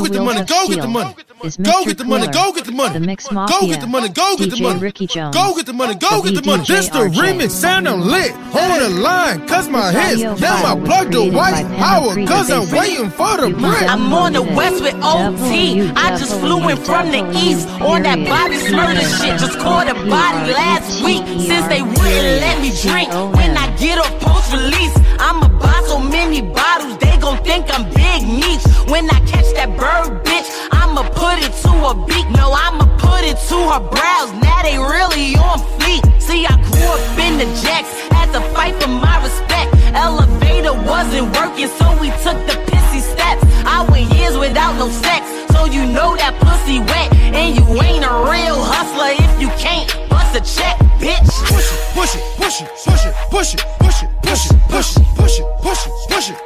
Go 0.00 0.06
get 0.06 0.12
the 0.14 0.22
money. 0.24 0.44
Go 0.44 0.68
get 0.68 0.80
the 0.80 0.88
money. 0.88 1.14
Go 1.62 1.84
get 1.84 1.98
the 1.98 2.04
money. 2.04 2.26
Go 2.28 2.52
get 2.54 2.64
the 2.64 2.72
money. 2.72 2.96
Go 3.12 3.66
get 3.66 3.80
the 3.80 3.86
money. 3.86 4.08
Go 4.08 4.36
get 4.36 4.50
the 4.50 4.62
money. 4.62 4.78
Ricky 4.80 5.06
Jones. 5.06 5.34
Go 5.34 5.54
get 5.54 5.66
the 5.66 5.72
money. 5.72 5.94
Go 5.94 6.22
get 6.22 6.34
the 6.34 6.42
money. 6.42 6.62
VDJ 6.62 6.66
This 6.66 6.88
the 6.88 6.98
remix. 7.20 7.50
Sound 7.50 7.88
I'm 7.88 8.00
lit. 8.00 8.32
On 8.32 8.80
the 8.80 8.88
line. 8.88 9.46
Cause 9.46 9.68
my 9.68 9.92
This 9.92 10.20
hits. 10.20 10.24
audio 10.24 10.34
Now 10.36 10.56
file 10.56 10.66
I 10.66 10.74
was 10.74 10.88
plug 10.88 11.12
the 11.12 11.30
white 11.30 11.68
by 11.68 11.76
power. 11.76 12.26
Cause 12.26 12.50
I'm 12.50 12.70
waiting 12.76 13.10
for 13.10 13.36
the 13.36 13.48
You 13.48 13.56
brick. 13.56 13.82
I'm 13.82 14.12
on 14.12 14.32
the 14.32 14.42
west 14.42 14.82
with. 14.82 14.94
OT. 15.02 15.90
I 15.96 16.16
just 16.16 16.38
flew 16.40 16.66
in 16.68 16.76
from 16.78 17.10
the 17.10 17.22
east 17.36 17.68
on 17.80 18.02
that 18.04 18.18
body 18.24 18.56
murder 18.72 19.00
shit. 19.00 19.38
Just 19.38 19.58
caught 19.58 19.88
a 19.88 19.94
body 19.94 20.52
last 20.52 21.02
week 21.04 21.24
since 21.26 21.66
they 21.68 21.82
wouldn't 21.82 22.40
let 22.40 22.60
me 22.60 22.72
drink. 22.80 23.08
When 23.36 23.56
I 23.56 23.74
get 23.76 23.98
off 23.98 24.12
post 24.20 24.52
release, 24.52 24.94
I'ma 25.20 25.48
buy 25.58 25.82
so 25.86 25.98
many 25.98 26.40
bottles 26.40 26.96
they 26.98 27.16
gon' 27.18 27.36
think 27.44 27.68
I'm 27.68 27.84
big 27.92 28.22
niche. 28.24 28.64
When 28.88 29.04
I 29.10 29.20
catch 29.28 29.48
that 29.54 29.76
bird 29.76 30.24
bitch, 30.24 30.48
I'ma 30.72 31.02
put 31.12 31.36
it 31.44 31.52
to 31.64 31.72
her 31.84 31.96
beak. 32.08 32.26
No, 32.30 32.52
I'ma 32.52 32.88
put 32.96 33.22
it 33.24 33.36
to 33.52 33.58
her 33.72 33.82
brows. 33.92 34.32
Now 34.40 34.62
they 34.62 34.78
really 34.78 35.36
on 35.36 35.58
fleek. 35.76 36.02
See, 36.20 36.46
I 36.46 36.56
grew 36.64 36.88
up 36.96 37.18
in 37.20 37.36
the 37.36 37.48
jacks, 37.60 37.92
had 38.16 38.32
to 38.32 38.40
fight 38.56 38.80
for 38.80 38.88
my 38.88 39.22
respect. 39.22 39.68
Elevator 39.92 40.72
wasn't 40.88 41.36
working, 41.36 41.68
so 41.68 41.86
we 42.00 42.08
took 42.24 42.38
the 42.48 42.56
pissy 42.70 43.00
steps. 43.04 43.49
I 43.80 43.84
went 43.88 44.12
years 44.12 44.36
without 44.36 44.76
no 44.76 44.90
sex, 44.90 45.24
so 45.56 45.64
you 45.64 45.86
know 45.88 46.12
that 46.12 46.36
pussy 46.36 46.84
wet. 46.84 47.08
And 47.32 47.56
you 47.56 47.64
ain't 47.80 48.04
a 48.04 48.12
real 48.28 48.60
hustler 48.60 49.16
if 49.16 49.32
you 49.40 49.48
can't 49.56 49.88
bust 50.12 50.36
a 50.36 50.44
check, 50.44 50.76
bitch. 51.00 51.24
Push 51.48 51.64
it, 51.64 51.80
push 51.96 52.12
it, 52.12 52.20
push 52.36 52.60
it, 52.60 52.68
push 52.84 53.04
it, 53.08 53.14
push 53.32 53.54
it, 53.56 53.64
push 53.80 54.04
it, 54.04 54.60
push 54.68 54.92
it, 55.00 55.08
push 55.16 55.32
it, 55.40 55.48
push 55.64 55.80
it, 55.80 55.88
push 55.88 55.88
it, 55.88 55.96
push 56.12 56.28
it, 56.28 56.36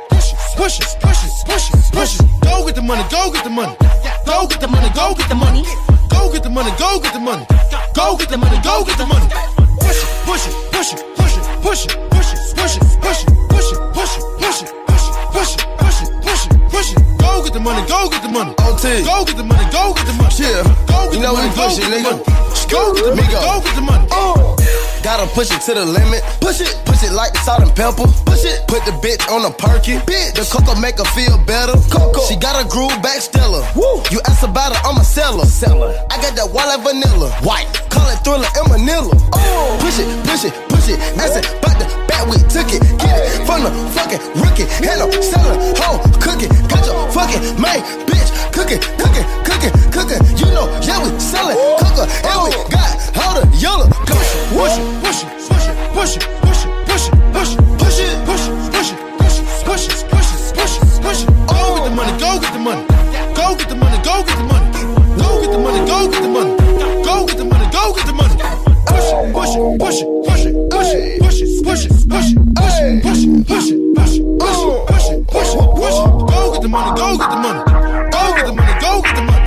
push 0.55 0.79
it, 0.79 0.95
push 1.03 1.27
it, 1.27 1.35
push 1.43 1.67
it, 1.75 1.91
push 1.91 2.15
it. 2.23 2.27
Go 2.47 2.63
get 2.71 2.79
the 2.79 2.83
money, 2.87 3.03
go 3.11 3.35
get 3.35 3.43
the 3.43 3.51
money. 3.51 3.75
Go 4.23 4.47
get 4.47 4.61
the 4.63 4.71
money, 4.71 4.89
go 4.95 5.11
get 5.19 5.27
the 5.27 5.35
money. 5.35 5.67
Go 6.15 6.31
get 6.31 6.45
the 6.47 6.51
money, 6.55 6.71
go 6.79 7.03
get 7.03 7.13
the 7.15 7.19
money. 7.19 7.47
Go 7.99 8.15
get 8.15 8.31
the 8.31 8.39
money, 8.39 8.63
go 8.63 8.87
get 8.87 8.95
the 8.95 9.07
money. 9.11 9.27
Push 9.83 9.99
it, 9.99 10.07
push 10.23 10.47
it, 10.47 10.55
push 10.71 10.95
it, 10.95 11.03
push 11.19 11.35
it, 11.35 11.51
push 11.67 11.83
it, 11.83 11.99
push 12.15 12.31
it, 12.31 12.55
push 12.55 12.79
it, 12.79 12.95
push 13.03 13.27
it, 13.27 13.43
push 13.51 13.75
it, 13.75 13.83
push 13.91 14.15
it, 14.15 14.23
push 14.39 14.63
it, 14.63 14.71
push 15.35 15.55
it, 15.59 15.67
push 15.83 16.03
it, 16.07 16.14
push 16.75 16.91
it, 16.93 16.99
it, 16.99 17.07
it. 17.07 17.19
Go 17.23 17.43
get 17.43 17.53
the 17.55 17.61
money, 17.63 17.83
go 17.87 18.11
get 18.11 18.23
the 18.23 18.29
money. 18.29 18.53
OT. 18.67 19.03
Go 19.07 19.25
get 19.25 19.37
the 19.39 19.47
money, 19.47 19.65
go 19.71 19.95
get 19.95 20.07
the 20.11 20.15
money. 20.19 20.35
Yeah. 20.43 20.63
Go 20.91 21.07
get 21.09 21.15
You 21.15 21.21
the 21.23 21.27
know 21.31 21.35
money, 21.39 21.49
we 21.49 21.55
go 21.55 21.65
it, 21.71 21.79
get 21.79 21.87
the 21.87 21.97
nigga. 21.97 22.11
money. 22.11 22.23
Go 22.71 22.81
get 22.95 23.05
the 23.07 23.15
money, 23.15 23.33
go 23.33 23.55
get 23.63 23.75
the 23.79 23.85
money. 23.87 24.07
Oh. 24.11 24.57
Gotta 25.05 25.29
push 25.37 25.53
it 25.53 25.61
to 25.69 25.75
the 25.75 25.85
limit. 25.85 26.25
Push 26.41 26.65
it, 26.65 26.73
push 26.89 27.05
it 27.05 27.13
like 27.13 27.33
the 27.37 27.41
salt 27.45 27.61
and 27.61 27.69
pepper. 27.77 28.09
Push 28.25 28.45
it, 28.49 28.65
put 28.67 28.81
the 28.89 28.93
bitch 29.05 29.21
on 29.29 29.45
a 29.45 29.53
perky. 29.53 30.01
Bitch, 30.09 30.33
the 30.33 30.45
cocoa 30.49 30.75
make 30.81 30.97
her 30.97 31.05
feel 31.13 31.37
better. 31.45 31.77
Coco, 31.93 32.25
she 32.25 32.37
got 32.41 32.57
a 32.57 32.65
groove 32.67 32.97
back 33.05 33.21
stellar. 33.21 33.61
Woo, 33.77 34.01
you 34.11 34.21
ask 34.25 34.41
about 34.43 34.73
it, 34.73 34.81
I'm 34.81 34.97
a 34.97 35.05
seller. 35.05 35.45
Seller, 35.45 35.93
I 36.09 36.17
got 36.25 36.33
that 36.41 36.49
white 36.49 36.73
vanilla. 36.81 37.29
White, 37.45 37.69
call 37.93 38.09
it 38.09 38.17
thriller 38.25 38.49
in 38.49 38.65
Manila. 38.73 39.13
Oh, 39.37 39.77
push 39.85 40.01
it, 40.01 40.09
push 40.25 40.45
it, 40.49 40.55
push 40.73 40.89
it. 40.89 40.97
Asking 41.21 41.45
about 41.53 41.77
the 41.77 41.87
bat 42.15 42.31
we 42.31 42.39
took 42.47 42.71
it. 42.71 42.83
Get 43.03 43.15
it 43.19 43.43
from 43.47 43.67
the 43.67 43.71
fucking 43.95 44.23
rookie. 44.39 44.67
Up, 45.03 45.11
selling, 45.23 45.59
hoe, 45.83 45.99
cooking. 46.23 46.51
Got 46.71 46.87
your 46.87 47.11
fucking 47.11 47.43
main 47.59 47.83
bitch 48.07 48.31
cooking, 48.55 48.81
cooking, 48.97 49.27
cooking, 49.43 49.73
cooking. 49.91 50.23
You 50.39 50.47
know, 50.55 50.71
yeah, 50.87 51.03
we 51.03 51.11
selling 51.19 51.59
cooker. 51.83 52.07
And 52.07 52.39
we 52.47 52.51
got 52.71 52.95
all 53.19 53.35
the 53.35 53.45
yellow. 53.59 53.91
Push 54.07 54.31
it, 54.31 54.47
push 54.55 54.79
it, 54.79 55.35
push 55.43 55.67
it, 55.67 55.75
push 55.93 56.15
it, 56.15 56.23
push 56.43 56.63
it, 56.63 56.71
push 56.87 57.03
it, 57.05 57.19
push 57.35 57.51
it, 57.51 57.67
push 57.75 57.99
it, 57.99 58.17
push 58.25 58.43
it, 58.45 58.59
push 58.71 58.91
it, 58.91 58.99
push 59.19 59.39
it, 59.39 59.47
push 59.67 59.85
it, 59.85 60.07
push 60.11 60.31
it, 60.31 60.55
push 60.55 60.75
it, 60.79 61.03
push 61.03 61.23
it. 61.23 61.29
Go 61.51 61.75
get 61.75 61.85
the 61.85 61.91
money, 61.91 62.13
go 62.19 62.39
get 62.39 62.53
the 62.53 62.61
money. 62.61 62.85
Go 63.35 63.57
get 63.59 63.69
the 63.69 63.75
money, 63.75 63.99
go 64.05 64.23
get 64.23 64.37
the 64.39 64.45
money. 64.47 64.69
Go 65.19 65.43
get 65.43 65.51
the 65.51 65.59
money, 65.59 65.81
go 65.87 66.09
get 66.09 66.23
the 66.23 66.29
money. 66.29 66.55
Go 67.05 67.27
get 67.27 67.37
the 67.39 67.45
money, 67.45 67.67
go 67.73 67.93
get 67.95 68.07
the 68.07 68.13
money. 68.13 68.54
Push 69.05 69.13
it, 69.13 69.35
push 69.35 69.53
it, 69.55 69.77
push 69.79 70.01
it, 70.01 70.57
push 70.71 70.95
it, 70.95 71.21
push 71.21 71.41
it, 71.43 71.63
push 71.63 71.85
it, 71.85 71.93
push 72.09 72.33
it, 72.33 72.41
push 72.57 72.81
it, 72.81 73.03
push 73.05 73.21
it, 73.21 73.37
push 73.45 73.69
it, 73.69 73.85
push 73.95 74.17
it, 74.17 74.25
push 74.41 74.57
it, 74.57 74.81
push 74.89 75.09
it, 75.11 75.29
push 75.29 75.53
it, 75.53 75.69
push 75.77 75.93
it. 75.93 76.09
Go 76.25 76.41
get 76.55 76.63
the 76.63 76.69
money, 76.69 76.91
go 76.97 77.19
get 77.19 77.29
the 77.29 77.37
money. 77.37 77.61
Go 78.11 78.23
get 78.33 78.47
the 78.47 78.53
money, 78.55 78.73
go 78.81 79.03
get 79.03 79.15
the 79.15 79.23
money. 79.23 79.45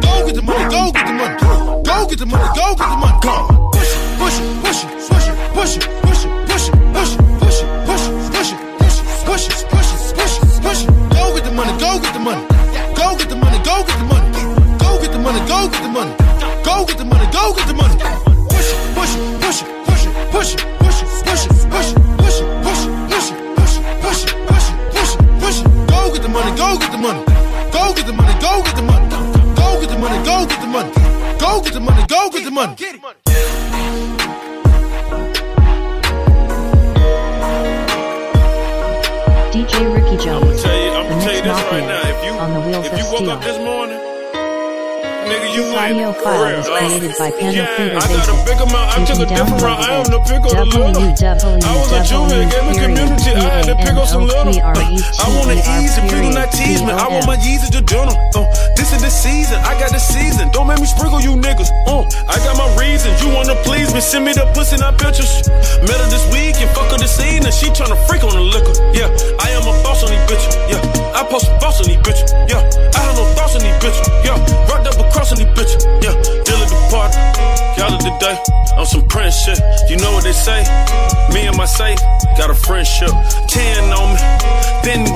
Go 0.00 0.26
get 0.26 0.34
the 0.36 0.42
money, 0.42 0.64
go 0.70 0.92
get 0.92 1.06
the 1.06 1.12
money. 1.12 1.34
Go 1.82 2.06
get 2.06 2.18
the 2.20 2.26
money, 2.26 2.48
go 2.54 2.74
get 2.78 2.86
the 2.86 2.96
money. 3.02 3.18
Go. 3.20 3.34
Push 3.72 3.90
it, 3.90 3.98
push 4.20 4.38
it, 4.38 4.46
push 4.62 4.84
it, 4.84 4.90
push 5.10 5.26
it, 5.26 5.34
push 5.54 5.76
it, 5.76 5.82
push 6.02 6.19
it, 6.19 6.19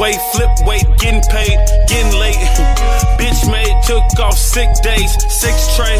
Wait, 0.04 0.20
flip 0.36 0.50
weight, 0.66 0.84
getting 1.00 1.22
paid, 1.32 1.56
getting 1.88 2.20
late. 2.20 2.36
bitch 3.16 3.40
made, 3.50 3.72
took 3.88 4.04
off 4.20 4.36
sick 4.36 4.68
days, 4.82 5.16
six 5.32 5.74
tray, 5.76 5.96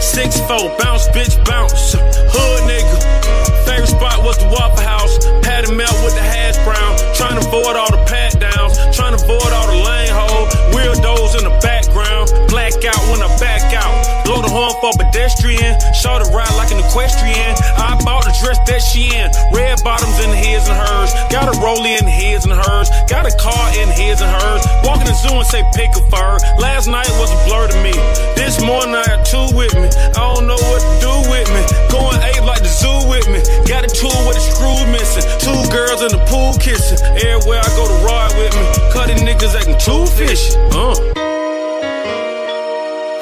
six 0.00 0.40
four, 0.48 0.72
bounce, 0.80 1.06
bitch, 1.08 1.36
bounce. 1.44 1.92
Hood 1.92 2.60
nigga. 2.64 3.44
Favorite 3.68 3.92
spot 3.92 4.24
was 4.24 4.38
the 4.38 4.48
Waffle 4.48 4.80
House. 4.80 5.18
Patty 5.44 5.74
melt 5.76 5.92
with 6.00 6.16
the 6.16 6.24
hash 6.24 6.56
brown. 6.64 6.96
Trying 7.12 7.36
to 7.36 7.46
avoid 7.46 7.76
all 7.76 7.92
the 7.92 8.00
pat 8.08 8.40
downs. 8.40 8.80
Trying 8.96 9.12
to 9.12 9.20
avoid 9.20 9.52
all 9.52 9.68
the 9.68 9.76
lane 9.76 10.08
hole. 10.08 10.48
Weirdos 10.72 11.36
in 11.36 11.44
the 11.44 11.52
background. 11.60 12.32
Black 12.48 12.72
out 12.84 13.00
when 13.12 13.20
I 13.20 13.28
back 13.36 13.60
out. 13.76 14.24
Blow 14.24 14.40
the 14.40 14.48
horn 14.48 14.72
for 14.80 14.92
pedestrian. 14.96 15.76
Show 15.92 16.16
the 16.16 16.32
ride 16.32 16.52
like 16.56 16.72
an 16.72 16.80
equestrian. 16.80 17.56
I 17.76 18.00
dress 18.40 18.58
that 18.66 18.82
she 18.82 19.10
in. 19.12 19.30
Red 19.52 19.82
bottoms 19.84 20.18
in 20.22 20.30
his 20.34 20.66
and 20.66 20.78
hers. 20.78 21.10
Got 21.30 21.48
a 21.52 21.54
rollie 21.60 21.98
in 21.98 22.06
his 22.06 22.44
and 22.44 22.54
hers. 22.54 22.88
Got 23.08 23.26
a 23.26 23.34
car 23.36 23.66
in 23.78 23.88
his 23.92 24.20
and 24.20 24.30
hers. 24.30 24.62
Walking 24.84 25.06
the 25.06 25.14
zoo 25.14 25.34
and 25.34 25.46
say 25.46 25.62
pick 25.74 25.90
a 25.94 26.02
fur. 26.10 26.38
Last 26.58 26.88
night 26.88 27.08
was 27.20 27.30
a 27.30 27.38
blur 27.46 27.68
to 27.68 27.78
me. 27.82 27.94
This 28.34 28.60
morning 28.62 28.94
I 28.94 29.04
got 29.04 29.26
two 29.26 29.46
with 29.54 29.74
me. 29.74 29.88
I 30.16 30.22
don't 30.34 30.46
know 30.46 30.58
what 30.58 30.80
to 30.82 30.92
do 31.00 31.14
with 31.30 31.48
me. 31.52 31.62
Going 31.90 32.18
eight 32.26 32.42
like 32.42 32.62
the 32.62 32.72
zoo 32.72 33.08
with 33.08 33.26
me. 33.30 33.40
Got 33.66 33.84
a 33.84 33.90
tool 33.90 34.14
with 34.26 34.36
a 34.36 34.44
screw 34.44 34.78
missing. 34.90 35.24
Two 35.40 35.60
girls 35.70 36.02
in 36.02 36.10
the 36.12 36.22
pool 36.28 36.54
kissing. 36.58 36.98
Everywhere 37.16 37.60
I 37.62 37.70
go 37.78 37.84
to 37.86 37.98
ride 38.04 38.32
with 38.36 38.52
me. 38.54 38.64
Cutting 38.92 39.20
niggas 39.22 39.54
acting 39.54 39.78
too 39.78 40.04
fishy. 40.16 40.54
Uh. 40.72 40.94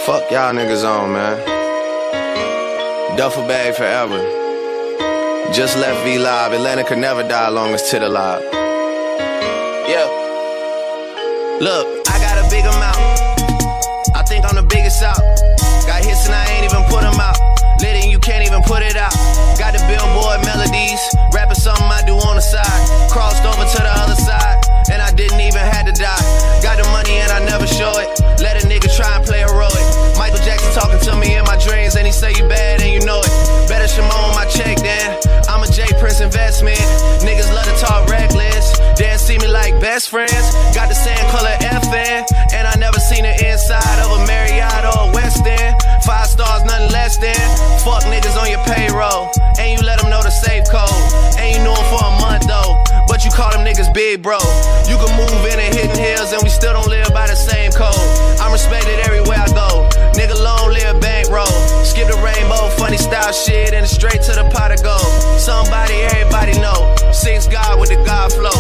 Fuck 0.03 0.31
y'all 0.33 0.53
niggas 0.53 0.83
on, 0.83 1.13
man. 1.13 1.39
Duffel 3.17 3.47
bag 3.47 3.75
forever. 3.75 4.42
Just 5.53 5.77
left 5.77 6.03
V 6.03 6.19
Live. 6.19 6.53
Atlanta 6.55 6.83
could 6.83 6.97
never 6.97 7.23
die 7.23 7.51
long 7.51 7.75
as 7.75 7.91
Titter 7.91 8.09
live. 8.09 8.43
Yeah. 9.87 10.09
Look, 11.61 11.92
on 48.43 48.51
your 48.51 48.65
payroll. 48.67 49.31
And 49.59 49.79
you 49.79 49.87
let 49.87 50.03
them 50.03 50.11
know 50.11 50.23
the 50.23 50.35
safe 50.35 50.67
code. 50.67 50.91
And 51.39 51.55
you 51.55 51.63
knew 51.63 51.75
them 51.75 51.87
for 51.87 52.03
a 52.03 52.13
month 52.19 52.51
though. 52.51 52.75
But 53.07 53.25
you 53.25 53.31
call 53.31 53.55
them 53.55 53.63
niggas 53.63 53.95
big 53.95 54.23
bro. 54.23 54.43
You 54.91 54.99
can 54.99 55.15
move 55.15 55.43
in 55.47 55.59
and 55.63 55.71
hitting 55.71 55.95
hills 55.95 56.33
and 56.35 56.43
we 56.43 56.51
still 56.51 56.75
don't 56.75 56.91
live 56.91 57.09
by 57.15 57.27
the 57.31 57.39
same 57.39 57.71
code. 57.71 57.95
I'm 58.43 58.51
respected 58.51 58.99
everywhere 59.07 59.39
I 59.39 59.49
go. 59.55 59.87
Nigga 60.19 60.35
long 60.43 60.75
live 60.75 61.01
bankroll. 61.01 61.55
Skip 61.87 62.11
the 62.11 62.19
rainbow, 62.19 62.69
funny 62.77 62.99
style 62.99 63.33
shit, 63.33 63.73
and 63.75 63.87
straight 63.87 64.23
to 64.27 64.33
the 64.35 64.51
pot 64.51 64.73
of 64.73 64.83
gold. 64.83 65.39
Somebody 65.39 65.95
everybody 66.11 66.59
know. 66.59 66.95
Six 67.13 67.47
God 67.47 67.79
with 67.79 67.91
the 67.91 68.01
God 68.03 68.33
flow. 68.33 68.59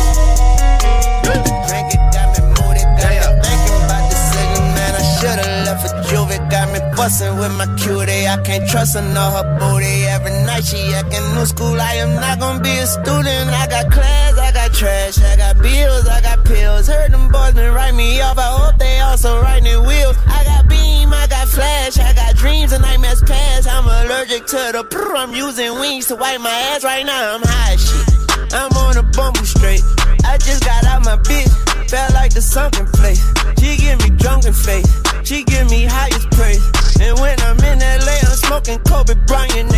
Bustin' 7.03 7.37
with 7.37 7.55
my 7.59 7.67
cutie. 7.83 8.29
I 8.29 8.37
can't 8.47 8.65
trust 8.71 8.95
her, 8.95 9.03
know 9.03 9.29
her 9.37 9.47
booty. 9.59 10.07
Every 10.15 10.31
night 10.47 10.65
she 10.65 10.79
acting 10.95 11.27
new 11.35 11.47
school. 11.47 11.77
I 11.81 11.95
am 12.05 12.15
not 12.15 12.39
gonna 12.39 12.63
be 12.63 12.75
a 12.79 12.87
student. 12.87 13.47
I 13.63 13.67
got 13.75 13.91
class, 13.91 14.39
I 14.39 14.53
got 14.53 14.71
trash, 14.73 15.19
I 15.19 15.35
got 15.37 15.55
bills, 15.59 16.07
I 16.07 16.21
got 16.21 16.45
pills. 16.45 16.87
Heard 16.87 17.11
them 17.11 17.27
boys 17.29 17.55
been 17.55 17.75
write 17.75 17.97
me 17.97 18.21
off. 18.21 18.39
I 18.39 18.51
hope 18.59 18.79
they 18.79 19.01
also 19.01 19.41
write 19.43 19.65
me 19.65 19.75
wheels. 19.89 20.17
I 20.39 20.45
got 20.45 20.69
beam, 20.69 21.13
I 21.13 21.27
got 21.27 21.49
flash, 21.49 21.99
I 21.99 22.13
got 22.15 22.37
dreams 22.37 22.71
and 22.71 22.83
nightmares 22.83 23.23
past. 23.23 23.67
I'm 23.67 23.87
allergic 23.97 24.47
to 24.55 24.63
the 24.77 24.85
prr. 24.93 25.17
I'm 25.23 25.35
using 25.35 25.75
wings 25.83 26.07
to 26.07 26.15
wipe 26.15 26.41
my 26.41 26.57
ass 26.71 26.85
right 26.85 27.05
now. 27.05 27.35
I'm 27.35 27.43
high 27.43 27.75
as 27.75 27.83
shit. 27.83 28.55
I'm 28.55 28.71
on 28.85 28.97
a 28.97 29.03
bumble 29.03 29.45
straight. 29.45 29.83
I 30.25 30.39
just 30.39 30.63
got 30.65 30.85
out 30.85 31.05
my 31.05 31.17
bitch. 31.17 31.51
Felt 31.91 32.15
like 32.15 32.33
the 32.33 32.41
sunken 32.41 32.87
place. 32.87 33.23
She 33.59 33.77
give 33.77 33.99
me 34.05 34.11
drunken 34.23 34.53
face. 34.53 35.02
She 35.33 35.45
give 35.45 35.71
me 35.71 35.87
highest 35.89 36.31
praise. 36.33 36.61
And 37.01 37.19
when 37.19 37.41
I'm 37.41 37.57
in 37.65 37.79
LA, 37.81 38.21
I'm 38.21 38.37
smoking 38.37 38.79
Kobe 38.81 39.15
Bryant. 39.25 39.73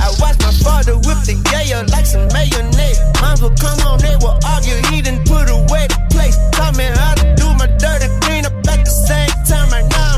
I 0.00 0.08
watch 0.16 0.40
my 0.40 0.48
father 0.64 0.96
whip 0.96 1.20
the 1.28 1.36
yayo 1.52 1.84
like 1.92 2.06
some 2.06 2.24
mayonnaise. 2.32 2.98
Moms 3.20 3.42
will 3.42 3.52
come 3.60 3.78
home, 3.80 4.00
they 4.00 4.16
will 4.24 4.40
argue. 4.48 4.80
He 4.88 5.02
didn't 5.02 5.28
put 5.28 5.52
away 5.52 5.84
the 5.92 6.00
place. 6.08 6.40
Taught 6.56 6.78
me 6.78 6.84
how 6.84 7.12
to 7.12 7.34
do 7.36 7.44
my 7.60 7.66
dirty 7.76 8.08
clean 8.24 8.46
up 8.46 8.56
at 8.72 8.88
the 8.88 8.94
same 9.04 9.28
time. 9.44 9.68
I 9.68 9.95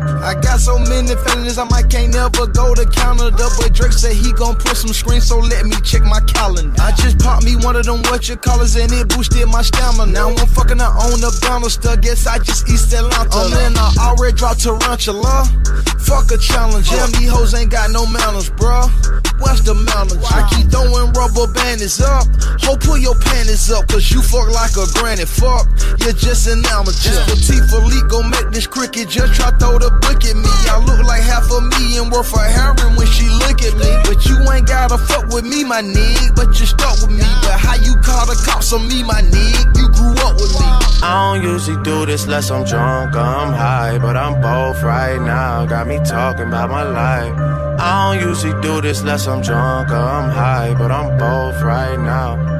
I 0.00 0.34
got 0.40 0.60
so 0.60 0.78
many 0.78 1.14
feelings, 1.28 1.58
I 1.58 1.64
might 1.64 1.88
can't 1.90 2.12
never 2.12 2.46
go 2.46 2.74
to 2.74 2.86
Canada. 2.86 3.44
But 3.58 3.72
Drake 3.72 3.92
said 3.92 4.16
he 4.16 4.32
gon' 4.32 4.56
put 4.56 4.76
some 4.76 4.92
screens, 4.92 5.26
so 5.26 5.38
let 5.38 5.66
me 5.66 5.76
check 5.82 6.02
my 6.02 6.20
calendar. 6.20 6.74
I 6.80 6.92
just 6.92 7.18
popped 7.18 7.44
me 7.44 7.56
one 7.56 7.76
of 7.76 7.84
them 7.84 8.02
what 8.08 8.28
you 8.28 8.36
callers 8.36 8.76
and 8.76 8.90
it 8.92 9.08
boosted 9.08 9.48
my 9.48 9.62
stamina. 9.62 10.12
Now 10.12 10.28
I'm 10.30 10.46
fucking 10.48 10.80
I 10.80 10.88
own 11.04 11.20
a 11.22 11.30
banister, 11.40 11.96
guess 11.96 12.26
I 12.26 12.38
just 12.38 12.68
East 12.68 12.92
Atlanta. 12.92 13.28
Oh 13.32 13.50
man, 13.50 13.76
I 13.76 13.92
already 14.08 14.36
dropped 14.36 14.62
Tarantula. 14.62 15.44
Fuck 16.00 16.32
a 16.32 16.38
challenge, 16.38 16.90
yeah, 16.90 17.06
these 17.18 17.30
hoes 17.30 17.54
ain't 17.54 17.70
got 17.70 17.90
no 17.90 18.06
manners, 18.06 18.50
bruh. 18.50 18.88
What's 19.40 19.62
the 19.62 19.74
mountains? 19.74 20.24
I 20.28 20.44
keep 20.52 20.68
throwing 20.68 21.12
rubber 21.12 21.48
bandits 21.52 22.00
up. 22.00 22.28
Ho, 22.64 22.76
pull 22.76 22.98
your 22.98 23.16
panties 23.16 23.70
up, 23.70 23.88
cause 23.88 24.10
you 24.12 24.20
fuck 24.20 24.48
like 24.52 24.76
a 24.76 24.84
granny. 25.00 25.24
Fuck, 25.24 25.64
you're 26.04 26.12
just 26.12 26.46
an 26.46 26.64
amateur. 26.68 27.16
Petite 27.24 27.64
Philippe 27.72 28.08
go 28.08 28.22
make 28.22 28.52
this 28.52 28.66
cricket, 28.66 29.08
just 29.08 29.34
try 29.34 29.50
throw 29.56 29.78
the 29.78 29.89
book 30.00 30.22
at 30.24 30.36
me. 30.36 30.54
I 30.70 30.78
look 30.84 31.02
like 31.04 31.22
half 31.22 31.50
a 31.50 31.60
million 31.60 32.10
worth 32.10 32.32
of 32.32 32.46
heroin 32.46 32.96
when 32.96 33.06
she 33.06 33.28
look 33.28 33.62
at 33.62 33.74
me. 33.74 33.90
But 34.04 34.24
you 34.26 34.36
ain't 34.52 34.66
gotta 34.66 34.98
fuck 34.98 35.28
with 35.28 35.44
me, 35.44 35.64
my 35.64 35.82
nigga. 35.82 36.34
But 36.34 36.58
you 36.58 36.66
stuck 36.66 37.00
with 37.02 37.10
me. 37.10 37.26
But 37.42 37.58
how 37.58 37.74
you 37.74 37.96
call 38.00 38.26
the 38.26 38.36
cops 38.46 38.72
on 38.72 38.86
me, 38.88 39.02
my 39.02 39.22
nigga? 39.22 39.76
You 39.78 39.88
grew 39.90 40.14
up 40.26 40.34
with 40.36 40.52
me. 40.58 40.66
I 41.02 41.32
don't 41.32 41.42
usually 41.42 41.82
do 41.82 42.04
this 42.04 42.24
unless 42.24 42.50
I'm 42.50 42.64
drunk 42.64 43.16
or 43.16 43.20
I'm 43.20 43.52
high, 43.52 43.98
but 43.98 44.16
I'm 44.16 44.40
both 44.40 44.82
right 44.82 45.20
now. 45.20 45.64
Got 45.66 45.86
me 45.86 45.98
talking 46.04 46.48
about 46.48 46.70
my 46.70 46.82
life. 46.82 47.34
I 47.80 48.18
don't 48.18 48.28
usually 48.28 48.60
do 48.60 48.82
this 48.82 49.00
unless 49.00 49.26
I'm 49.26 49.40
drunk 49.40 49.90
or 49.90 49.96
I'm 49.96 50.28
high, 50.28 50.74
but 50.74 50.92
I'm 50.92 51.16
both 51.16 51.62
right 51.62 51.98
now. 51.98 52.59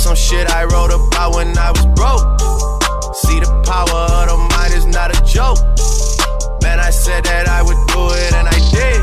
Some 0.00 0.16
shit 0.16 0.48
I 0.50 0.64
wrote 0.64 0.90
about 0.90 1.34
when 1.34 1.56
I 1.58 1.70
was 1.72 1.84
broke. 1.92 2.24
See 3.20 3.38
the 3.38 3.52
power 3.68 4.08
of 4.24 4.32
the 4.32 4.38
mind 4.56 4.72
is 4.72 4.86
not 4.86 5.12
a 5.12 5.20
joke. 5.28 5.60
Man, 6.62 6.80
I 6.80 6.88
said 6.88 7.24
that 7.24 7.48
I 7.48 7.60
would 7.60 7.76
do 7.92 8.08
it 8.16 8.32
and 8.32 8.48
I 8.48 8.58
did. 8.72 9.00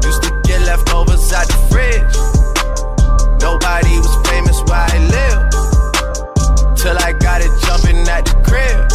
Used 0.00 0.22
to 0.24 0.32
get 0.48 0.62
leftovers 0.64 1.30
out 1.36 1.46
the 1.46 1.60
fridge. 1.68 2.16
Nobody 3.44 4.00
was 4.00 4.16
famous 4.32 4.56
where 4.64 4.80
I 4.80 4.96
live. 5.12 5.40
Till 6.80 6.96
I 6.96 7.12
got 7.12 7.42
it 7.42 7.52
jumping 7.60 8.08
at 8.08 8.24
the 8.24 8.40
crib. 8.40 8.89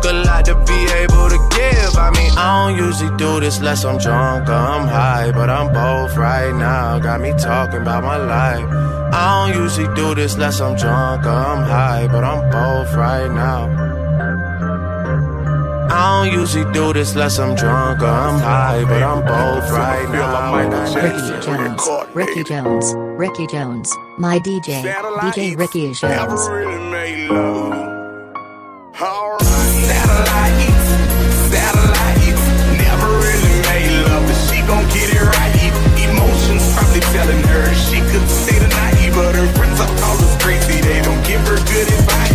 Took 0.00 0.12
a 0.12 0.14
lot 0.24 0.44
to 0.46 0.54
be 0.54 0.80
able 0.94 1.28
to 1.28 1.38
give. 1.50 1.96
I 1.96 2.10
mean, 2.16 2.32
I 2.38 2.68
don't 2.68 2.86
usually 2.86 3.14
do 3.18 3.38
this 3.40 3.58
unless 3.58 3.84
I'm 3.84 3.98
drunk 3.98 4.48
or 4.48 4.52
I'm 4.52 4.88
high, 4.88 5.30
but 5.30 5.50
I'm 5.50 5.72
both 5.72 6.16
right 6.16 6.54
now. 6.54 6.98
Got 6.98 7.20
me 7.20 7.32
talking 7.32 7.82
about 7.82 8.02
my 8.02 8.16
life. 8.16 8.64
I 9.12 9.52
don't 9.52 9.62
usually 9.62 9.94
do 9.94 10.14
this 10.14 10.34
unless 10.34 10.60
I'm 10.60 10.74
drunk 10.76 11.26
or 11.26 11.30
I'm 11.30 11.64
high, 11.64 12.06
but 12.06 12.24
I'm 12.24 12.50
both 12.50 12.94
right 12.94 13.28
now. 13.28 13.68
I 15.92 16.24
don't 16.24 16.32
usually 16.32 16.72
do 16.72 16.94
this 16.94 17.12
unless 17.12 17.38
I'm 17.38 17.54
drunk 17.54 18.00
or 18.00 18.06
I'm 18.06 18.40
high, 18.40 18.84
but 18.84 19.02
I'm 19.02 19.20
both 19.20 19.70
right 19.70 20.08
now. 20.10 20.54
and 20.54 20.74
I 20.74 20.94
need 20.94 21.04
Ricky. 21.04 21.44
Jones, 21.44 22.14
Ricky 22.14 22.44
Jones, 22.44 22.94
Ricky 22.96 23.46
Jones, 23.48 23.94
my 24.16 24.38
DJ, 24.38 24.82
DJ 24.82 25.58
Ricky 25.58 25.92
Jones. 25.92 26.02
Never 26.02 26.36
really 26.36 26.90
made 26.90 27.28
love. 27.28 27.90
Telling 37.12 37.42
her 37.42 37.74
she 37.74 37.98
could 38.00 38.28
stay 38.28 38.58
the 38.58 38.68
night, 38.68 39.10
but 39.14 39.34
her 39.34 39.46
friends 39.54 39.80
are 39.80 39.90
all 40.06 40.38
crazy. 40.38 40.80
They 40.80 41.00
don't 41.02 41.22
give 41.26 41.40
her 41.48 41.56
good 41.56 41.88
advice. 41.88 42.29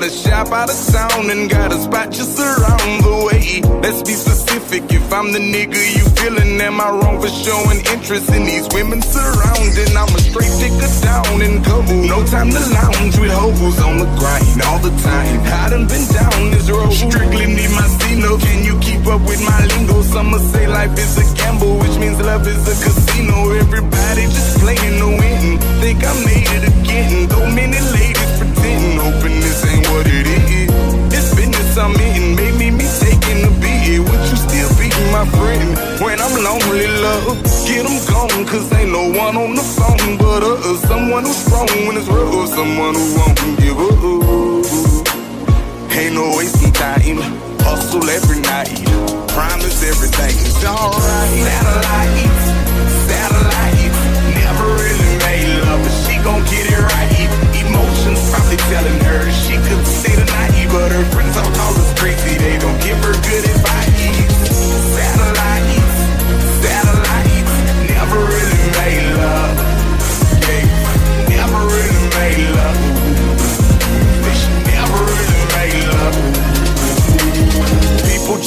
Got 0.00 0.08
a 0.08 0.16
shop 0.16 0.48
out 0.48 0.70
of 0.72 0.80
town 0.88 1.28
and 1.28 1.44
got 1.50 1.72
a 1.72 1.76
spot 1.76 2.08
just 2.08 2.40
around 2.40 3.04
the 3.04 3.16
way. 3.28 3.60
Let's 3.84 4.00
be 4.00 4.16
specific. 4.16 4.88
If 4.88 5.12
I'm 5.12 5.28
the 5.28 5.38
nigga 5.38 5.76
you 5.76 6.08
feeling, 6.16 6.56
am 6.56 6.80
I 6.80 6.88
wrong 6.88 7.20
for 7.20 7.28
showing 7.28 7.84
interest 7.84 8.32
in 8.32 8.48
these 8.48 8.64
women 8.72 9.04
surrounding? 9.04 9.92
I'm 9.92 10.08
a 10.08 10.20
straight 10.24 10.56
digger 10.56 10.88
down 11.04 11.44
and 11.44 11.60
go. 11.60 11.84
No 11.84 12.24
time 12.24 12.48
to 12.48 12.62
lounge 12.72 13.20
with 13.20 13.28
hoes 13.28 13.76
on 13.84 14.00
the 14.00 14.08
grind 14.16 14.64
all 14.64 14.80
the 14.80 14.88
time. 15.04 15.36
I 15.44 15.68
done 15.68 15.84
been 15.84 16.08
down 16.16 16.48
this 16.48 16.70
road. 16.72 16.96
Strictly 16.96 17.44
need 17.52 17.68
my 17.76 17.84
C-no. 18.00 18.40
Can 18.40 18.64
you 18.64 18.80
keep 18.80 19.04
up 19.04 19.20
with 19.28 19.44
my 19.44 19.60
lingo? 19.68 20.00
Some 20.00 20.32
say 20.48 20.64
life 20.66 20.96
is 20.96 21.20
a 21.20 21.28
gamble, 21.36 21.76
which 21.76 22.00
means 22.00 22.16
love 22.24 22.48
is 22.48 22.64
a 22.64 22.76
casino. 22.80 23.52
Everybody 23.52 24.24
just 24.32 24.64
playing 24.64 24.96
to 24.96 25.08
win. 25.12 25.60
Think 25.84 26.00
I 26.00 26.12
made 26.24 26.52
it 26.56 26.64
again. 26.72 27.28
Though 27.28 27.52
many 27.52 27.76
ladies 27.92 28.09
my 35.20 35.28
friend. 35.36 35.68
When 36.00 36.18
I'm 36.20 36.34
lonely, 36.40 36.88
love, 37.04 37.36
get 37.68 37.84
them 37.84 37.98
gone. 38.08 38.44
Cause 38.48 38.72
ain't 38.72 38.92
no 38.92 39.12
one 39.12 39.36
on 39.36 39.54
the 39.54 39.66
phone 39.76 40.16
but 40.16 40.42
us. 40.42 40.64
Uh, 40.64 40.88
someone 40.88 41.24
who's 41.24 41.36
strong 41.36 41.68
when 41.86 41.96
it's 42.00 42.08
real. 42.08 42.46
Someone 42.46 42.94
who 42.96 43.06
won't 43.18 43.36
give 43.60 43.76
up. 43.76 44.00
Ain't 45.92 46.14
no 46.14 46.24
wasting 46.36 46.72
time. 46.72 47.20
Hustle 47.60 48.08
every 48.08 48.40
night. 48.40 48.72
Promise 49.36 49.84
everything 49.92 50.34
is 50.48 50.64
alright. 50.64 51.44
satellite, 51.44 52.40
satellite. 53.04 53.92
Never 54.40 54.66
really 54.80 55.14
made 55.26 55.48
love, 55.68 55.80
but 55.84 55.94
she 56.04 56.16
gon' 56.24 56.42
get 56.48 56.64
it 56.64 56.80
right. 56.80 57.28
Emotions 57.60 58.20
probably 58.32 58.56
telling 58.72 58.98
her 59.04 59.20
she 59.44 59.54
could 59.68 59.84
stay 59.84 60.16
the 60.16 60.24
night, 60.24 60.68
but 60.72 60.88
her 60.92 61.04
friends 61.12 61.36
all 61.36 61.52
call 61.60 61.74
us 61.76 61.92
crazy. 62.00 62.38
They 62.38 62.56
don't 62.58 62.80
give 62.80 62.96
her 63.04 63.12
good 63.28 63.44
advice. 63.44 63.99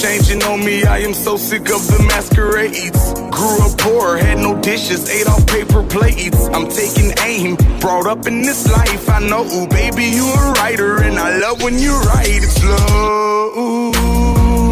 Changing 0.04 0.44
on 0.44 0.64
me, 0.66 0.84
I 0.84 1.00
am 1.00 1.14
so 1.14 1.38
sick 1.38 1.70
of 1.70 1.88
the 1.88 2.04
masquerades. 2.08 3.14
Grew 3.32 3.58
up 3.66 3.78
poor, 3.78 4.18
had 4.18 4.38
no 4.38 4.60
dishes, 4.62 5.10
ate 5.10 5.28
off 5.28 5.46
paper 5.48 5.84
plates. 5.84 6.38
I'm 6.54 6.68
taking 6.68 7.12
aim, 7.24 7.56
brought 7.80 8.08
up 8.08 8.28
in 8.28 8.42
this 8.42 8.68
life. 8.70 9.10
I 9.10 9.20
know, 9.20 9.46
baby, 9.68 10.06
you 10.06 10.26
a 10.28 10.52
writer, 10.54 11.02
and 11.04 11.18
I 11.18 11.38
love 11.38 11.62
when 11.64 11.80
you 11.80 11.94
write 12.02 12.44
It's 12.48 12.64
love. 12.64 13.96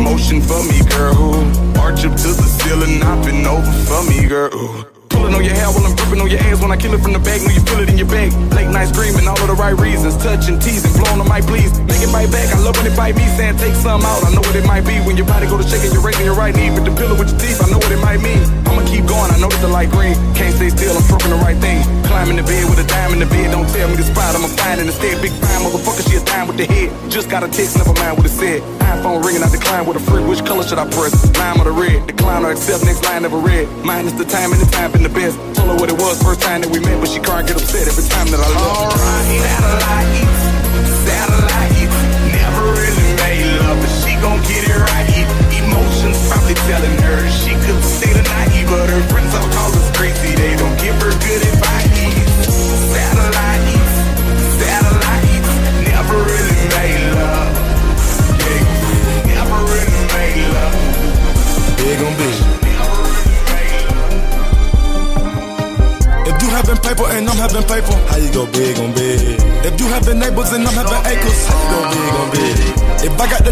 Motion 0.04 0.42
for 0.42 0.64
me, 0.64 0.80
girl. 0.90 1.34
Arch 1.80 2.06
up 2.06 2.16
to 2.26 2.32
the 2.42 2.50
ceiling, 2.60 3.02
I've 3.04 3.24
been 3.26 3.46
over 3.46 3.72
for 3.88 4.04
me, 4.10 4.28
girl. 4.28 5.01
On 5.32 5.44
your 5.44 5.56
hair 5.56 5.72
while 5.72 5.88
I'm 5.88 5.96
gripping 5.96 6.20
on 6.20 6.30
your 6.30 6.44
ass 6.44 6.60
when 6.62 6.72
I 6.72 6.78
kill 6.78 6.94
it 6.94 7.02
from 7.02 7.14
the 7.14 7.24
back. 7.24 7.40
Know 7.42 7.56
you 7.56 7.64
feel 7.64 7.80
it 7.80 7.90
in 7.90 7.98
your 7.98 8.08
bag. 8.12 8.36
Late 8.52 8.68
night 8.68 8.92
screaming, 8.92 9.24
all 9.28 9.40
of 9.40 9.48
the 9.48 9.56
right 9.56 9.74
reasons. 9.80 10.20
Touching, 10.20 10.60
teasing, 10.60 10.92
blowing 10.92 11.24
on 11.24 11.28
my 11.28 11.40
please. 11.40 11.72
Make 11.88 12.04
it 12.04 12.12
bite 12.12 12.32
back. 12.32 12.52
I 12.52 12.60
love 12.60 12.76
when 12.76 12.86
it 12.86 12.96
bite 13.00 13.16
me, 13.16 13.24
saying 13.40 13.56
take 13.58 13.74
some 13.80 14.04
out. 14.04 14.22
I 14.28 14.36
know 14.36 14.44
what 14.44 14.56
it 14.56 14.68
might 14.68 14.84
be 14.84 15.00
when 15.08 15.16
your 15.16 15.26
body 15.26 15.48
go 15.48 15.56
to 15.56 15.64
shaking, 15.64 15.96
you're 15.96 16.04
raising 16.04 16.28
your 16.28 16.36
right 16.36 16.54
knee 16.54 16.70
with 16.70 16.84
the 16.84 16.92
pillow 16.92 17.16
with 17.16 17.32
your 17.32 17.40
teeth. 17.40 17.64
I 17.64 17.72
know 17.72 17.80
what 17.80 17.92
it 17.92 18.02
might 18.04 18.20
mean. 18.20 18.44
I'ma 18.68 18.84
keep 18.84 19.08
going. 19.08 19.32
I 19.32 19.40
know 19.40 19.48
that 19.48 19.62
the 19.64 19.72
light 19.72 19.90
green. 19.90 20.16
Can't 20.36 20.52
stay 20.56 20.70
still. 20.70 20.96
I'm 20.96 21.04
stroking 21.08 21.32
the 21.32 21.40
right 21.40 21.58
thing. 21.58 21.80
Climbing 22.06 22.36
the 22.36 22.44
bed 22.44 22.68
with 22.68 22.84
a 22.84 22.88
dime 22.88 23.16
in 23.16 23.20
the 23.24 23.30
bed. 23.32 23.56
Don't 23.56 23.68
tell 23.72 23.88
me 23.88 23.96
the 23.96 24.08
spot. 24.08 24.36
I'ma 24.36 24.52
find 24.60 24.84
in 24.84 24.88
instead. 24.92 25.22
Big 25.24 25.32
fine 25.40 25.64
motherfucker. 25.64 26.04
She 26.04 26.20
a 26.20 26.24
dime 26.28 26.52
with 26.52 26.60
the 26.60 26.68
head. 26.68 26.92
Just 27.10 27.32
got 27.32 27.44
a 27.44 27.48
text. 27.48 27.80
Never 27.80 27.96
mind 27.96 28.20
what 28.20 28.28
it 28.28 28.36
said. 28.36 28.60
iPhone 28.84 29.24
ringing. 29.24 29.44
I 29.44 29.50
decline 29.50 29.88
with 29.88 29.96
a 29.96 30.04
freak. 30.04 30.28
Which 30.28 30.44
color 30.44 30.64
should 30.68 30.80
I 30.80 30.86
press? 30.92 31.16
Lime 31.40 31.62
or 31.62 31.66
the 31.66 31.76
red? 31.76 32.08
Decline 32.08 32.44
or 32.44 32.52
accept. 32.52 32.84
Next 32.84 33.04
line 33.08 33.24
never 33.24 33.40
read. 33.40 33.68
Minus 33.84 34.14
the 34.14 34.26
time 34.26 34.52
and 34.52 34.60
the 34.60 34.70
time 34.72 34.92
in 34.94 35.04
the 35.04 35.12
best. 35.22 35.56
Told 35.56 35.70
her 35.70 35.76
what 35.76 35.90
it 35.90 35.98
was 35.98 36.22
first 36.24 36.42
time 36.42 36.62
that 36.62 36.72
we 36.72 36.80
met, 36.80 37.00
but 37.00 37.10
she 37.10 37.20
can't 37.20 37.46
get 37.48 37.56
upset 37.58 37.88
every 37.88 38.04
time 38.10 38.28
that 38.28 38.40
I 38.40 38.50
look. 38.50 38.78
Alright, 38.82 39.42
satellite, 39.46 40.38
satellite. 41.06 41.61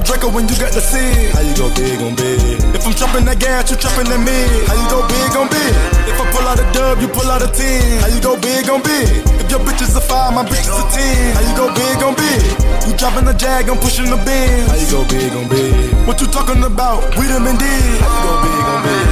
Draco 0.10 0.34
when 0.34 0.50
you 0.50 0.58
got 0.58 0.74
the 0.74 0.82
seed, 0.82 1.30
how 1.38 1.46
you 1.46 1.54
go 1.54 1.70
big 1.78 2.02
on 2.02 2.18
big? 2.18 2.42
If 2.74 2.82
I'm 2.82 2.98
chopping 2.98 3.30
that 3.30 3.38
gas, 3.38 3.70
you 3.70 3.78
chopping 3.78 4.10
that 4.10 4.18
mid, 4.18 4.50
how 4.66 4.74
you 4.74 4.90
go 4.90 5.06
big 5.06 5.38
on 5.38 5.46
big? 5.54 5.70
If 6.10 6.18
I 6.18 6.26
pull 6.34 6.50
out 6.50 6.58
a 6.58 6.66
dub, 6.74 6.98
you 6.98 7.06
pull 7.14 7.30
out 7.30 7.46
a 7.46 7.50
10, 7.54 8.02
how 8.02 8.10
you 8.10 8.18
go 8.18 8.34
big 8.42 8.66
on 8.74 8.82
big? 8.82 9.06
If 9.38 9.54
your 9.54 9.62
bitch 9.62 9.86
is 9.86 9.94
a 9.94 10.02
5, 10.02 10.34
my 10.34 10.42
bitch 10.50 10.66
is 10.66 10.74
a 10.74 10.86
10, 10.90 11.38
how 11.38 11.46
you 11.46 11.54
go 11.54 11.70
big 11.78 12.02
on 12.02 12.18
big? 12.18 12.42
You 12.90 12.98
dropping 12.98 13.30
the 13.30 13.38
jag, 13.38 13.70
I'm 13.70 13.78
pushing 13.78 14.10
the 14.10 14.18
bin, 14.26 14.66
how 14.66 14.82
you 14.82 14.90
go 14.90 15.06
big 15.06 15.30
on 15.30 15.46
big? 15.46 15.94
What 16.10 16.18
you 16.18 16.28
talking 16.34 16.66
about? 16.66 17.06
We 17.14 17.30
been 17.30 17.46
did, 17.62 18.02
how 18.02 18.10
you 18.10 18.22
go 18.26 18.34
big 18.42 18.66
on 18.66 18.80
big? 18.82 19.06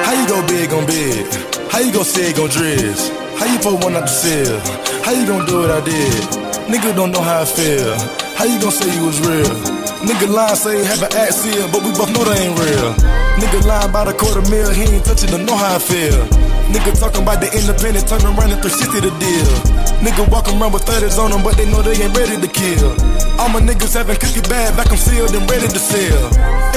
How 0.00 0.12
you 0.16 0.24
go 0.32 0.38
big 0.48 0.68
on 0.72 0.84
big? 0.88 1.28
How 1.68 1.84
you 1.84 1.92
go 1.92 2.00
sig 2.00 2.40
on 2.40 2.48
drizz? 2.48 3.12
How 3.36 3.44
you 3.44 3.60
put 3.60 3.84
one 3.84 4.00
out 4.00 4.08
the 4.08 4.16
seal? 4.16 4.56
How 5.04 5.12
you 5.12 5.28
gon' 5.28 5.44
do 5.44 5.60
what 5.60 5.76
I 5.76 5.84
did? 5.84 6.24
Nigga 6.72 6.96
don't 6.96 7.12
know 7.12 7.20
how 7.20 7.44
I 7.44 7.44
feel. 7.44 7.92
How 8.32 8.48
you 8.48 8.56
gon' 8.56 8.72
say 8.72 8.88
you 8.96 9.04
was 9.04 9.20
real? 9.20 9.77
Nigga 9.98 10.30
line 10.30 10.54
say 10.54 10.84
have 10.84 11.02
an 11.02 11.10
act 11.18 11.34
seal, 11.34 11.66
but 11.74 11.82
we 11.82 11.90
both 11.90 12.14
know 12.14 12.22
they 12.22 12.46
ain't 12.46 12.54
real. 12.54 12.94
Nigga 13.42 13.66
lying 13.66 13.90
about 13.90 14.06
a 14.06 14.14
quarter 14.14 14.42
mil, 14.46 14.70
he 14.70 14.86
ain't 14.86 15.04
touching 15.04 15.30
to 15.30 15.38
know 15.38 15.56
how 15.56 15.74
I 15.74 15.78
feel. 15.78 16.22
Nigga 16.70 16.94
talking 16.94 17.22
about 17.22 17.40
the 17.42 17.50
independent, 17.50 18.06
turn 18.06 18.22
around 18.22 18.54
and 18.54 18.62
360 18.62 19.02
the 19.02 19.10
deal. 19.18 19.50
Nigga 19.98 20.22
walking 20.30 20.54
around 20.60 20.70
with 20.70 20.86
30s 20.86 21.18
on 21.18 21.34
them, 21.34 21.42
but 21.42 21.58
they 21.58 21.66
know 21.66 21.82
they 21.82 21.98
ain't 21.98 22.14
ready 22.14 22.38
to 22.38 22.46
kill. 22.46 22.94
All 23.42 23.50
my 23.50 23.58
niggas 23.58 23.98
having 23.98 24.14
cookie 24.22 24.44
bag, 24.46 24.76
back 24.78 24.86
'em 24.86 24.98
sealed 24.98 25.34
and 25.34 25.42
ready 25.50 25.66
to 25.66 25.80
sell. 25.82 26.22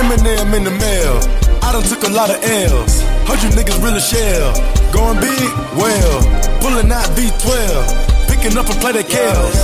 Eminem 0.01 0.53
in 0.57 0.63
the 0.63 0.73
mail. 0.73 1.13
I 1.61 1.73
done 1.73 1.85
took 1.85 2.01
a 2.03 2.09
lot 2.09 2.33
of 2.33 2.41
L's. 2.41 3.05
Heard 3.29 3.41
you 3.45 3.49
niggas 3.53 3.77
really 3.85 4.01
shell. 4.01 4.49
Going 4.89 5.19
big? 5.21 5.49
Well, 5.77 6.17
pulling 6.57 6.91
out 6.91 7.05
V12. 7.13 7.85
Picking 8.25 8.57
up 8.57 8.65
a 8.65 8.73
play 8.81 8.93
the 8.93 9.03
Kels. 9.03 9.57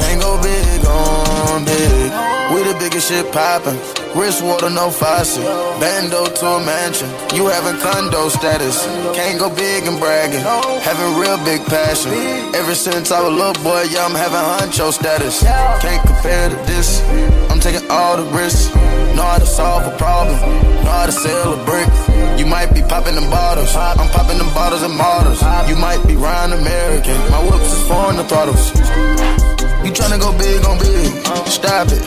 Can't 0.00 0.20
go 0.20 0.42
big 0.42 0.86
on 0.86 1.21
big. 1.64 2.12
We 2.52 2.62
the 2.64 2.76
biggest 2.78 3.08
shit 3.08 3.30
poppin'. 3.32 3.78
Wrist 4.14 4.44
water, 4.44 4.68
no 4.68 4.90
faucet. 4.90 5.42
Bando 5.80 6.26
to 6.26 6.46
a 6.46 6.60
mansion. 6.64 7.08
You 7.34 7.46
having 7.46 7.80
condo 7.80 8.28
status. 8.28 8.84
Can't 9.16 9.38
go 9.38 9.48
big 9.48 9.86
and 9.86 9.98
bragging. 9.98 10.44
Having 10.84 11.18
real 11.18 11.38
big 11.44 11.64
passion. 11.64 12.12
Ever 12.54 12.74
since 12.74 13.10
I 13.10 13.22
was 13.22 13.32
a 13.32 13.36
little 13.36 13.62
boy, 13.64 13.84
yeah, 13.88 14.04
I'm 14.04 14.14
having 14.14 14.44
honcho 14.52 14.92
status. 14.92 15.42
Can't 15.80 16.04
compare 16.06 16.50
to 16.50 16.56
this. 16.68 17.00
I'm 17.50 17.60
taking 17.60 17.88
all 17.90 18.18
the 18.18 18.28
risks. 18.36 18.74
Know 19.16 19.24
how 19.24 19.38
to 19.38 19.46
solve 19.46 19.86
a 19.86 19.96
problem. 19.96 20.36
Know 20.84 20.92
how 20.92 21.06
to 21.06 21.12
sell 21.12 21.54
a 21.54 21.64
brick. 21.64 21.88
You 22.38 22.44
might 22.44 22.74
be 22.74 22.82
popping 22.82 23.14
them 23.14 23.30
bottles. 23.30 23.74
I'm 23.74 24.10
popping 24.10 24.36
them 24.36 24.52
bottles 24.52 24.82
and 24.82 24.94
models. 24.94 25.40
You 25.68 25.76
might 25.76 26.04
be 26.06 26.16
Ryan 26.16 26.52
American. 26.52 27.16
My 27.30 27.40
whips 27.48 27.72
is 27.72 27.88
foreign 27.88 28.16
the 28.16 28.24
throttles. 28.24 29.51
You 29.84 29.90
tryna 29.90 30.20
go 30.20 30.30
big 30.38 30.64
on 30.64 30.78
big. 30.78 31.10
Stop 31.48 31.88
it. 31.88 32.02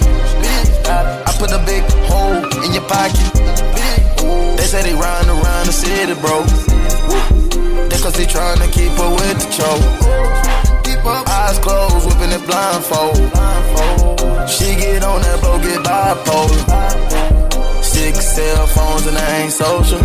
I 0.87 1.35
put 1.37 1.51
a 1.51 1.59
big 1.65 1.83
hole 2.07 2.37
in 2.63 2.73
your 2.73 2.87
pocket. 2.87 3.33
They 4.57 4.65
say 4.65 4.81
they 4.83 4.93
run 4.93 5.29
around 5.29 5.65
the 5.67 5.73
city, 5.73 6.13
bro. 6.21 6.43
That's 7.89 8.01
cause 8.01 8.13
they 8.13 8.25
tryna 8.25 8.71
keep 8.71 8.91
up 8.97 9.11
with 9.19 9.37
the 9.43 9.49
choke. 9.51 9.83
Keep 10.85 11.05
up 11.05 11.27
eyes 11.27 11.59
closed, 11.59 12.07
whipping 12.07 12.31
it 12.31 12.45
blindfold. 12.47 13.17
She 14.49 14.75
get 14.75 15.03
on 15.03 15.21
that 15.21 15.39
blow, 15.41 15.59
get 15.59 15.83
bipolar. 15.83 17.14
Six 17.85 18.17
cell 18.35 18.65
phones 18.67 19.05
and 19.05 19.17
I 19.17 19.45
ain't 19.45 19.53
social. 19.53 20.01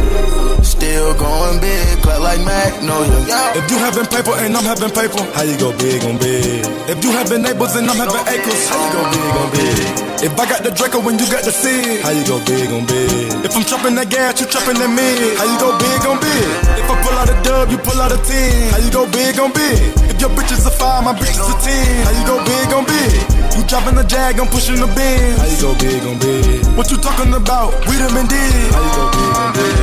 Still 0.63 1.15
going 1.17 1.61
big, 1.61 2.03
clap 2.05 2.21
like 2.21 2.41
Magnolia. 2.45 3.57
If 3.57 3.71
you 3.73 3.79
having 3.81 4.05
paper 4.05 4.37
and 4.37 4.53
I'm 4.55 4.65
having 4.69 4.93
paper, 4.93 5.23
how 5.33 5.43
you 5.43 5.57
go 5.57 5.73
big 5.77 6.05
on 6.05 6.19
big? 6.21 6.61
If 6.93 7.03
you 7.03 7.11
having 7.11 7.41
neighbors 7.43 7.75
and 7.77 7.89
I'm 7.89 7.97
having 7.97 8.25
acres, 8.29 8.69
how 8.69 8.77
you 8.85 8.91
go 8.93 9.03
big 9.09 9.33
on 9.41 9.49
big? 9.57 10.11
If 10.21 10.37
I 10.37 10.45
got 10.45 10.61
the 10.63 10.71
Draco 10.71 11.01
when 11.01 11.17
you 11.19 11.25
got 11.33 11.43
the 11.49 11.51
seed, 11.51 12.05
how 12.05 12.13
you 12.13 12.25
go 12.29 12.37
big 12.45 12.69
on 12.69 12.85
big? 12.85 13.49
If 13.49 13.57
I'm 13.57 13.65
chopping 13.65 13.97
that 13.97 14.13
gas, 14.13 14.37
you 14.37 14.47
chopping 14.47 14.77
that 14.77 14.93
mid, 14.93 15.41
how 15.41 15.49
you 15.49 15.57
go 15.57 15.73
big 15.81 16.05
on 16.05 16.21
big? 16.21 16.47
If 16.77 16.85
I 16.85 16.95
pull 17.01 17.17
out 17.17 17.33
a 17.33 17.37
dub, 17.41 17.73
you 17.73 17.79
pull 17.81 17.97
out 17.97 18.13
a 18.13 18.21
10, 18.21 18.77
how 18.77 18.81
you 18.85 18.93
go 18.93 19.09
big 19.09 19.41
on 19.41 19.51
big? 19.57 19.81
If 20.13 20.21
your 20.21 20.29
bitch 20.37 20.53
is 20.53 20.69
a 20.69 20.71
5, 20.71 21.05
my 21.05 21.17
bitch 21.17 21.33
is 21.33 21.49
a 21.49 21.57
10, 21.57 22.05
how 22.05 22.13
you 22.13 22.25
go 22.29 22.37
big 22.45 22.69
on 22.77 22.85
big? 22.85 23.40
You 23.61 23.67
dropping 23.67 23.95
the 23.95 24.05
jag, 24.05 24.41
I'm 24.41 24.49
pushing 24.49 24.77
the 24.81 24.87
bin. 24.97 25.37
How 25.37 25.45
you 25.45 25.61
go 25.61 25.75
big 25.77 26.03
on 26.09 26.17
big? 26.19 26.65
What 26.79 26.91
you 26.91 26.97
talking 26.97 27.35
about? 27.35 27.77
We 27.85 27.99
done 28.01 28.15
been 28.17 28.27
did. 28.27 28.73
How 28.73 28.81
you 28.81 28.93
go 28.97 29.05
big 29.13 29.37
on 29.37 29.53
big? 29.53 29.77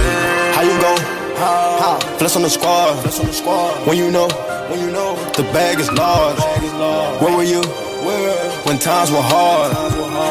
How 0.57 0.61
you 0.65 0.75
go? 0.81 0.93
How? 1.37 1.99
Flex 2.17 2.35
on 2.35 2.41
the 2.41 2.49
squad. 2.49 2.97
Flex 3.01 3.19
on 3.19 3.27
the 3.27 3.33
squad. 3.33 3.85
When 3.87 3.95
you 3.95 4.09
know, 4.09 4.27
When 4.69 4.79
you 4.79 4.89
know 4.89 5.13
the 5.37 5.43
bag 5.53 5.79
is 5.79 5.91
large. 5.91 6.37
bag 6.37 6.63
is 6.63 6.73
large. 6.73 7.21
Where 7.21 7.37
were 7.37 7.43
you? 7.43 7.61
Where? 8.01 8.51
When 8.65 8.79
times 8.79 9.11
were 9.11 9.21
hard. 9.21 9.77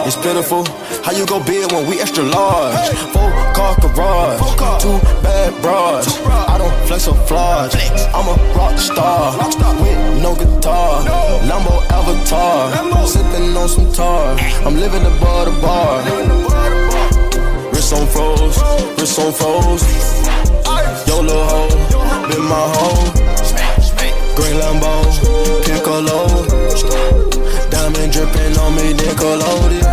It's 0.06 0.16
pitiful. 0.16 0.64
How 1.04 1.12
you 1.12 1.26
go 1.26 1.42
big 1.42 1.70
when 1.72 1.86
we 1.88 2.00
extra 2.00 2.24
large? 2.24 2.88
Four 3.12 3.30
car 3.54 3.76
garage. 3.80 4.40
Two 4.82 4.98
bad 5.22 5.52
bras. 5.62 6.06
I 6.26 6.58
don't 6.58 6.74
flex 6.86 7.08
or 7.08 7.14
flaws. 7.26 7.74
I'm 8.14 8.26
a 8.28 8.36
rock 8.54 8.78
star. 8.78 9.36
With 9.80 10.22
no 10.22 10.34
guitar. 10.34 11.02
Lambo 11.48 11.74
avatar. 11.90 13.06
Sipping 13.06 13.56
on 13.56 13.68
some 13.68 13.92
tar. 13.92 14.36
I'm 14.66 14.76
living 14.76 15.02
above 15.02 15.46
the 15.46 15.54
bar. 15.62 16.02
Wrist 17.72 17.92
on 17.92 18.06
froze. 18.08 18.58
Wrist 18.98 19.18
on 19.18 19.32
froze. 19.32 19.84
Yo, 21.06 21.20
little 21.20 21.44
hoe. 21.44 22.28
Been 22.28 22.42
my 22.42 22.72
hoe. 22.74 23.35
Green 24.36 24.56
Lambo. 24.60 24.92
Michelob. 25.86 27.70
Diamond 27.70 28.12
dripping 28.12 28.58
on 28.58 28.74
me, 28.74 28.92
Nickelodeon. 28.94 29.86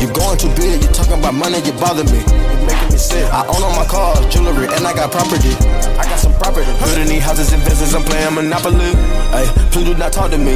You 0.00 0.06
going 0.12 0.38
too 0.38 0.48
big, 0.54 0.82
you 0.82 0.88
talking 0.94 1.18
about 1.18 1.34
money, 1.34 1.58
you 1.62 1.72
bother 1.72 2.04
me. 2.04 2.22
You 2.22 2.66
making 2.66 2.90
me 2.92 2.98
sick. 2.98 3.24
I 3.32 3.42
own 3.46 3.62
all 3.62 3.74
my 3.74 3.84
cars, 3.86 4.22
jewelry, 4.32 4.66
and 4.70 4.86
I 4.86 4.94
got 4.94 5.10
property. 5.10 5.50
I 5.98 6.04
got 6.06 6.18
some 6.18 6.34
property. 6.34 6.70
Building 6.78 7.08
these 7.08 7.22
houses 7.22 7.52
and 7.52 7.62
business, 7.64 7.94
I'm 7.94 8.04
playing 8.04 8.34
Monopoly. 8.34 8.94
Hey, 9.34 9.46
please 9.70 9.86
do 9.86 9.94
not 9.94 10.12
talk 10.12 10.30
to 10.30 10.38
me. 10.38 10.52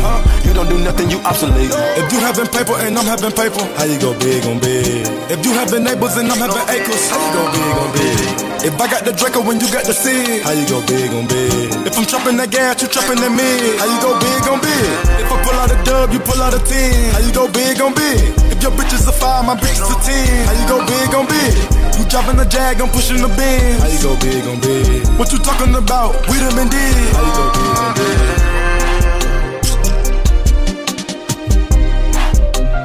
You 0.47 0.55
don't 0.55 0.69
do 0.69 0.79
nothing, 0.79 1.11
you 1.11 1.19
obsolete. 1.27 1.71
If 1.99 2.13
you 2.13 2.21
having 2.21 2.47
paper 2.47 2.75
and 2.87 2.97
I'm 2.97 3.07
having 3.07 3.33
paper, 3.33 3.65
how 3.75 3.85
you 3.85 3.99
go 3.99 4.17
big 4.19 4.45
on 4.47 4.61
big? 4.61 5.07
If 5.31 5.45
you 5.45 5.53
having 5.55 5.83
neighbors 5.83 6.17
and 6.17 6.31
I'm 6.31 6.39
having 6.39 6.67
acres, 6.71 7.11
how 7.11 7.19
you 7.19 7.31
go 7.35 7.43
big 7.51 7.75
on 7.83 7.91
big? 7.99 8.52
If 8.63 8.79
I 8.81 8.87
got 8.87 9.05
the 9.05 9.13
Draco 9.13 9.43
when 9.43 9.59
you 9.59 9.67
got 9.73 9.85
the 9.85 9.93
Sid, 9.93 10.43
how 10.43 10.53
you 10.53 10.67
go 10.71 10.79
big 10.87 11.11
on 11.13 11.27
big? 11.27 11.75
If 11.87 11.99
I'm 11.99 12.07
chopping 12.07 12.37
that 12.39 12.51
gas, 12.51 12.81
you 12.83 12.89
chopping 12.89 13.19
that 13.19 13.33
mid, 13.35 13.79
how 13.83 13.91
you 13.91 13.99
go 13.99 14.15
big 14.23 14.47
on 14.47 14.61
big? 14.63 14.87
If 15.19 15.31
I 15.31 15.37
pull 15.43 15.57
out 15.59 15.71
a 15.75 15.79
dub, 15.83 16.13
you 16.15 16.21
pull 16.21 16.41
out 16.41 16.55
a 16.55 16.63
10, 16.63 17.13
how 17.13 17.21
you 17.27 17.33
go 17.35 17.51
big 17.51 17.81
on 17.83 17.93
big? 17.95 18.23
If 18.55 18.63
your 18.63 18.71
bitch 18.79 18.95
is 18.95 19.07
a 19.09 19.13
five, 19.13 19.43
five, 19.45 19.47
my 19.47 19.57
bitch 19.57 19.79
to 19.83 19.95
ten. 20.07 20.47
How 20.47 20.55
you 20.55 20.67
go 20.69 20.79
big 20.87 21.15
on 21.15 21.27
big? 21.27 21.55
You 21.99 22.05
dropping 22.09 22.37
the 22.37 22.45
jag, 22.45 22.81
I'm 22.81 22.89
pushing 22.91 23.21
the 23.23 23.29
bin. 23.29 23.81
How 23.81 23.89
you 23.89 24.01
go 24.03 24.15
big 24.21 24.47
on 24.47 24.61
big? 24.61 25.07
What 25.19 25.33
you 25.33 25.39
talking 25.39 25.75
about? 25.75 26.15
We 26.29 26.39
done 26.39 26.55
been 26.55 26.69
did. 26.69 27.15
How 27.15 27.23
you 27.27 27.35
go 27.39 27.45
big 27.59 27.79
on 27.83 27.93
big? 27.99 28.19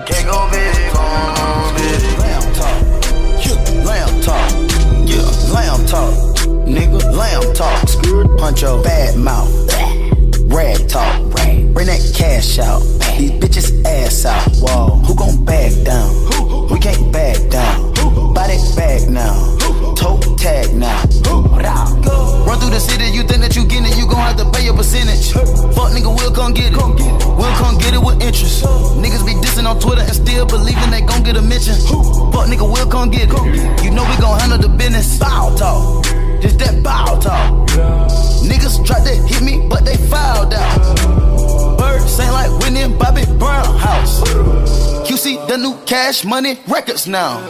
Can't 0.10 0.26
go 0.32 0.38
big 0.50 0.96
on 0.98 1.76
big. 1.78 2.02
Lamb 2.18 2.48
talk, 2.58 2.82
yeah, 3.46 3.86
lamb 3.86 4.22
talk, 4.24 4.52
yeah, 4.52 4.57
lamb 5.52 5.86
talk, 5.86 6.14
nigga, 6.68 7.02
lamb 7.16 7.54
talk. 7.54 7.88
Skirt, 7.88 8.28
puncho, 8.38 8.84
bad 8.84 9.18
mouth, 9.18 9.50
rag 10.52 10.88
talk, 10.88 11.32
bring 11.32 11.74
that 11.74 12.14
cash 12.16 12.60
out. 12.60 12.82
These 13.18 13.32
bitches 13.32 13.86
ass 13.86 14.26
out. 14.26 14.50
Whoa, 14.58 14.98
who 15.06 15.16
gon' 15.16 15.44
back 15.46 15.72
down? 15.84 16.70
We 16.70 16.80
can't 16.80 17.12
back 17.12 17.38
down. 17.50 17.94
Body 18.34 18.58
back 18.76 19.10
now. 19.10 19.57
Toe 19.98 20.20
tag 20.38 20.74
now. 20.74 21.02
Run 22.46 22.60
through 22.60 22.70
the 22.70 22.80
city, 22.80 23.10
you 23.10 23.24
think 23.24 23.42
that 23.42 23.56
you 23.56 23.66
getting 23.66 23.90
it, 23.90 23.98
you 23.98 24.06
gon' 24.06 24.22
have 24.22 24.38
to 24.38 24.46
pay 24.52 24.64
your 24.64 24.76
percentage. 24.76 25.34
Fuck 25.74 25.92
nigga, 25.92 26.14
we'll 26.14 26.32
come 26.32 26.54
get 26.54 26.72
it. 26.72 26.78
We'll 26.78 27.56
come 27.58 27.78
get 27.78 27.94
it 27.94 28.02
with 28.02 28.22
interest. 28.22 28.64
Niggas 28.64 29.26
be 29.26 29.34
dissing 29.42 29.66
on 29.66 29.80
Twitter 29.80 30.02
and 30.02 30.14
still 30.14 30.46
believing 30.46 30.92
they 30.92 31.02
gon' 31.02 31.24
get 31.24 31.36
a 31.36 31.42
mention. 31.42 31.76
Fuck 32.32 32.48
nigga, 32.48 32.64
we'll 32.64 32.88
come 32.88 33.10
get 33.10 33.28
it. 33.28 33.84
You 33.84 33.92
know 33.92 34.06
we 34.06 34.16
gon' 34.22 34.40
handle 34.40 34.60
the 34.60 34.70
business. 34.70 35.18
Bow 35.18 35.56
talk. 35.58 36.06
Just 36.42 36.60
that 36.60 36.84
bow 36.84 37.20
talk. 37.20 37.68
Niggas 38.46 38.86
tried 38.86 39.04
to 39.04 39.14
hit 39.28 39.42
me, 39.42 39.68
but 39.68 39.84
they 39.84 39.98
fouled 39.98 40.54
out. 40.54 41.78
Birds 41.78 42.20
ain't 42.20 42.32
like 42.32 42.52
Whitney 42.62 42.82
and 42.82 42.98
Bobby 43.00 43.26
Brown 43.40 43.66
house. 43.76 44.22
QC 45.10 45.48
the 45.48 45.58
new 45.58 45.76
cash 45.86 46.24
money 46.24 46.60
records 46.68 47.08
now. 47.08 47.42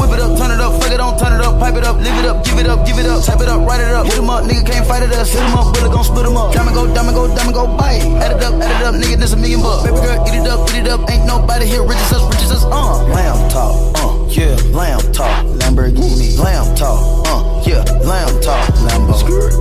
Whip 0.00 0.10
it 0.14 0.20
up, 0.20 0.38
turn 0.38 0.49
up, 0.70 0.82
fuck 0.82 0.92
it 0.92 1.00
on, 1.00 1.18
turn 1.18 1.32
it 1.34 1.44
up, 1.44 1.58
pipe 1.58 1.74
it 1.74 1.84
up, 1.84 1.96
live 1.96 2.18
it 2.18 2.26
up, 2.26 2.44
give 2.44 2.58
it 2.58 2.66
up, 2.66 2.86
give 2.86 2.98
it 2.98 3.06
up, 3.06 3.24
type 3.24 3.40
it 3.40 3.48
up, 3.48 3.66
write 3.66 3.80
it 3.80 3.92
up, 3.92 4.06
hit 4.06 4.18
'em 4.18 4.30
up, 4.30 4.44
nigga 4.44 4.64
can't 4.64 4.86
fight 4.86 5.02
it 5.02 5.12
us, 5.12 5.30
hit 5.30 5.42
'em 5.42 5.56
up, 5.56 5.74
really 5.76 5.90
gon' 5.90 6.04
split 6.04 6.26
'em 6.26 6.36
up. 6.36 6.52
Diamond 6.52 6.74
go, 6.76 6.86
diamond 6.94 7.16
go, 7.16 7.28
diamond 7.34 7.54
go, 7.54 7.66
bite. 7.66 8.02
Add 8.22 8.32
it 8.36 8.44
up, 8.44 8.54
add 8.62 8.80
it 8.80 8.86
up, 8.86 8.94
nigga, 8.94 9.18
this 9.18 9.32
a 9.32 9.36
million 9.36 9.60
bucks. 9.60 9.82
Baby 9.84 10.00
girl, 10.00 10.24
eat 10.28 10.34
it 10.34 10.46
up, 10.46 10.60
eat 10.70 10.86
it 10.86 10.88
up, 10.88 11.10
ain't 11.10 11.26
nobody 11.26 11.66
here, 11.66 11.82
rich 11.82 11.98
as 11.98 12.12
us, 12.12 12.22
rich 12.30 12.42
as 12.42 12.52
us, 12.52 12.64
uh. 12.64 13.02
Lamb 13.14 13.40
talk, 13.50 13.74
uh, 13.98 14.12
yeah, 14.28 14.56
lamb 14.72 15.00
talk, 15.12 15.44
Lamborghini, 15.60 16.38
lamb 16.38 16.74
talk, 16.74 17.00
uh, 17.26 17.42
yeah, 17.66 17.82
lamb 18.04 18.40
talk, 18.40 18.62
Lambo, 18.86 19.16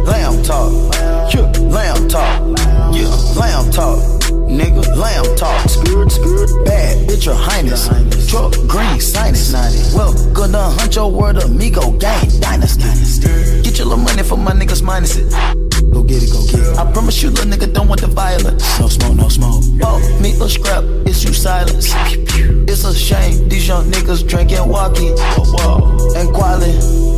lamb 0.06 0.44
talk, 0.44 0.72
yeah, 1.34 1.48
lamb 1.76 2.08
talk, 2.08 2.30
yeah, 2.94 3.10
lamb 3.36 3.72
talk. 3.72 4.19
Nigga, 4.50 4.84
lamb 4.98 5.36
talk, 5.36 5.70
skirt, 5.70 6.12
skirt, 6.12 6.50
bad 6.66 7.08
bitch, 7.08 7.26
your 7.26 7.36
highness. 7.36 7.88
Truck, 8.30 8.54
green, 8.68 9.00
sinus. 9.00 9.54
Well, 9.94 10.14
gonna 10.34 10.72
hunt 10.72 10.96
your 10.96 11.12
word, 11.12 11.38
amigo, 11.38 11.92
gang, 11.92 12.28
dynasty. 12.40 12.84
Get 13.62 13.78
your 13.78 13.88
little 13.88 14.04
money 14.04 14.24
for 14.24 14.38
my 14.38 14.52
niggas 14.52 14.82
minus 14.82 15.18
it. 15.18 15.30
Go 15.94 16.02
get 16.02 16.24
it, 16.24 16.32
go 16.32 16.44
get 16.48 16.60
it. 16.62 16.78
I 16.78 16.92
promise 16.92 17.22
you, 17.22 17.30
little 17.30 17.46
nigga, 17.46 17.72
don't 17.72 17.88
want 17.88 18.02
the 18.02 18.08
violence. 18.08 18.80
No 18.80 18.88
smoke, 18.88 19.16
no 19.16 19.30
smoke. 19.30 19.64
Oh, 19.84 20.20
me 20.20 20.32
a 20.42 20.50
scrap, 20.50 20.84
it's 21.06 21.24
you 21.24 21.32
silence. 21.32 21.94
It's 22.68 22.84
a 22.84 22.94
shame, 22.94 23.48
these 23.50 23.68
young 23.68 23.86
niggas 23.92 24.28
drinking 24.28 24.68
walkie, 24.68 25.14
and 26.18 26.34
quality. 26.34 27.10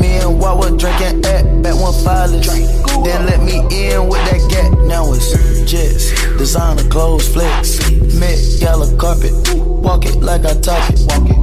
Me 0.00 0.18
and 0.18 0.38
Wawa 0.40 0.76
drinking 0.76 1.24
at 1.24 1.62
back 1.62 1.74
one 1.74 1.94
filers. 2.04 2.46
Then 3.04 3.26
let 3.26 3.40
me 3.42 3.58
in 3.70 4.08
with 4.08 4.22
that 4.30 4.40
gap. 4.50 4.78
Now 4.86 5.12
it's 5.12 5.32
jets, 5.70 6.10
designer 6.38 6.88
clothes, 6.88 7.28
flex, 7.32 7.78
mid 7.90 8.38
yellow 8.60 8.96
carpet. 8.96 9.32
Walk 9.54 10.06
it 10.06 10.16
like 10.16 10.44
I 10.44 10.54
talk 10.60 10.90
it. 10.90 11.00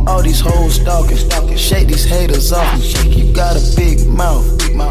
All 0.08 0.22
these 0.22 0.40
hoes 0.40 0.76
stalking. 0.76 1.18
Shake 1.58 1.88
these 1.88 2.06
haters 2.06 2.52
off 2.52 2.68
me. 2.78 3.10
You 3.10 3.34
got 3.34 3.56
a 3.56 3.76
big 3.76 4.06
mouth, 4.08 4.46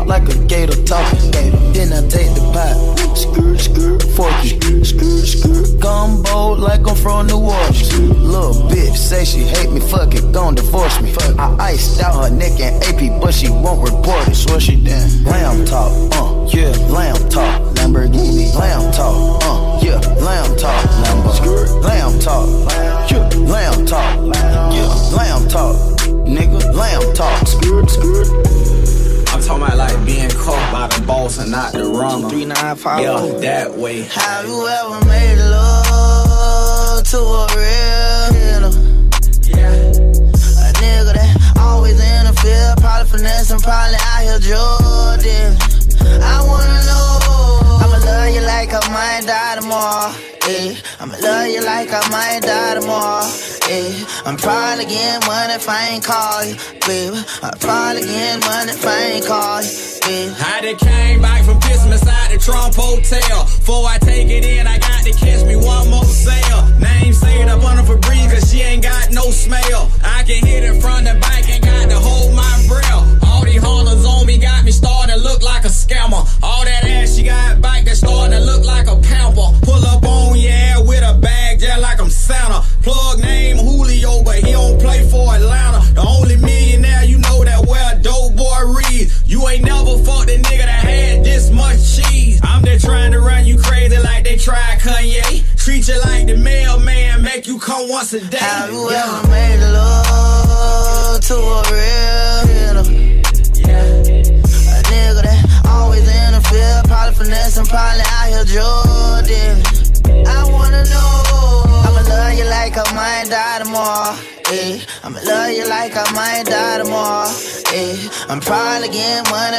like 0.06 0.28
a 0.28 0.38
gator 0.46 0.82
talking. 0.84 1.30
Then 1.72 1.92
I 1.92 2.00
take 2.08 2.32
the 2.34 2.40
pot, 2.54 3.16
skirt, 3.16 3.58
skirt, 3.60 4.02
forky, 4.16 4.84
skirt, 4.84 5.26
skirt. 5.26 5.80
Gumbo 5.80 6.54
like 6.54 6.86
I'm 6.88 6.96
from 6.96 7.26
New 7.26 7.38
Orleans. 7.38 7.98
Little 7.98 8.54
bitch 8.70 8.96
say 8.96 9.24
she 9.24 9.40
hate 9.40 9.70
me, 9.70 9.80
fuck 9.80 10.14
it, 10.14 10.32
gon' 10.32 10.54
divorce 10.54 11.00
me. 11.02 11.12
I 11.38 11.72
iced 11.72 12.00
out 12.00 12.22
her 12.22 12.30
neck 12.30 12.58
and 12.60 12.82
AP, 12.84 13.20
but 13.20 13.34
she 13.34 13.48
won't 13.52 13.82
report 13.82 14.28
it. 14.28 14.34
So 14.34 14.58
she 14.58 14.76
done. 14.76 15.24
Lamb 15.24 15.64
talk, 15.64 15.92
uh, 16.16 16.46
yeah, 16.48 16.70
lamb 16.88 17.28
talk. 17.28 17.60
Lamborghini, 17.76 18.54
lamb 18.54 18.92
talk, 18.92 19.42
uh, 19.44 19.80
yeah, 19.82 19.98
lamb 20.22 20.56
talk. 20.56 20.84
Lambo, 21.04 21.82
lamb 21.82 22.18
talk, 22.20 22.48
yeah, 23.10 23.28
lamb 23.38 23.86
talk, 23.86 24.36
yeah, 24.74 25.16
lamb 25.16 25.48
talk. 25.48 25.76
Nigga, 26.26 26.74
lamb 26.74 27.14
talk. 27.14 27.46
Skirt, 27.46 27.90
skirt. 27.90 28.28
I'm 29.32 29.40
talking 29.40 29.64
about 29.64 29.76
like 29.76 30.04
being 30.06 30.30
caught 30.30 30.72
by 30.72 30.86
the 30.88 31.04
boss 31.06 31.38
and 31.38 31.50
not 31.50 31.72
the 31.72 31.84
runner. 31.84 32.28
Three 32.28 32.44
nine 32.44 32.76
five. 32.76 33.00
Yeah, 33.02 33.38
that 33.40 33.74
way. 33.76 34.02
Have 34.02 34.46
you 34.46 34.66
ever 34.66 35.04
made 35.06 35.38
love 35.38 37.02
to 37.04 37.18
a 37.18 37.46
real 37.56 37.91
always 42.42 42.54
in 42.54 42.66
the 42.66 42.74
field, 42.74 42.78
probably 42.80 43.62
probably 43.62 43.98
out 44.02 44.22
here 44.22 44.38
Jordan. 44.38 45.56
I 46.22 46.42
wanna 46.46 46.80
know. 46.86 47.52
I'ma 47.82 47.98
love 48.04 48.34
you 48.34 48.42
like 48.42 48.72
I 48.72 48.80
might 48.90 49.26
die 49.26 49.56
tomorrow. 49.60 50.12
Eh. 50.48 50.74
I'ma 51.00 51.16
love 51.22 51.48
you 51.48 51.62
like 51.64 51.90
I 51.92 52.02
might 52.10 52.42
die 52.42 52.74
tomorrow. 52.74 53.26
Eh. 53.70 54.04
I'm 54.26 54.36
probably 54.36 54.86
getting 54.86 55.26
money 55.26 55.54
if 55.54 55.68
I 55.68 55.88
ain't 55.88 56.04
call 56.04 56.44
you, 56.44 56.56
baby. 56.86 57.22
I'm 57.42 57.58
probably 57.58 58.02
getting 58.02 58.40
money 58.40 58.72
if 58.72 58.86
I 58.86 58.98
ain't 59.14 59.26
call 59.26 59.62
you, 59.62 59.70
baby. 60.02 60.34
I 60.38 60.60
done 60.62 60.76
came 60.76 61.22
back 61.22 61.44
from 61.44 61.60
Christmas 61.60 62.02
out 62.06 62.30
the 62.30 62.38
Trump 62.38 62.74
Hotel. 62.74 63.44
Before 63.44 63.86
I 63.86 63.98
take 63.98 64.28
it 64.30 64.44
in, 64.44 64.66
I 64.66 64.78
got 64.78 65.04
to 65.04 65.12
catch 65.12 65.46
me 65.46 65.56
one 65.56 65.71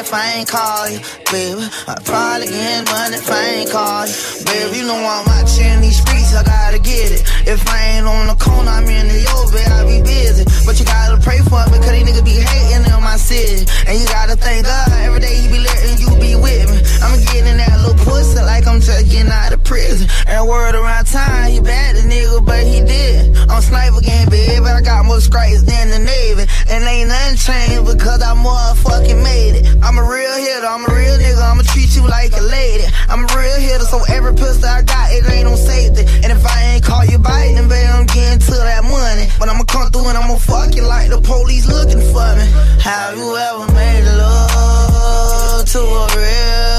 if 0.03 0.13
I 0.13 0.35
ain't 0.35 0.49
call 0.49 0.89
you, 0.91 0.99
baby. 1.31 1.63
I'm 1.87 2.03
probably 2.03 2.47
getting 2.51 2.83
money 2.91 3.15
if 3.15 3.31
I 3.31 3.63
ain't 3.63 3.71
call 3.71 4.03
you, 4.03 4.15
baby. 4.43 4.83
You 4.83 4.83
know 4.83 4.99
I'm 4.99 5.23
out 5.31 5.47
in 5.55 5.79
these 5.79 5.95
streets, 5.95 6.35
I 6.35 6.43
gotta 6.43 6.77
get 6.77 7.07
it. 7.15 7.23
If 7.47 7.63
I 7.71 7.95
ain't 7.95 8.05
on 8.05 8.27
the 8.27 8.35
corner, 8.35 8.67
I'm 8.67 8.83
in 8.83 9.07
the 9.07 9.23
over, 9.39 9.63
I 9.63 9.87
be 9.87 10.03
busy. 10.03 10.43
But 10.67 10.75
you 10.75 10.83
gotta 10.83 11.15
pray 11.23 11.39
for 11.47 11.63
me, 11.71 11.79
cause 11.79 11.95
these 11.95 12.03
niggas 12.03 12.25
be 12.27 12.35
hating 12.35 12.83
in 12.83 12.99
my 12.99 13.15
city. 13.15 13.63
And 13.87 13.95
you 13.95 14.05
gotta 14.11 14.35
thank 14.35 14.67
God 14.67 14.91
every 15.07 15.23
day 15.23 15.39
he 15.39 15.47
be 15.47 15.63
letting 15.63 15.95
you 16.03 16.11
be 16.19 16.35
with 16.35 16.67
me. 16.67 16.82
I'm 17.03 17.19
getting 17.27 17.57
that 17.57 17.75
little 17.83 17.99
pussy 18.05 18.39
like 18.39 18.65
I'm 18.65 18.79
just 18.79 19.11
getting 19.11 19.31
out 19.31 19.51
of 19.51 19.63
prison. 19.63 20.07
And 20.27 20.47
word 20.47 20.75
around 20.75 21.05
town, 21.05 21.51
he 21.51 21.59
bad 21.59 21.95
the 21.95 22.07
nigga, 22.07 22.45
but 22.45 22.63
he 22.63 22.79
did. 22.79 23.35
I'm 23.51 23.61
sniper 23.61 23.99
game, 23.99 24.29
baby, 24.29 24.63
I 24.63 24.81
got 24.81 25.05
more 25.05 25.19
scrapes 25.19 25.63
than 25.63 25.89
the 25.91 25.99
Navy. 25.99 26.47
And 26.71 26.83
ain't 26.83 27.09
nothing 27.09 27.37
changed 27.37 27.85
because 27.85 28.23
I 28.23 28.31
motherfucking 28.33 29.21
made 29.21 29.59
it. 29.59 29.77
I'm 29.83 29.97
a 29.97 30.03
real 30.03 30.35
hitter, 30.39 30.65
I'm 30.65 30.87
a 30.87 30.95
real 30.95 31.17
nigga, 31.19 31.43
I'ma 31.43 31.63
treat 31.63 31.95
you 31.95 32.07
like 32.07 32.31
a 32.33 32.41
lady. 32.41 32.87
I'm 33.09 33.27
a 33.27 33.29
real 33.35 33.59
hitter, 33.59 33.85
so 33.85 33.99
every 34.07 34.33
pistol 34.33 34.69
I 34.69 34.81
got, 34.81 35.11
it 35.11 35.27
ain't 35.29 35.47
on 35.47 35.57
safety. 35.57 36.07
And 36.23 36.31
if 36.31 36.45
I 36.45 36.73
ain't 36.73 36.83
call 36.83 37.03
you 37.05 37.19
biting, 37.19 37.67
baby, 37.67 37.87
I'm 37.87 38.05
getting 38.07 38.39
to 38.39 38.55
that 38.63 38.83
money. 38.83 39.27
But 39.37 39.49
I'ma 39.49 39.65
come 39.65 39.91
through 39.91 40.07
and 40.07 40.17
I'ma 40.17 40.37
fuck 40.37 40.73
you 40.75 40.83
like 40.83 41.09
the 41.09 41.19
police 41.19 41.67
looking 41.67 42.01
for 42.13 42.29
me. 42.39 42.47
Have 42.79 43.17
you 43.17 43.35
ever 43.35 43.67
made 43.73 44.07
love 44.17 45.65
to 45.67 45.79
a 45.79 46.07
real 46.15 46.72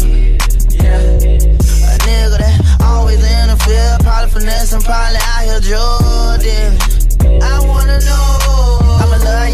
hitter? 0.00 0.36
Yeah. 0.70 0.98
A 0.98 1.98
nigga 2.06 2.38
that 2.38 2.80
always 2.82 3.22
in 3.22 3.48
the 3.48 3.56
field, 3.64 4.00
probably 4.02 4.30
finessing, 4.30 4.80
probably 4.80 5.18
out 5.22 5.44
here 5.44 5.60
Jordan. 5.60 7.42
I 7.42 7.60
wanna 7.66 8.00
know. 8.00 8.73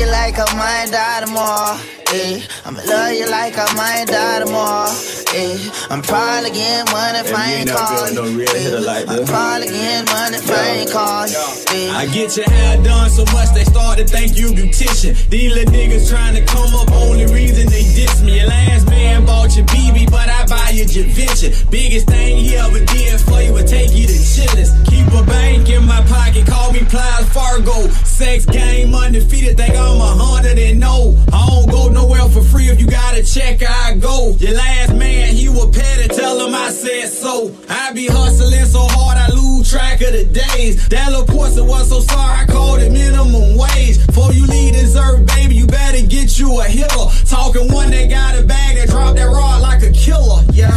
You 0.01 0.07
like 0.07 0.39
I 0.39 0.49
might 0.57 0.91
die 0.91 1.21
tomorrow. 1.21 1.79
Eh. 2.15 2.41
I'ma 2.65 2.81
love 2.89 3.13
you 3.13 3.29
like 3.29 3.53
I 3.59 3.69
might 3.75 4.07
die 4.09 4.39
tomorrow. 4.41 4.89
Eh. 5.37 5.61
I'm 5.91 6.01
probably 6.01 6.51
getting 6.53 6.91
money 6.91 7.19
if 7.19 7.35
I 7.37 7.53
ain't 7.61 7.69
call 7.69 8.09
you. 8.09 8.41
Eh. 8.41 8.81
I'm 8.81 9.27
probably 9.27 9.69
getting 9.69 10.09
money 10.09 10.39
if 10.39 10.51
I 10.51 10.69
ain't 10.81 10.91
call 10.91 11.29
you. 11.29 11.37
Eh. 11.69 11.93
I 11.93 12.07
get 12.07 12.35
your 12.35 12.49
hair 12.49 12.83
done 12.83 13.11
so 13.11 13.27
much 13.37 13.53
they 13.53 13.65
start 13.65 13.99
to 13.99 14.07
think 14.07 14.39
you 14.39 14.57
beautician. 14.57 15.13
These 15.29 15.53
little 15.55 15.75
niggas 15.75 16.09
trying 16.09 16.35
to 16.35 16.45
come 16.47 16.75
up, 16.75 16.91
only 16.93 17.27
reason 17.27 17.69
they 17.69 17.85
diss 17.93 18.23
me. 18.23 18.41
Your 18.41 18.49
last 18.49 18.89
man 18.89 19.27
bought 19.27 19.55
you 19.55 19.65
BB, 19.65 20.11
but 20.11 20.31
I 20.31 20.47
buy 20.47 20.71
you 20.71 20.85
Javinci. 20.85 21.71
Biggest 21.71 22.07
thing 22.07 22.39
he 22.39 22.57
ever 22.57 22.83
did 22.87 23.21
for 23.21 23.43
you 23.43 23.53
would 23.53 23.69
take 23.69 23.93
you 23.93 24.07
to 24.07 24.17
Chili's. 24.17 24.73
Keep 24.89 25.13
a 25.13 25.23
bank 25.27 25.69
in 25.69 25.85
my 25.87 26.01
pocket, 26.09 26.47
call 26.47 26.73
me 26.73 26.81
Plies 26.89 27.29
Fargo. 27.35 27.87
Sex 28.03 28.47
game 28.47 28.95
undefeated, 28.95 29.59
think 29.59 29.75
I'm 29.91 30.01
a 30.01 30.25
hundred 30.25 30.59
and 30.59 30.79
no. 30.79 31.17
I 31.33 31.47
don't 31.49 31.69
go 31.69 31.89
nowhere 31.89 32.29
for 32.29 32.43
free 32.43 32.69
if 32.69 32.81
you 32.81 32.87
got 32.87 33.17
a 33.17 33.25
check, 33.25 33.61
I 33.69 33.97
go. 33.97 34.37
Your 34.39 34.55
last 34.55 34.95
man, 34.95 35.35
he 35.35 35.49
was 35.49 35.77
petty, 35.77 36.09
tell 36.09 36.47
him 36.47 36.55
I 36.55 36.71
said 36.71 37.09
so. 37.09 37.53
I 37.69 37.93
be 37.93 38.07
hustling 38.07 38.65
so 38.67 38.87
hard 38.87 39.19
I 39.19 39.27
lose 39.35 39.69
track 39.69 40.01
of 40.01 40.13
the 40.13 40.25
days. 40.25 40.89
That 40.89 41.11
little 41.11 41.27
portion 41.27 41.67
was 41.67 41.89
so 41.89 42.01
sorry 42.01 42.39
I 42.43 42.47
called 42.47 42.81
it 42.81 42.93
minimum 42.93 43.57
wage. 43.57 44.07
Before 44.07 44.33
you 44.33 44.47
leave 44.47 44.75
dessert, 44.75 45.27
baby, 45.27 45.57
you 45.57 45.67
better 45.67 46.07
get 46.07 46.39
you 46.39 46.61
a 46.61 46.65
hitter. 46.65 47.07
Talking 47.27 47.73
one 47.73 47.91
that 47.91 48.09
got 48.09 48.39
a 48.39 48.45
bag 48.45 48.77
that 48.77 48.89
dropped 48.89 49.17
that 49.17 49.25
rod 49.25 49.61
like 49.61 49.83
a 49.83 49.91
killer. 49.91 50.43
Yeah, 50.53 50.71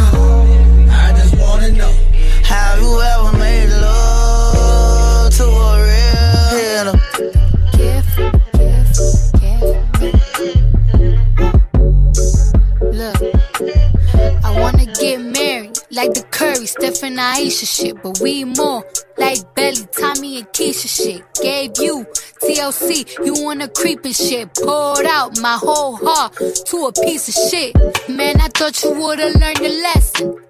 Wanna 14.74 14.92
get 14.94 15.20
married 15.20 15.78
like 15.90 16.14
the 16.14 16.22
Curry, 16.30 16.66
Steph 16.66 17.02
and 17.04 17.16
Aisha 17.18 17.66
shit, 17.66 18.02
but 18.02 18.18
we 18.20 18.44
more 18.44 18.84
like 19.16 19.38
Belly, 19.54 19.86
Tommy 19.92 20.38
and 20.38 20.48
Keisha 20.48 20.88
shit. 20.88 21.22
Gave 21.40 21.78
you 21.78 22.04
TLC, 22.42 23.06
you 23.24 23.34
wanna 23.44 23.68
creep 23.68 24.04
and 24.04 24.16
shit. 24.16 24.52
Poured 24.54 25.06
out 25.06 25.38
my 25.40 25.56
whole 25.60 25.96
heart 25.96 26.34
to 26.66 26.86
a 26.86 26.92
piece 26.92 27.28
of 27.28 27.50
shit. 27.50 27.74
Man, 28.08 28.40
I 28.40 28.48
thought 28.48 28.82
you 28.82 28.90
would've 28.90 29.34
learned 29.40 29.60
a 29.60 29.82
lesson. 29.82 30.40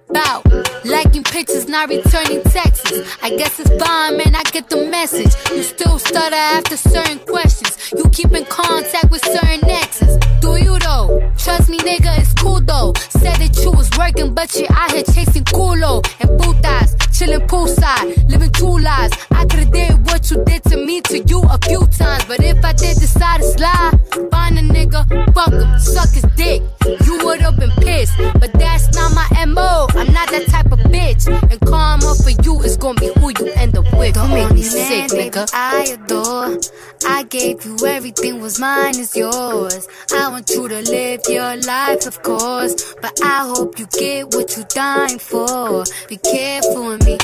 Liking 0.85 1.25
pictures, 1.25 1.67
not 1.67 1.89
returning 1.89 2.43
texts. 2.43 2.93
I 3.23 3.31
guess 3.31 3.59
it's 3.59 3.71
fine, 3.83 4.19
man. 4.19 4.35
I 4.35 4.43
get 4.53 4.69
the 4.69 4.87
message. 4.87 5.33
You 5.51 5.63
still 5.63 5.99
stutter 5.99 6.37
after 6.37 6.77
certain 6.77 7.19
questions. 7.21 7.93
You 7.97 8.09
keep 8.11 8.33
in 8.33 8.45
contact 8.45 9.11
with 9.11 9.25
certain 9.25 9.69
exes. 9.69 10.19
Do 10.41 10.57
you 10.63 10.79
though? 10.79 11.33
Trust 11.39 11.71
me, 11.71 11.79
nigga, 11.79 12.19
it's 12.19 12.35
cool 12.35 12.61
though. 12.61 12.93
Said 13.09 13.37
that 13.37 13.59
you 13.63 13.71
was 13.71 13.91
working, 13.99 14.35
but 14.35 14.55
you 14.55 14.67
out 14.71 14.93
here 14.93 15.05
chasing 15.05 15.45
culo 15.45 16.05
and 16.21 16.31
putas, 16.39 16.95
chilling 17.17 17.47
poolside, 17.49 18.31
living 18.31 18.51
two 18.53 18.79
lives. 18.79 19.17
I 19.31 19.47
could've 19.47 19.71
did 19.73 20.07
what 20.07 20.31
you 20.31 20.45
did 20.45 20.65
to 20.65 20.77
me 20.77 21.01
to 21.03 21.19
you 21.21 21.43
a 21.43 21.59
few 21.67 21.87
times, 21.87 22.25
but 22.27 22.43
if 22.43 22.63
I 22.63 22.73
did 22.73 22.99
decide 22.99 23.41
to 23.41 23.47
slide, 23.47 24.31
find 24.31 24.59
a 24.59 24.63
nigga, 24.63 25.03
fuck 25.35 25.53
him, 25.53 25.79
suck 25.79 26.11
his 26.11 26.27
dick. 26.37 26.63
You 27.07 27.25
would've 27.25 27.57
been 27.57 27.73
pissed, 27.81 28.17
but 28.35 28.53
that's 28.53 28.95
not 28.95 29.15
my 29.15 29.45
mo. 29.47 29.87
I'm 29.97 30.13
not 30.13 30.29
that 30.31 30.47
type 30.49 30.73
of 30.73 30.81
bitch, 30.81 31.27
and 31.29 31.61
karma 31.61 32.15
for 32.23 32.31
you 32.43 32.61
is 32.63 32.77
gonna 32.77 33.01
be 33.01 33.11
who 33.19 33.29
you 33.39 33.53
end 33.55 33.77
up 33.77 33.87
with. 33.97 34.15
Don't 34.15 34.31
make 34.31 34.51
me 34.53 34.63
sick, 34.63 35.11
nigga. 35.11 35.49
I 35.53 35.97
adore. 35.97 36.59
I 37.07 37.23
gave 37.25 37.65
you 37.65 37.77
everything 37.87 38.41
was 38.41 38.59
mine 38.59 38.99
is 38.99 39.15
yours. 39.15 39.87
I 40.13 40.29
want 40.29 40.51
you 40.51 40.67
to 40.69 40.81
live 40.83 41.21
your 41.29 41.57
life, 41.59 42.07
of 42.07 42.23
course. 42.23 42.95
But 43.01 43.21
I 43.23 43.47
hope 43.47 43.79
you 43.79 43.87
get 43.87 44.35
what 44.35 44.57
you're 44.57 44.67
dying 44.67 45.19
for. 45.19 45.85
Be 46.09 46.17
careful 46.17 46.87
with 46.89 47.05
me. 47.07 47.19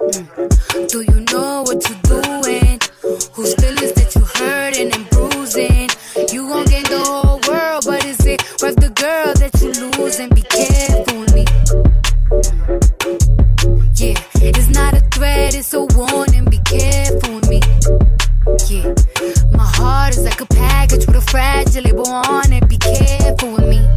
Mm. 0.00 0.88
Do 0.90 1.02
you 1.02 1.20
know 1.32 1.62
what 1.62 1.88
you're 1.88 2.02
doing? 2.02 2.78
Whose 3.32 3.54
feelings 3.54 3.92
that 3.92 4.14
you 4.14 4.22
hurting 4.22 4.92
and 4.94 5.10
bruising? 5.10 5.88
You 6.32 6.48
gon' 6.48 6.66
gain 6.66 6.84
Yeah, 13.96 14.16
it's 14.40 14.68
not 14.68 14.94
a 14.94 15.00
threat, 15.12 15.54
it's 15.54 15.74
a 15.74 15.84
warning. 15.84 16.46
Be 16.46 16.58
careful 16.64 17.34
with 17.34 17.48
me. 17.50 17.60
Yeah, 18.68 18.94
my 19.52 19.66
heart 19.76 20.16
is 20.16 20.24
like 20.24 20.40
a 20.40 20.46
package 20.46 21.06
with 21.06 21.16
a 21.16 21.20
fragile 21.20 21.82
label 21.82 22.08
on 22.08 22.52
it. 22.52 22.66
Be 22.68 22.78
careful 22.78 23.52
with 23.52 23.68
me. 23.68 23.89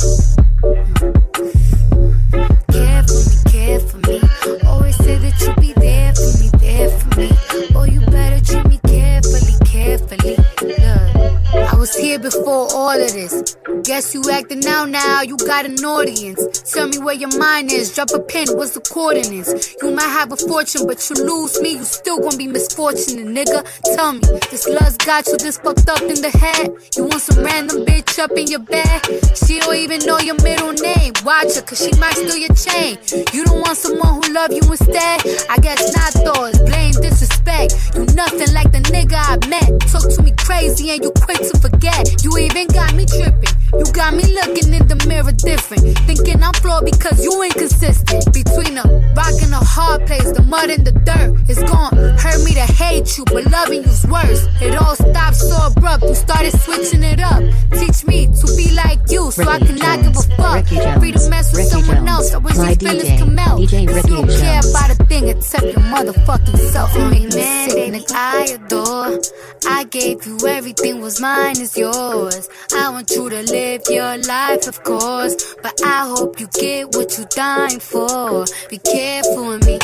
Was 11.93 12.03
here 12.03 12.19
before 12.19 12.67
all 12.73 12.91
of 12.91 13.13
this. 13.13 13.57
Guess 13.83 14.13
you 14.13 14.23
acting 14.31 14.65
out 14.67 14.89
now, 14.89 15.21
you 15.21 15.37
got 15.37 15.65
an 15.65 15.77
audience. 15.83 16.73
Tell 16.73 16.87
me 16.87 16.97
where 16.99 17.15
your 17.15 17.35
mind 17.37 17.71
is, 17.71 17.93
drop 17.93 18.09
a 18.11 18.19
pin, 18.19 18.47
what's 18.55 18.73
the 18.73 18.79
coordinates? 18.79 19.75
You 19.81 19.91
might 19.91 20.09
have 20.09 20.31
a 20.31 20.37
fortune, 20.37 20.87
but 20.87 20.97
you 21.09 21.15
lose 21.25 21.59
me, 21.61 21.73
you 21.73 21.83
still 21.83 22.19
gonna 22.19 22.37
be 22.37 22.47
misfortunate, 22.47 23.27
nigga. 23.27 23.63
Tell 23.95 24.13
me, 24.13 24.21
this 24.49 24.67
love's 24.67 24.97
got 24.97 25.27
you 25.27 25.37
this 25.37 25.57
fucked 25.57 25.89
up 25.89 26.01
in 26.01 26.21
the 26.21 26.29
head? 26.29 26.71
You 26.95 27.05
want 27.05 27.21
some 27.21 27.43
random 27.43 27.85
bitch 27.85 28.19
up 28.19 28.31
in 28.31 28.47
your 28.47 28.63
bed? 28.63 29.01
She 29.35 29.59
don't 29.59 29.75
even 29.75 30.05
know 30.05 30.19
your 30.19 30.39
middle 30.41 30.73
name. 30.73 31.13
Watch 31.25 31.55
her, 31.55 31.61
cause 31.61 31.83
she 31.83 31.91
might 31.99 32.15
steal 32.15 32.37
your 32.37 32.55
chain. 32.55 32.97
You 33.33 33.45
don't 33.45 33.61
want 33.61 33.77
someone 33.77 34.23
who 34.23 34.33
love 34.33 34.51
you 34.51 34.63
instead? 34.63 35.21
I 35.49 35.57
guess 35.59 35.81
not 35.93 36.13
thoughts, 36.23 36.59
blame, 36.59 36.93
disrespect. 36.93 37.75
You 37.95 38.05
nothing 38.15 38.53
like 38.53 38.71
the 38.71 38.81
nigga 38.89 39.19
I 39.19 39.35
met. 39.47 39.67
Talk 39.91 40.07
to 40.15 40.23
me 40.23 40.31
crazy 40.37 40.91
and 40.91 41.03
you 41.03 41.11
quick 41.11 41.39
to 41.39 41.57
forget. 41.59 41.82
You 41.83 42.37
even 42.37 42.67
got 42.67 42.95
me 42.95 43.05
tripping. 43.05 43.62
You 43.79 43.85
got 43.91 44.13
me 44.13 44.23
looking 44.37 44.73
in 44.73 44.87
the 44.87 44.97
mirror 45.07 45.31
different. 45.31 45.97
Thinking 46.05 46.43
I'm 46.43 46.53
flawed 46.61 46.85
because 46.85 47.23
you 47.23 47.33
inconsistent. 47.41 48.31
Between 48.33 48.77
a 48.77 48.85
rock 49.17 49.33
and 49.41 49.53
a 49.53 49.63
hard 49.63 50.05
place, 50.05 50.31
the 50.31 50.43
mud 50.43 50.69
and 50.69 50.85
the 50.85 50.91
dirt. 50.91 51.33
It's 51.49 51.63
gone. 51.63 51.95
Hurt 52.17 52.43
me 52.45 52.53
to 52.53 52.67
hate 52.77 53.17
you, 53.17 53.25
but 53.25 53.45
loving 53.49 53.83
you's 53.83 54.05
worse. 54.05 54.45
It 54.61 54.75
all 54.77 54.95
stopped 54.95 55.37
so 55.37 55.57
abrupt. 55.67 56.03
You 56.03 56.15
started 56.15 56.53
switching 56.61 57.03
it 57.03 57.19
up. 57.19 57.41
Teach 57.73 58.05
me 58.05 58.27
to 58.27 58.45
be 58.55 58.69
like 58.75 58.99
you 59.09 59.31
so 59.31 59.41
I 59.49 59.57
Ricky 59.57 59.79
cannot 59.79 60.03
give 60.05 60.17
a 60.17 60.23
fuck. 60.37 60.55
Ricky 60.69 60.77
Free 60.99 61.11
to 61.13 61.29
mess 61.29 61.49
with 61.51 61.65
Ricky 61.65 61.69
someone 61.69 62.05
Jones, 62.05 62.29
else. 62.29 62.33
I 62.33 62.37
wish 62.37 62.57
these 62.57 62.77
feelings 62.77 63.19
come 63.19 63.39
out. 63.39 63.59
DJ 63.59 63.87
Cause 63.87 63.95
Ricky 63.97 64.09
you 64.09 64.15
don't 64.15 64.29
care 64.29 64.61
Jones. 64.61 64.69
about 64.69 64.89
a 64.91 64.95
thing 65.09 65.27
except 65.29 65.65
your 65.65 65.85
motherfucking 65.89 66.57
self. 66.71 66.93
You 66.93 67.09
make 67.09 67.23
me 67.29 67.35
man, 67.35 67.69
sick, 67.69 67.77
baby, 67.77 67.97
nigga. 67.97 68.11
I 68.13 68.45
adore. 68.53 69.19
I 69.65 69.83
gave 69.85 70.25
you 70.27 70.37
everything 70.47 71.01
was 71.01 71.19
mine 71.19 71.59
is 71.59 71.75
yours. 71.75 72.49
I 72.75 72.89
want 72.89 73.09
you 73.11 73.29
to 73.29 73.41
live 73.41 73.62
live 73.63 73.81
your 73.89 74.17
life, 74.17 74.67
of 74.67 74.83
course. 74.83 75.35
But 75.61 75.75
I 75.85 75.99
hope 76.13 76.39
you 76.39 76.47
get 76.47 76.95
what 76.95 77.17
you're 77.17 77.33
dying 77.33 77.79
for. 77.79 78.45
Be 78.69 78.77
careful 78.77 79.47
with 79.47 79.65
me. 79.65 79.77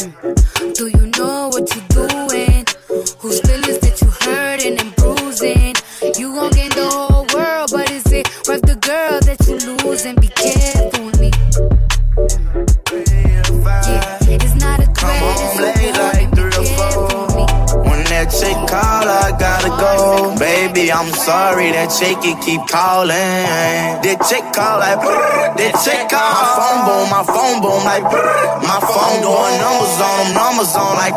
Mm. 0.00 0.74
Do 0.78 0.84
you 0.96 1.04
know 1.18 1.48
what 1.54 1.64
you're 1.72 1.90
doing? 2.00 2.64
Whose 3.20 3.40
feelings 3.46 3.78
that 3.84 3.96
you 4.02 4.08
hurting 4.24 4.76
and 4.82 4.90
bruising? 4.96 5.74
You 6.18 6.34
gon' 6.36 6.50
gain 6.58 6.72
the 6.80 6.88
whole 6.96 7.26
world, 7.34 7.70
but 7.72 7.90
is 7.90 8.06
it 8.12 8.26
worth 8.46 8.64
the 8.70 8.78
girl 8.90 9.16
that 9.28 9.40
you 9.48 9.56
losing? 9.68 10.16
Be 10.16 10.28
careful. 10.28 11.13
Baby, 19.64 20.92
I'm 20.92 21.08
sorry 21.14 21.72
that 21.72 21.88
chick 21.88 22.20
keep 22.44 22.60
calling. 22.68 23.08
That 23.08 24.20
chick 24.28 24.44
call 24.52 24.78
like, 24.78 25.00
that 25.56 25.74
chick 25.80 26.04
call. 26.12 26.20
My 26.20 26.44
phone 26.52 26.84
boom, 26.84 27.08
my 27.08 27.24
phone 27.24 27.58
boom 27.64 27.80
like, 27.88 28.04
my 28.60 28.76
phone 28.84 29.24
doing 29.24 29.56
numbers 29.64 29.96
on 30.04 30.20
them, 30.20 30.36
numbers 30.36 30.76
on 30.76 31.00
like. 31.00 31.16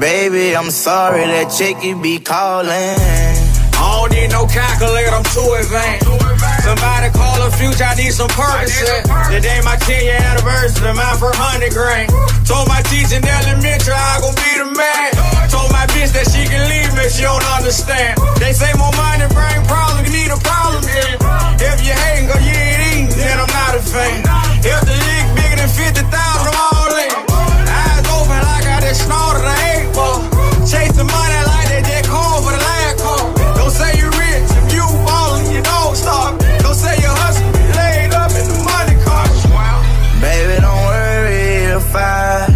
Baby, 0.00 0.56
I'm 0.56 0.70
sorry 0.70 1.26
that 1.26 1.54
chicky 1.56 1.94
be 1.94 2.18
calling. 2.18 2.70
I 2.70 4.00
don't 4.00 4.10
need 4.10 4.30
no 4.30 4.46
calculator, 4.46 5.10
I'm 5.10 5.22
too 5.30 5.46
advanced. 5.62 6.19
Somebody 6.60 7.08
call 7.16 7.40
a 7.42 7.50
future, 7.50 7.84
I 7.84 7.94
need 7.96 8.12
some 8.12 8.28
Percocet. 8.28 9.08
Today 9.32 9.60
my 9.64 9.76
10 9.76 10.04
year 10.04 10.20
anniversary, 10.20 10.92
mine 10.92 11.16
for 11.16 11.32
100 11.32 11.72
grand. 11.72 12.12
Told 12.44 12.68
my 12.68 12.82
teacher 12.92 13.16
in 13.16 13.24
elementary 13.24 13.96
I 13.96 14.20
gon' 14.20 14.36
be 14.36 14.52
the 14.60 14.68
man. 14.76 15.10
Told 15.48 15.72
my 15.72 15.88
bitch 15.96 16.12
that 16.12 16.28
she 16.28 16.44
can 16.44 16.62
leave 16.68 16.92
me, 16.92 17.08
she 17.08 17.24
don't 17.24 17.42
understand. 17.56 18.20
They 18.36 18.52
say 18.52 18.70
more 18.76 18.92
money 18.92 19.24
bring 19.32 19.60
problems, 19.66 20.04
you 20.04 20.12
need 20.12 20.30
a 20.30 20.40
problem 20.40 20.84
then. 20.84 21.16
If 21.64 21.80
you 21.80 21.96
hating, 21.96 22.28
go 22.28 22.36
you 22.44 22.52
ain't 22.52 23.08
eating, 23.08 23.08
then 23.16 23.40
I'm 23.40 23.50
not 23.50 23.74
a 23.78 23.82
fan. 23.82 24.20
If 24.60 24.80
the 24.84 24.96
league 24.96 25.30
bigger 25.36 25.64
than 25.64 25.70
50,000, 25.70 26.06
I'm 26.06 26.56
all 26.60 26.92
in. 26.92 27.12
Eyes 27.64 28.04
open 28.12 28.40
like 28.44 28.66
I 28.68 28.78
just 28.84 29.08
snorted 29.08 29.48
eight 29.70 29.88
ball. 29.96 30.20
Chase 30.68 30.92
the 30.92 31.08
money 31.08 31.40
like 31.48 31.59
Don't 36.70 36.78
say 36.78 36.96
you 37.02 37.10
hustle, 37.10 37.50
laid 37.82 38.14
up 38.14 38.30
in 38.30 38.46
the 38.46 38.58
money 38.62 38.96
car. 39.02 39.26
Baby, 40.22 40.54
don't 40.62 40.82
worry 40.86 41.74
if 41.74 41.90
I 41.96 42.46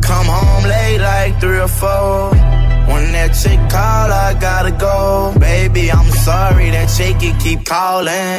come 0.00 0.26
home 0.30 0.64
late 0.70 1.00
like 1.00 1.40
three 1.40 1.58
or 1.58 1.66
four. 1.66 2.30
When 2.30 3.10
that 3.10 3.34
chick 3.34 3.58
call, 3.66 4.06
I 4.06 4.38
gotta 4.38 4.70
go. 4.70 5.34
Baby, 5.40 5.90
I'm 5.90 6.06
sorry 6.22 6.70
that 6.70 6.94
chick 6.94 7.18
keep 7.42 7.66
calling. 7.66 8.38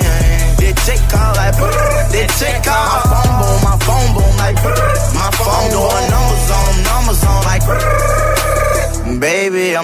That 0.63 0.75
chick 0.87 1.01
call 1.11 1.35
like, 1.35 1.59
that 1.59 2.29
chick 2.39 2.63
call. 2.63 3.03
My 3.03 3.11
phone 3.11 3.35
boom, 3.41 3.59
my 3.67 3.77
phone 3.83 4.10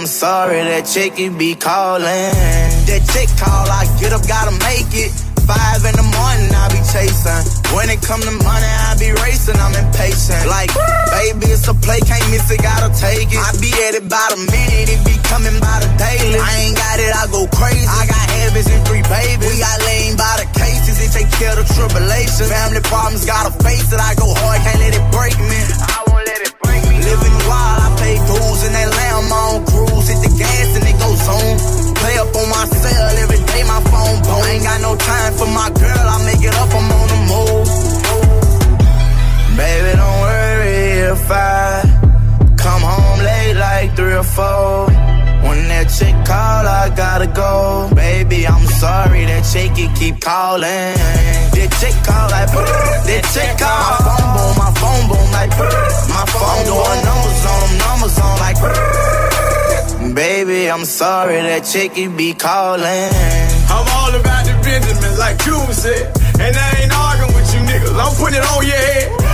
sorry 0.07 0.63
that 0.63 0.87
chicky 0.87 1.27
be 1.27 1.51
calling. 1.53 2.31
That 2.87 3.03
chick 3.11 3.27
call, 3.35 3.67
I 3.67 3.83
get 3.99 4.15
up, 4.15 4.23
gotta 4.23 4.55
make 4.63 4.87
it. 4.95 5.11
Five 5.43 5.83
in 5.83 5.95
the 5.95 6.07
morning, 6.15 6.51
I 6.51 6.67
be 6.71 6.79
chasing. 6.91 7.43
When 7.71 7.87
it 7.91 7.99
come 8.03 8.19
to 8.19 8.35
money, 8.43 8.71
I 8.87 8.95
be 8.99 9.11
racing, 9.23 9.55
I'm 9.59 9.75
impatient. 9.75 10.47
Like, 10.47 10.71
baby, 11.11 11.51
it's 11.51 11.67
a 11.67 11.75
play, 11.75 11.99
can't 12.03 12.23
miss 12.31 12.47
it, 12.51 12.63
gotta 12.63 12.91
take 12.95 13.31
it. 13.31 13.39
I 13.39 13.51
be 13.59 13.71
at 13.87 13.95
it 13.99 14.07
by 14.07 14.23
the 14.31 14.39
minute, 14.47 14.91
it 14.91 15.01
be 15.07 15.15
coming 15.27 15.55
by 15.59 15.83
the 15.83 15.91
daily. 15.99 16.39
I 16.39 16.67
ain't 16.67 16.75
got 16.75 16.99
it, 16.99 17.11
I 17.11 17.27
go 17.31 17.47
crazy. 17.51 17.87
I 17.87 18.07
got 18.07 18.23
heavens 18.39 18.67
and 18.71 18.83
three 18.87 19.03
babies. 19.07 19.43
We 19.43 19.59
got 19.59 19.75
laying 19.87 20.15
by 20.15 20.39
the 20.39 20.47
cases, 20.55 20.99
it 21.03 21.11
take 21.15 21.31
care 21.35 21.51
of 21.55 21.63
the 21.63 21.67
tribulation. 21.75 22.47
Family 22.47 22.83
problems, 22.87 23.27
gotta 23.27 23.51
face 23.63 23.91
it, 23.91 23.99
I 23.99 24.15
go 24.15 24.31
hard, 24.31 24.59
can't 24.63 24.79
let 24.79 24.95
it 24.95 25.05
break 25.11 25.35
me. 25.35 25.59
I 25.83 26.06
Living 27.03 27.37
wild, 27.49 27.79
I 27.85 27.89
pay 27.99 28.15
dues 28.17 28.61
in 28.67 28.71
that 28.73 28.89
lamb 28.97 29.31
on 29.31 29.65
cruise. 29.65 30.07
Hit 30.09 30.19
the 30.25 30.31
gas 30.37 30.69
and 30.77 30.85
it 30.87 30.97
goes 30.97 31.25
on. 31.27 31.51
Play 32.01 32.15
up 32.17 32.31
on 32.35 32.47
my 32.49 32.65
cell 32.65 33.17
every 33.23 33.41
day, 33.45 33.63
my 33.63 33.81
phone 33.91 34.17
boom. 34.23 34.41
I 34.43 34.49
ain't 34.53 34.63
got 34.63 34.79
no 34.81 34.95
time 34.95 35.33
for 35.33 35.49
my 35.51 35.69
girl, 35.73 36.05
I 36.13 36.17
make 36.25 36.43
it 36.43 36.55
up, 36.55 36.69
I'm 36.73 36.91
on 36.97 37.07
the 37.13 37.19
move. 37.31 37.67
Baby, 39.57 39.91
don't 39.97 40.19
worry 40.21 41.11
if 41.13 41.31
I 41.31 41.81
come 42.57 42.81
home 42.81 43.19
late 43.19 43.55
like 43.55 43.95
three 43.95 44.13
or 44.13 44.23
four. 44.23 45.16
When 45.43 45.67
that 45.69 45.87
chick 45.89 46.15
call, 46.25 46.65
I 46.65 46.89
gotta 46.95 47.27
go. 47.27 47.89
Baby, 47.95 48.47
I'm 48.47 48.65
sorry 48.65 49.25
that 49.25 49.43
chicky 49.51 49.87
keep 49.97 50.19
calling. 50.21 50.97
That 51.53 51.69
chick 51.79 51.95
call 52.05 52.27
like, 52.29 52.49
that 52.53 53.23
chick 53.33 53.51
call. 53.57 53.97
My 53.97 54.07
phone 54.07 54.33
boom, 54.35 54.53
my 54.57 54.71
phone 54.79 55.03
boom 55.09 55.27
like, 55.31 55.51
my 56.09 56.25
phone 56.29 56.63
doing 56.65 57.01
numbers 57.05 57.41
on 57.45 57.57
them, 57.61 57.73
numbers 57.85 58.17
on 58.19 58.35
like. 58.39 58.57
Baby, 60.15 60.69
I'm 60.71 60.85
sorry 60.85 61.41
that 61.41 61.65
chicky 61.65 62.07
be 62.07 62.33
calling. 62.33 63.09
I'm 63.69 63.87
all 63.99 64.13
about 64.15 64.45
the 64.45 64.53
Benjamin, 64.63 65.17
like 65.19 65.37
Cube 65.39 65.71
said. 65.73 66.11
And 66.39 66.55
I 66.55 66.67
ain't 66.81 66.93
arguing 66.93 67.33
with 67.33 67.49
you 67.53 67.61
niggas, 67.65 67.97
I'm 67.97 68.13
putting 68.15 68.39
it 68.39 68.45
on 68.45 68.65
your 68.65 68.75
head. 68.75 69.26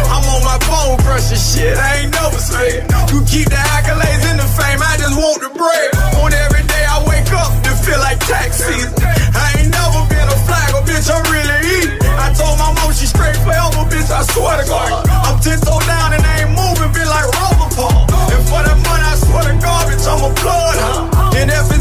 Phone 0.83 0.99
crushing 0.99 1.39
shit, 1.39 1.79
I 1.79 2.03
ain't 2.03 2.11
never 2.11 2.35
scared. 2.35 2.83
You 3.07 3.23
keep 3.23 3.47
the 3.47 3.55
accolades 3.71 4.23
and 4.27 4.35
the 4.35 4.49
fame, 4.51 4.83
I 4.83 4.99
just 4.99 5.15
want 5.15 5.39
the 5.39 5.47
bread. 5.55 5.87
On 6.19 6.27
every 6.27 6.59
day 6.67 6.83
I 6.83 6.99
wake 7.07 7.31
up, 7.31 7.55
it 7.63 7.77
feel 7.87 7.95
like 8.03 8.19
tax 8.27 8.59
season. 8.59 8.91
I 8.99 9.63
ain't 9.63 9.71
never 9.71 10.03
been 10.11 10.27
a 10.27 10.37
flagger, 10.43 10.83
bitch, 10.83 11.07
I'm 11.07 11.23
really 11.31 11.55
eating. 11.79 12.03
I 12.19 12.35
told 12.35 12.59
my 12.59 12.75
mom 12.75 12.91
she 12.91 13.07
straight 13.07 13.39
forever, 13.47 13.87
bitch, 13.87 14.11
I 14.11 14.27
swear 14.27 14.59
to 14.59 14.67
God. 14.67 15.07
I'm 15.07 15.39
10 15.39 15.63
toes 15.63 15.87
down 15.87 16.19
and 16.19 16.19
I 16.19 16.43
ain't 16.43 16.51
moving, 16.51 16.91
feel 16.91 17.07
like 17.07 17.31
rubber 17.31 17.71
pump. 17.79 18.11
And 18.35 18.43
for 18.43 18.59
that 18.59 18.75
money, 18.83 19.07
I 19.07 19.15
swear 19.23 19.43
to 19.47 19.55
God, 19.63 19.87
bitch, 19.87 20.03
I'm 20.03 20.19
a 20.19 20.31
bloodhound. 20.35 21.15
And 21.39 21.47
if 21.47 21.72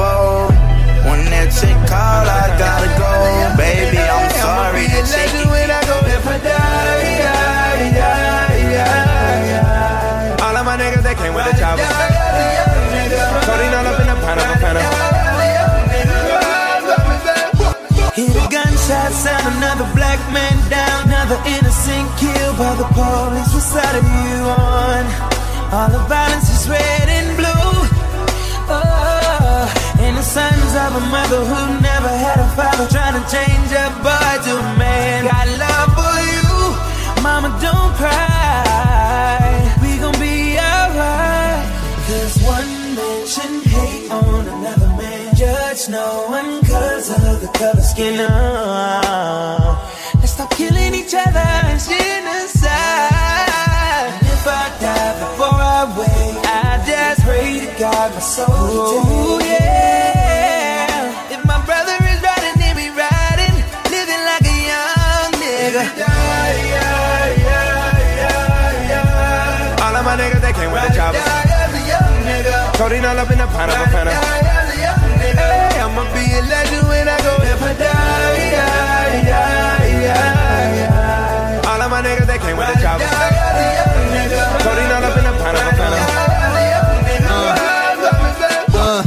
like 0.00 0.16
three 0.16 0.48
or 0.48 0.48
four. 0.48 0.48
When 1.08 1.24
that 1.32 1.48
chick 1.52 1.76
call, 1.88 2.24
I 2.28 2.56
gotta 2.60 2.88
go. 3.00 3.12
Baby, 3.56 3.98
I'm 3.98 4.30
sorry 4.40 4.86
that 4.88 5.04
chick. 5.08 5.32
when 5.48 5.70
I 5.70 5.80
go 5.88 5.96
if 6.04 6.26
I 6.26 6.36
die, 6.40 7.24
die, 7.24 7.92
die, 7.96 8.76
die. 8.76 10.44
All 10.44 10.56
of 10.56 10.64
my 10.64 10.76
niggas, 10.76 11.02
they 11.02 11.14
came 11.14 11.34
with 11.34 11.44
the 11.48 11.54
choppers. 11.56 11.88
Coding 13.48 13.72
all 13.74 13.86
up 13.88 14.00
in 14.00 14.06
the 14.08 14.16
pineapple, 14.20 14.60
pineapple. 14.60 15.20
Hear 18.16 18.32
the 18.36 18.44
gunshot 18.52 19.12
sound, 19.12 19.56
another 19.56 19.88
black 19.96 20.20
man 20.32 20.56
down, 20.68 21.08
another 21.08 21.40
innocent 21.48 22.08
killed 22.20 22.56
by 22.58 22.74
the 22.76 22.84
police. 22.92 23.52
What 23.56 23.64
side 23.64 23.96
are 23.96 24.04
you 24.04 24.44
on? 24.52 25.04
All 25.72 25.88
the 25.88 26.02
violence 26.10 26.50
is 26.50 26.68
red 26.68 27.08
and 27.08 27.36
blue. 27.38 27.49
Oh, 30.10 30.12
and 30.12 30.18
the 30.18 30.22
sons 30.22 30.74
of 30.74 30.96
a 30.96 31.06
mother 31.06 31.44
who 31.44 31.80
never 31.80 32.08
had 32.08 32.40
a 32.40 32.48
father 32.56 32.86
trying 32.88 33.14
to 33.14 33.22
change 33.30 33.70
a 33.70 33.86
boy 34.02 34.32
to 34.44 34.58
a 34.58 34.76
man. 34.76 35.24
Got 35.24 35.46
love 35.62 35.90
for 35.94 36.18
you, 36.32 37.22
mama, 37.22 37.48
don't 37.62 37.94
cry. 37.94 39.70
We 39.82 39.98
gon' 39.98 40.18
be 40.18 40.58
alright. 40.58 41.62
Cause 42.06 42.42
one 42.42 42.94
man 42.96 43.26
shouldn't 43.26 43.64
hate 43.64 44.10
on 44.10 44.48
another 44.48 44.88
man. 44.98 45.34
Judge 45.36 45.88
no 45.88 46.26
one 46.28 46.60
cause 46.64 47.10
of 47.10 47.40
the 47.40 47.48
color 47.58 47.80
skin. 47.80 48.18
Oh, 48.20 49.78
let's 50.16 50.32
stop 50.32 50.50
killing 50.56 50.94
each 50.94 51.14
other 51.14 51.38
and 51.70 51.78
genocide. 51.78 52.70
And 54.18 54.26
if 54.26 54.46
I 54.46 54.70
die 54.80 55.14
before 55.22 55.54
I 55.54 55.84
wake, 55.98 56.44
I 56.46 56.82
just 56.84 57.22
pray 57.22 57.60
to 57.60 57.78
God 57.78 58.12
my 58.12 58.20
soul 58.20 59.38
to. 59.38 59.44
Yeah. 59.44 59.79
Coding 72.90 73.06
all 73.06 73.18
up 73.20 73.30
in 73.30 73.38
the 73.38 73.46
pineapple, 73.46 73.86
pineapple. 73.86 74.18
Hey, 75.22 75.78
I'ma 75.78 76.02
be 76.10 76.26
a 76.26 76.42
legend 76.42 76.88
when 76.90 77.06
I 77.06 77.14
go 77.22 77.38
if 77.38 77.62
I 77.62 77.70
die, 77.78 78.50
die, 78.50 79.30
die, 79.30 80.10
die, 80.10 80.90
die. 80.90 81.70
All 81.70 81.80
of 81.82 81.88
my 81.88 82.02
niggas, 82.02 82.26
they 82.26 82.38
came 82.42 82.56
with 82.58 82.66
the 82.66 82.74
choppers. 82.82 83.06
Coding 84.66 84.90
all 84.90 85.06
up 85.06 85.14
in 85.14 85.22
the 85.22 85.30
pineapple, 85.38 85.78
pineapple. 85.78 86.50
Uh, 88.74 89.06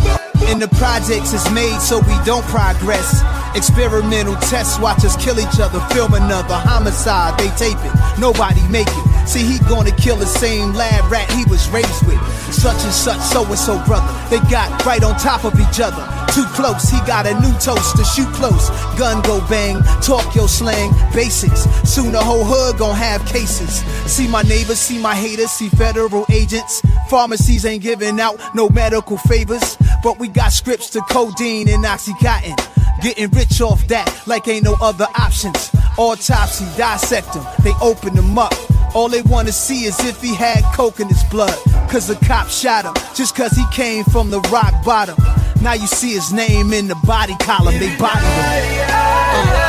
in 0.50 0.60
the 0.60 0.70
projects 0.80 1.34
is 1.34 1.44
made 1.52 1.82
so 1.82 2.00
we 2.08 2.16
don't 2.24 2.46
progress. 2.46 3.22
Experimental 3.54 4.36
tests, 4.48 4.80
watch 4.80 5.04
us 5.04 5.22
kill 5.22 5.42
each 5.42 5.60
other, 5.60 5.82
film 5.94 6.14
another 6.14 6.56
homicide. 6.56 7.38
They 7.38 7.50
tape 7.60 7.84
it, 7.84 7.92
nobody 8.18 8.66
make 8.70 8.88
it. 8.88 9.28
See, 9.28 9.44
he 9.44 9.60
gonna 9.68 9.92
kill 9.92 10.16
the 10.16 10.26
same 10.26 10.72
lab 10.72 11.12
rat 11.12 11.30
he 11.32 11.44
was 11.52 11.68
raised 11.70 12.08
with. 12.08 12.16
Such 12.64 12.86
and 12.86 12.94
such, 12.94 13.20
so 13.20 13.44
and 13.44 13.60
so, 13.60 13.84
brother. 13.84 14.08
They 14.30 14.40
got 14.50 14.86
right 14.86 15.04
on 15.04 15.20
top 15.20 15.44
of 15.44 15.54
each 15.60 15.82
other. 15.82 16.02
Too 16.32 16.46
close, 16.56 16.90
he 16.90 16.98
got 17.00 17.28
a 17.28 17.38
new 17.42 17.52
toast 17.60 17.98
to 17.98 18.06
shoot 18.06 18.30
close. 18.36 18.70
Gun 18.98 19.22
go 19.24 19.46
bang, 19.50 19.84
talk 20.02 20.34
your 20.34 20.48
slang, 20.48 20.94
basics. 21.14 21.64
Soon 21.84 22.14
the 22.14 22.24
whole 22.24 22.46
hood 22.46 22.78
gon' 22.78 22.96
have 22.96 23.20
cases. 23.26 23.84
See 24.10 24.30
my 24.30 24.44
neighbors, 24.44 24.80
see 24.80 24.98
my 24.98 25.14
haters, 25.14 25.52
see 25.52 25.68
federal 25.68 26.26
agents. 26.32 26.82
Pharmacies 27.10 27.66
ain't 27.66 27.84
giving 27.84 28.18
out 28.22 28.40
no 28.56 28.70
medical 28.70 29.18
favors. 29.18 29.78
But 30.02 30.18
we 30.18 30.30
got 30.30 30.54
scripts 30.54 30.90
to 30.92 31.02
codeine 31.10 31.68
and 31.68 31.84
oxycontin. 31.84 32.56
Getting 33.02 33.30
rich 33.32 33.60
off 33.60 33.86
that 33.90 34.08
like 34.26 34.48
ain't 34.48 34.64
no 34.64 34.78
other 34.80 35.08
options. 35.20 35.70
Autopsy, 35.98 36.64
dissect 36.78 37.34
them, 37.34 37.46
they 37.62 37.74
open 37.82 38.16
them 38.16 38.38
up. 38.38 38.54
All 38.96 39.10
they 39.10 39.22
wanna 39.24 39.52
see 39.52 39.84
is 39.84 40.00
if 40.06 40.22
he 40.22 40.34
had 40.34 40.64
coke 40.74 41.02
in 41.02 41.10
his 41.10 41.24
blood. 41.26 41.60
Cause 41.94 42.08
the 42.08 42.16
cop 42.26 42.48
shot 42.48 42.86
him, 42.86 42.94
just 43.14 43.36
cause 43.36 43.52
he 43.52 43.64
came 43.72 44.04
from 44.06 44.32
the 44.32 44.40
rock 44.52 44.74
bottom. 44.84 45.16
Now 45.62 45.74
you 45.74 45.86
see 45.86 46.12
his 46.12 46.34
name 46.34 46.74
in 46.74 46.88
the 46.88 46.96
body 47.06 47.36
column, 47.38 47.78
they 47.78 47.96
body 47.98 48.20
him. 48.20 48.90
Uh. 48.90 49.64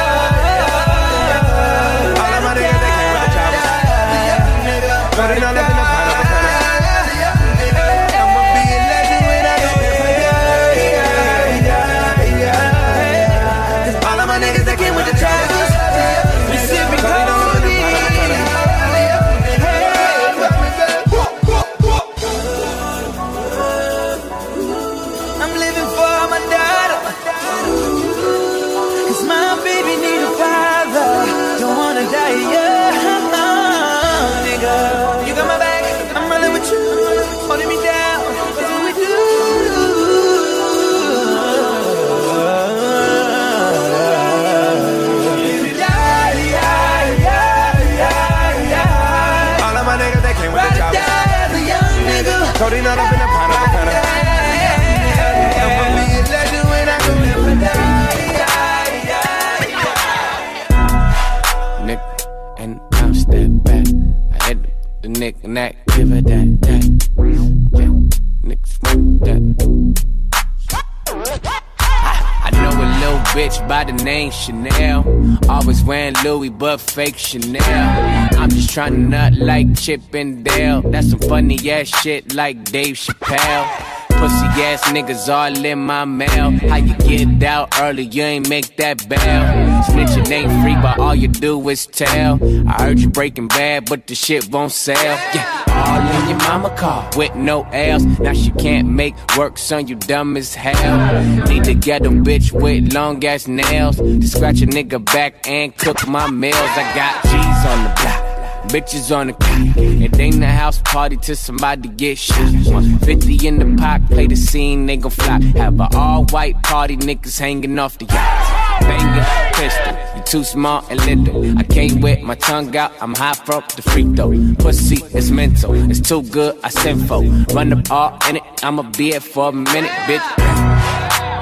The 74.30 74.30
Chanel. 74.30 75.38
Always 75.48 75.82
wearing 75.82 76.14
Louis, 76.24 76.48
but 76.48 76.80
fake 76.80 77.18
Chanel. 77.18 78.28
I'm 78.38 78.50
just 78.50 78.70
trying 78.70 78.92
to 78.92 78.98
nut 78.98 79.34
like 79.34 79.76
Chip 79.76 80.14
and 80.14 80.44
Dale. 80.44 80.82
That's 80.82 81.10
some 81.10 81.20
funny 81.20 81.58
ass 81.70 81.88
shit 81.88 82.34
like 82.34 82.64
Dave 82.64 82.96
Chappelle. 82.96 83.66
Pussy 84.08 84.46
ass 84.62 84.82
niggas 84.84 85.28
all 85.28 85.64
in 85.64 85.78
my 85.80 86.04
mail. 86.04 86.50
How 86.52 86.76
you 86.76 86.94
get 86.94 87.42
out 87.42 87.78
early, 87.80 88.04
you 88.04 88.22
ain't 88.22 88.48
make 88.48 88.76
that 88.76 89.08
bail. 89.08 89.44
Snitching 89.84 90.30
ain't 90.30 90.52
free, 90.62 90.76
but 90.76 90.98
all 90.98 91.14
you 91.14 91.28
do 91.28 91.68
is 91.68 91.86
tell. 91.86 92.38
I 92.68 92.82
heard 92.82 93.00
you 93.00 93.08
breaking 93.08 93.48
bad, 93.48 93.86
but 93.86 94.06
the 94.06 94.14
shit 94.14 94.48
won't 94.50 94.72
sell. 94.72 94.96
Yeah, 95.34 95.63
all 95.74 96.00
in 96.00 96.28
your 96.28 96.38
mama 96.38 96.74
car 96.76 97.10
with 97.16 97.34
no 97.34 97.62
L's. 97.72 98.04
Now 98.18 98.32
she 98.32 98.50
can't 98.52 98.88
make 98.88 99.14
work, 99.36 99.58
son, 99.58 99.88
you 99.88 99.96
dumb 99.96 100.36
as 100.36 100.54
hell. 100.54 101.24
Need 101.48 101.64
to 101.64 101.74
get 101.74 102.06
a 102.06 102.10
bitch 102.10 102.52
with 102.52 102.92
long 102.92 103.24
ass 103.24 103.46
nails 103.46 103.96
to 103.96 104.26
scratch 104.26 104.62
a 104.62 104.66
nigga 104.66 105.04
back 105.04 105.46
and 105.46 105.76
cook 105.76 106.06
my 106.06 106.30
meals. 106.30 106.56
I 106.56 106.92
got 106.94 107.22
G's 107.24 107.66
on 107.70 107.84
the 107.84 108.00
block. 108.00 108.34
Bitches 108.68 109.14
on 109.14 109.26
the 109.28 109.32
clock. 109.34 109.76
It 109.76 110.18
ain't 110.18 110.42
a 110.42 110.46
house 110.46 110.78
party 110.78 111.16
till 111.16 111.36
somebody 111.36 111.88
get 111.90 112.18
shot. 112.18 112.38
150 112.38 113.46
in 113.46 113.58
the 113.58 113.80
pot, 113.80 114.00
play 114.08 114.26
the 114.26 114.36
scene, 114.36 114.86
they 114.86 114.96
gon' 114.96 115.10
flop. 115.10 115.42
Have 115.42 115.78
a 115.80 115.88
all 115.94 116.24
white 116.26 116.60
party, 116.62 116.96
niggas 116.96 117.38
hanging 117.38 117.78
off 117.78 117.98
the 117.98 118.06
yacht. 118.06 118.80
Banging, 118.80 119.24
pistol, 119.54 119.94
too 120.24 120.44
small 120.44 120.84
and 120.90 121.00
little. 121.06 121.58
I 121.58 121.62
came 121.62 122.00
with 122.00 122.20
my 122.22 122.34
tongue 122.34 122.76
out, 122.76 122.92
I'm 123.00 123.14
high 123.14 123.34
from 123.34 123.62
the 123.76 123.82
free 123.82 124.04
throw. 124.14 124.32
Pussy 124.58 124.96
is 125.16 125.30
mental, 125.30 125.74
it's 125.90 126.00
too 126.00 126.22
good, 126.22 126.58
I 126.64 126.68
send 126.70 127.06
for. 127.08 127.22
Run 127.54 127.72
up 127.72 127.90
all 127.90 128.18
in 128.28 128.36
it, 128.36 128.42
I'ma 128.62 128.82
be 128.82 129.10
it 129.10 129.22
for 129.22 129.48
a 129.50 129.52
minute, 129.52 129.90
bitch. 130.08 130.20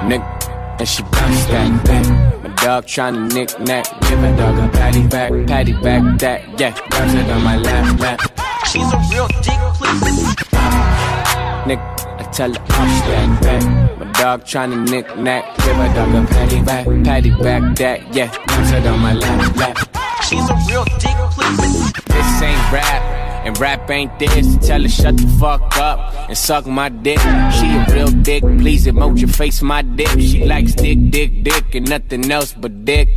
Nigga, 0.08 0.78
and 0.78 0.88
she 0.88 1.02
bounce 1.02 1.44
that 1.46 1.84
back. 1.84 2.42
My 2.42 2.54
dog 2.56 2.86
tryna 2.86 3.32
knick 3.32 3.58
knack, 3.60 3.86
give 4.02 4.22
a 4.22 4.36
dog 4.36 4.58
a 4.58 4.68
patty 4.76 5.06
back, 5.06 5.30
patty 5.46 5.72
back 5.72 6.18
that, 6.18 6.60
yeah, 6.60 6.74
bounce 6.90 7.14
it 7.14 7.30
on 7.30 7.42
my 7.42 7.56
lap, 7.56 8.00
lap. 8.00 8.20
She's 8.66 8.92
a 8.92 8.98
real 9.10 9.28
dick, 9.42 9.58
please. 9.74 10.36
Nigga, 11.66 12.11
tell 12.32 12.52
her 12.52 12.64
I'm 12.68 13.02
stand 13.02 13.40
back. 13.40 13.98
My 13.98 14.12
dog 14.12 14.44
tryna 14.44 14.88
knick 14.88 15.16
knack, 15.16 15.56
give 15.58 15.76
my 15.76 15.92
dog 15.94 16.14
a 16.14 16.26
patty 16.26 16.62
back, 16.62 16.86
patty 17.04 17.30
back 17.30 17.76
that, 17.76 18.14
yeah, 18.14 18.28
bounce 18.46 18.72
it 18.72 18.86
on 18.86 19.00
my 19.00 19.12
lap, 19.12 19.56
lap. 19.56 19.76
She's 20.22 20.48
a 20.48 20.56
real 20.68 20.84
dick, 20.84 21.16
please. 21.32 21.92
This 21.92 22.42
ain't 22.42 22.72
rap. 22.72 23.22
And 23.44 23.58
rap 23.58 23.90
ain't 23.90 24.16
this. 24.20 24.56
Tell 24.64 24.80
her 24.80 24.88
shut 24.88 25.16
the 25.16 25.26
fuck 25.40 25.76
up 25.76 25.98
and 26.28 26.38
suck 26.38 26.64
my 26.64 26.88
dick. 26.88 27.18
She 27.18 27.66
a 27.66 27.84
real 27.92 28.12
dick, 28.22 28.42
please 28.42 28.86
emote 28.86 29.18
your 29.18 29.28
face 29.28 29.60
my 29.62 29.82
dick. 29.82 30.10
She 30.20 30.44
likes 30.44 30.74
dick, 30.74 31.10
dick, 31.10 31.42
dick, 31.42 31.74
and 31.74 31.88
nothing 31.90 32.30
else 32.30 32.52
but 32.52 32.84
dick. 32.84 33.08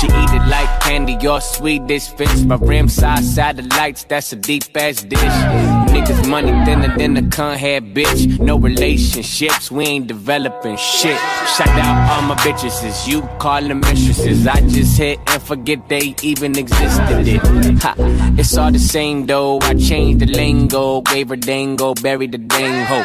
She 0.00 0.06
eat 0.06 0.30
it 0.32 0.48
like 0.48 0.80
candy 0.80 1.18
or 1.28 1.42
sweet. 1.42 1.86
This 1.86 2.08
fits 2.08 2.44
my 2.44 2.56
rim 2.56 2.88
size 2.88 3.34
satellites. 3.34 4.04
That's 4.04 4.32
a 4.32 4.36
deep 4.36 4.74
ass 4.74 5.02
dish. 5.02 5.83
Niggas 5.94 6.28
money 6.28 6.50
thinner 6.64 6.92
than 6.98 7.16
a 7.16 7.22
con 7.30 7.56
head 7.56 7.94
bitch. 7.94 8.40
No 8.40 8.58
relationships, 8.58 9.70
we 9.70 9.84
ain't 9.84 10.08
developing 10.08 10.76
shit. 10.76 11.16
Shout 11.56 11.68
out 11.68 12.10
all 12.10 12.22
my 12.22 12.34
bitches, 12.36 12.82
as 12.82 13.06
you 13.06 13.22
call 13.38 13.62
them 13.62 13.78
mistresses. 13.78 14.44
I 14.46 14.60
just 14.62 14.98
hit 14.98 15.20
and 15.28 15.40
forget 15.40 15.88
they 15.88 16.14
even 16.22 16.58
existed. 16.58 17.28
It. 17.28 17.40
Ha, 17.82 17.94
it's 18.36 18.56
all 18.56 18.72
the 18.72 18.80
same 18.80 19.26
though. 19.26 19.60
I 19.62 19.74
changed 19.74 20.18
the 20.18 20.26
lingo, 20.26 21.00
gave 21.02 21.28
her 21.28 21.36
dango, 21.36 21.94
buried 21.94 22.32
the 22.32 22.38
dang 22.38 22.86
ho. 22.86 23.04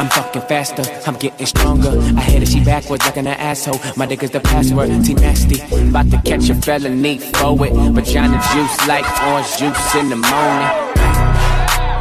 I'm 0.00 0.08
fucking 0.08 0.42
faster, 0.42 0.82
I'm 1.06 1.14
getting 1.14 1.46
stronger. 1.46 1.90
I 1.90 2.22
hit 2.22 2.40
her, 2.40 2.46
she 2.46 2.64
backwards 2.64 3.04
like 3.06 3.18
an 3.18 3.28
asshole. 3.28 3.78
My 3.96 4.06
dick 4.06 4.24
is 4.24 4.32
the 4.32 4.40
password, 4.40 4.88
T 5.04 5.14
nasty. 5.14 5.60
About 5.88 6.10
to 6.10 6.20
catch 6.22 6.48
a 6.48 6.56
felony 6.56 7.18
for 7.18 7.54
it. 7.64 7.72
Vagina 7.72 8.42
juice 8.52 8.88
like 8.88 9.06
orange 9.22 9.56
juice 9.58 9.94
in 9.94 10.08
the 10.08 10.16
morning. 10.16 10.89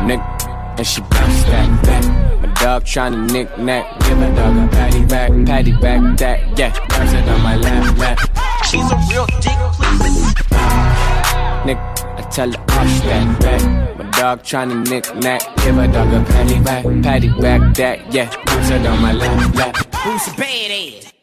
Nigga, 0.08 0.78
and 0.78 0.88
she 0.88 1.02
bounce 1.02 1.44
that 1.44 1.84
back. 1.84 2.42
My 2.42 2.54
dog 2.62 2.84
tryna 2.84 3.32
nick 3.32 3.58
nack. 3.58 4.00
give 4.00 4.18
my 4.18 4.30
dog 4.32 4.56
a 4.58 4.68
patty 4.72 5.06
back, 5.06 5.30
patty 5.46 5.72
back 5.74 6.18
that, 6.18 6.58
yeah, 6.58 6.72
bounce 6.88 7.14
it 7.14 7.28
on 7.28 7.42
my 7.42 7.56
lap, 7.56 7.98
lap. 7.98 8.18
She's 8.66 8.90
a 8.92 8.98
real 9.10 9.26
dick, 9.44 9.60
please. 9.76 10.34
Nigga, 11.66 11.84
I 12.18 12.22
tell 12.32 12.52
her 12.52 12.66
I'm 12.70 12.88
stand 13.00 13.40
back. 13.40 13.98
My 13.98 14.10
dog 14.12 14.44
tryna 14.44 14.88
nick 14.90 15.14
nack. 15.16 15.42
give 15.58 15.76
my 15.76 15.88
dog 15.88 16.14
a 16.14 16.24
patty 16.26 16.60
back, 16.62 16.86
patty 17.04 17.30
back 17.42 17.76
that, 17.76 18.14
yeah, 18.14 18.34
bounce 18.46 18.70
it 18.70 18.86
on 18.86 19.02
my 19.02 19.12
lap, 19.14 19.56
lap. 19.56 19.96
Who's 19.96 20.28
a 20.28 20.32
bad 20.38 20.72
badass? 20.72 21.19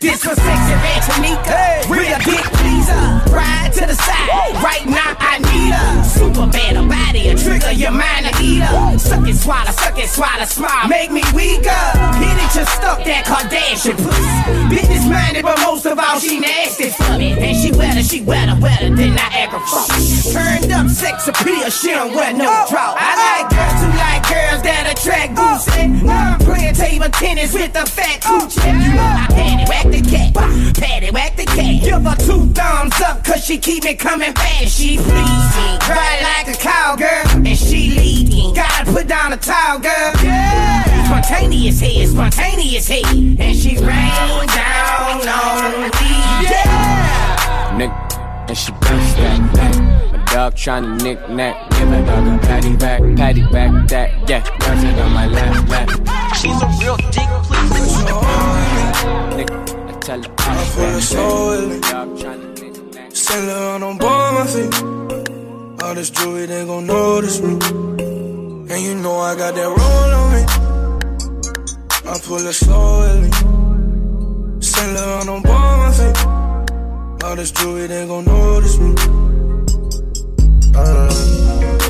This 0.00 0.22
for 0.22 0.36
sexy 0.36 0.74
man 0.78 1.00
Tanika, 1.02 1.88
real 1.90 2.18
big 2.22 2.44
pleaser. 2.60 3.34
Ride 3.34 3.72
to 3.74 3.86
the 3.86 3.96
side, 3.96 4.54
right 4.62 4.86
now 4.86 5.16
I 5.18 5.40
need 5.42 5.74
her. 5.74 6.04
Super 6.04 6.46
bad, 6.46 6.76
a 6.76 6.86
body, 6.86 7.28
a 7.28 7.34
trigger, 7.34 7.72
your 7.72 7.90
mind 7.90 8.30
a 8.30 8.32
eater. 8.38 8.98
Suck 8.98 9.26
it, 9.26 9.34
swallow, 9.34 9.72
suck 9.72 9.98
it, 9.98 10.08
swallow, 10.08 10.44
smile, 10.44 10.86
make 10.86 11.10
me 11.10 11.24
weaker. 11.34 11.82
Hit 12.20 12.36
it, 12.38 12.50
just 12.54 12.70
stuck 12.78 13.02
that 13.02 13.26
Kardashian 13.26 13.98
pussy. 13.98 14.68
Business 14.70 15.04
minded, 15.08 15.42
but 15.42 15.58
most 15.66 15.84
of 15.86 15.98
all 15.98 16.20
she 16.20 16.38
nasty 16.38 16.90
for 16.90 17.18
me. 17.18 17.32
And 17.34 17.56
she 17.56 17.72
wetter, 17.72 18.02
she 18.02 18.20
wetter, 18.22 18.54
wetter 18.60 18.94
than 18.94 19.16
Niagara 19.18 19.60
Falls. 19.66 20.30
Turned 20.30 20.70
up 20.70 20.86
sex 20.88 21.26
appeal, 21.26 21.70
she 21.70 21.90
don't 21.90 22.14
wear 22.14 22.32
no 22.34 22.46
oh, 22.46 22.66
draw. 22.70 22.94
I 22.94 23.18
oh. 23.18 23.24
like 23.24 23.46
girls 23.50 23.78
who 23.82 23.90
like 23.98 24.22
girls 24.30 24.62
that 24.62 24.84
attract 24.94 25.34
boozy. 25.34 25.74
Oh. 25.74 26.06
Now 26.06 26.36
I'm 26.36 26.40
playing 26.40 26.74
table 26.74 27.10
tennis 27.18 27.52
with 27.52 27.72
the 27.72 27.82
fat 27.88 28.22
coochie. 28.22 28.62
You 28.62 28.94
know 28.94 29.02
I 29.02 29.26
patty 29.32 29.64
whack 29.78 29.92
the 29.92 30.10
cat, 30.10 30.34
patty 30.74 31.10
whack 31.10 31.36
the 31.36 31.44
cat. 31.44 31.82
Give 31.82 32.02
her 32.02 32.16
two 32.16 32.46
thumbs 32.52 33.00
up, 33.00 33.24
cause 33.24 33.44
she 33.44 33.58
keep 33.58 33.84
me 33.84 33.94
coming 33.94 34.32
fast. 34.32 34.78
She 34.78 34.96
pleasing, 34.96 35.78
right 35.88 36.20
like 36.22 36.54
a 36.54 36.58
cowgirl, 36.58 37.46
and 37.46 37.56
she 37.56 37.90
leading. 37.90 38.54
Gotta 38.54 38.90
put 38.90 39.06
down 39.06 39.32
a 39.32 39.36
towel, 39.36 39.78
girl. 39.78 40.12
Yeah. 40.22 41.06
Spontaneous 41.06 41.80
head, 41.80 42.08
spontaneous 42.08 42.88
head, 42.88 43.06
and 43.06 43.56
she 43.56 43.76
rain 43.76 44.46
down 44.48 45.28
on 45.28 45.82
me. 45.82 46.14
Yeah. 46.48 47.78
Nigga, 47.78 48.48
and 48.48 48.58
she 48.58 48.72
bounce 48.72 49.14
that 49.14 49.52
back. 49.54 50.12
My 50.12 50.24
dog 50.32 50.54
tryna 50.54 51.02
knick 51.02 51.30
knack, 51.30 51.70
give 51.70 51.88
my 51.88 52.00
dog 52.02 52.26
a 52.26 52.46
patty 52.46 52.76
back, 52.76 53.00
patty 53.16 53.42
back 53.52 53.88
that, 53.88 54.28
yeah, 54.28 54.42
bounce 54.58 54.82
it 54.82 54.98
on 54.98 55.12
my 55.12 55.26
lap, 55.26 55.68
lap. 55.68 56.34
She's 56.36 56.60
a 56.60 56.66
real 56.80 56.96
dick, 56.96 57.28
please. 57.44 58.57
Tell 59.44 60.22
her 60.22 60.34
I 60.38 60.70
put 60.74 60.88
her 60.88 61.00
soul 61.00 61.52
in 61.52 61.68
me. 61.70 61.78
Send 63.14 63.48
her 63.48 63.84
on 63.84 63.98
board 63.98 64.34
my 64.34 64.46
feet. 64.46 65.82
All 65.82 65.94
this 65.94 66.10
jewelry, 66.10 66.46
they 66.46 66.64
gon' 66.66 66.86
notice 66.86 67.40
me. 67.40 67.52
And 68.72 68.80
you 68.82 68.94
know 68.96 69.18
I 69.20 69.36
got 69.36 69.54
that 69.54 69.68
roll 69.78 70.10
on 70.20 70.26
me. 70.34 70.42
I 72.10 72.18
pull 72.24 72.38
it 72.38 72.46
her 72.46 72.52
slowly. 72.52 73.30
Send 74.60 74.96
her 74.96 75.30
on 75.30 75.42
board 75.42 75.76
my 75.82 75.92
feet. 75.98 77.24
All 77.24 77.36
this 77.36 77.50
jewelry, 77.52 77.86
they 77.86 78.06
gon' 78.06 78.24
notice 78.24 78.78
me. 78.78 78.94
Uh, 80.74 81.10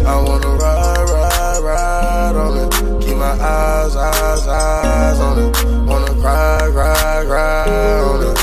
I 0.07 0.23
wanna 0.27 0.49
ride, 0.49 1.09
ride, 1.15 1.61
ride 1.63 2.37
on 2.45 2.53
it. 2.63 2.71
Keep 3.05 3.17
my 3.17 3.33
eyes, 3.33 3.97
eyes, 3.97 4.47
eyes 4.49 5.21
on 5.21 5.39
it. 5.39 5.68
Cry, 6.21 6.71
cry, 6.73 7.25
cry 7.27 8.01
on 8.01 8.23
it. 8.23 8.39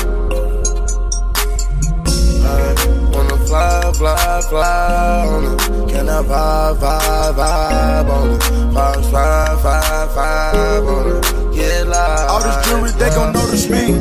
Wanna 3.14 3.36
fly, 3.46 3.92
fly, 3.92 4.40
fly 4.48 5.26
on 5.26 5.44
it. 5.44 5.58
Can 5.90 6.08
I 6.08 6.22
vibe, 6.22 6.76
vibe, 6.78 7.34
vibe 7.34 8.10
on 8.10 8.30
it? 8.34 8.42
Five, 8.74 9.10
five, 9.10 9.60
five, 9.62 10.12
five 10.12 10.84
on 10.84 11.16
it. 11.16 11.36
Live. 11.86 12.30
All 12.30 12.40
this 12.40 12.66
jewelry, 12.66 12.90
they 12.92 13.10
gon' 13.10 13.32
notice 13.32 13.68
me. 13.68 14.00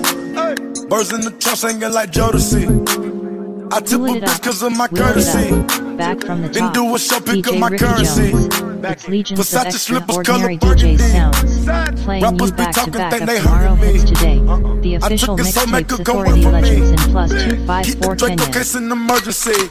Birds 0.87 1.13
in 1.13 1.21
the 1.21 1.35
trunk 1.39 1.57
singing 1.57 1.91
like 1.91 2.11
Jodeci. 2.11 2.65
I 3.71 3.79
tip 3.81 3.99
a 3.99 4.03
bitch 4.03 4.41
cause 4.41 4.63
of 4.63 4.75
my 4.75 4.87
courtesy. 4.87 5.84
Back 5.97 6.21
from 6.25 6.41
the 6.41 6.49
Then 6.49 6.63
top. 6.63 6.73
do 6.73 6.95
a 6.95 6.99
show, 6.99 7.19
pick 7.19 7.45
DJ 7.45 7.53
up 7.53 7.59
my 7.59 7.67
Ricky 7.69 7.85
currency. 7.85 8.31
Jones. 8.31 8.85
It's 8.85 9.07
legions 9.07 9.39
of 9.39 9.45
Versace 9.45 9.71
slippers, 9.79 10.17
extraordinary 10.17 10.57
color 10.57 10.75
DJ 10.75 10.97
burgundy. 10.97 10.97
sounds. 10.97 12.03
Playing 12.03 12.23
Rappers 12.23 12.49
you 12.51 12.55
be 12.55 12.57
back 12.57 12.71
to 12.73 12.79
talking, 12.79 12.93
back 12.93 13.11
think 13.11 13.21
of 13.23 13.27
they 13.29 13.37
tomorrow 13.39 13.75
hurting 13.75 13.81
me. 13.81 13.93
hits 13.99 14.03
today. 14.11 14.39
Uh-uh. 14.47 14.81
The 14.81 14.93
I 14.95 14.97
official 14.97 15.37
took 15.37 15.39
it 15.39 15.51
so 15.51 15.61
mixtapes 15.61 15.71
make 15.71 15.91
it 15.91 16.05
come 16.05 16.17
authority 16.17 16.45
work 16.45 16.53
for 16.53 16.61
me. 16.61 16.61
legends 16.61 16.91
in 16.91 17.11
plus 17.11 17.31
Keep 17.31 17.99
the 17.99 18.15
254 18.15 18.15
Draco 18.15 18.35
Kenya. 18.35 18.53
case 18.53 18.75
in 18.75 18.91
emergency. 18.91 19.69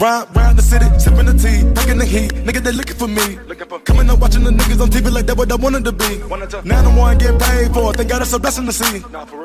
Round, 0.00 0.34
round 0.34 0.58
the 0.58 0.62
city, 0.62 0.86
sipping 0.98 1.26
the 1.26 1.34
tea, 1.34 1.60
taking 1.74 1.98
the 1.98 2.06
heat. 2.06 2.32
Nigga, 2.32 2.60
they 2.62 2.72
looking 2.72 2.96
for 2.96 3.06
me. 3.08 3.36
Coming 3.84 4.08
up 4.08 4.18
watching 4.18 4.44
the 4.44 4.50
niggas 4.50 4.80
on 4.80 4.88
TV 4.88 5.12
like 5.12 5.26
that 5.26 5.36
what 5.36 5.52
I 5.52 5.56
wanted 5.56 5.84
to 5.84 5.92
be. 5.92 6.18
Now 6.64 6.80
the 6.82 6.90
one 6.96 7.18
getting 7.18 7.38
paid 7.38 7.72
for 7.74 7.90
it. 7.90 7.96
Thank 7.98 8.08
God 8.08 8.22
it's 8.22 8.32
a 8.32 8.38
blessing 8.38 8.64
to 8.66 8.72
see. 8.72 9.00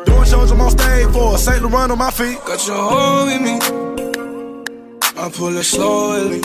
Doing 0.05 0.23
shows 0.25 0.51
I'm 0.51 0.61
on 0.61 0.71
stage 0.71 1.07
for. 1.11 1.37
St. 1.37 1.61
Laurent 1.61 1.91
on 1.91 1.97
my 1.97 2.09
feet. 2.11 2.39
Got 2.45 2.65
your 2.67 2.77
hold 2.77 3.27
with 3.27 3.41
me. 3.41 4.04
I 5.17 5.29
pull 5.29 5.55
it 5.55 5.63
slowly. 5.63 6.41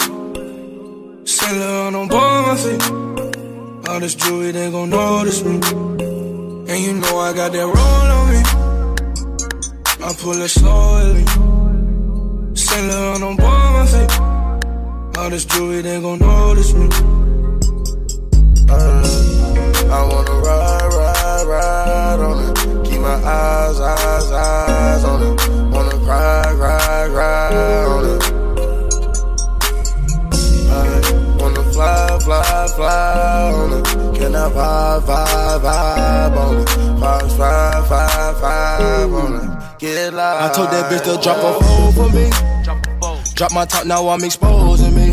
Send 1.26 1.56
her 1.56 1.96
on 1.98 2.06
board 2.06 2.46
my 2.46 2.56
feet. 2.56 3.88
All 3.88 3.98
this 3.98 4.14
jewelry, 4.14 4.52
they 4.52 4.70
gon' 4.70 4.90
notice 4.90 5.42
me. 5.42 5.54
And 5.54 6.78
you 6.84 6.92
know 6.94 7.18
I 7.18 7.32
got 7.32 7.50
that 7.50 7.66
roll 7.66 8.10
on 8.16 8.30
me. 8.30 8.40
I 10.06 10.14
pull 10.14 10.40
it 10.40 10.48
slowly. 10.48 11.24
Send 12.54 12.90
her 12.92 13.24
on 13.24 13.36
board 13.36 13.70
my 13.76 13.86
feet. 13.86 15.18
All 15.18 15.30
this 15.30 15.44
jewelry, 15.46 15.82
they 15.82 16.00
gon' 16.00 16.20
notice 16.20 16.72
me. 16.72 16.88
Uh, 18.70 19.02
I 19.90 20.08
wanna 20.10 20.34
ride, 20.46 20.92
ride, 20.94 21.46
ride 21.48 22.20
on 22.20 22.38
it. 22.48 22.88
Keep 22.88 23.00
my 23.00 23.14
eyes, 23.14 23.80
eyes, 23.80 24.30
eyes 24.30 25.04
on 25.04 25.22
it. 25.22 25.48
Wanna 25.74 25.98
cry, 26.04 26.42
cry, 26.54 27.08
cry 27.10 27.84
on 27.84 28.04
it. 28.06 28.29
Fly, 31.80 32.18
fly, 32.20 32.68
fly 32.76 33.52
on 33.52 33.72
it. 33.78 34.18
Can 34.18 34.34
I 34.36 34.48
vibe, 34.50 35.02
vibe, 35.08 35.60
vibe 35.64 36.36
on 36.36 36.60
it? 36.60 36.68
Five, 37.00 37.36
five, 37.36 37.88
five, 37.88 38.40
five 38.40 39.12
on 39.12 39.34
it. 39.36 39.78
Get 39.78 40.12
live. 40.12 40.50
I 40.50 40.54
told 40.54 40.70
that 40.70 40.90
bitch 40.90 41.04
to 41.04 41.22
drop 41.22 41.38
a 41.38 41.64
phone 41.64 41.92
for 41.92 42.08
me. 42.14 42.26
Drop 43.34 43.52
my 43.52 43.64
top, 43.64 43.86
now 43.86 44.06
I'm 44.08 44.22
exposing 44.22 44.94
me. 44.94 45.12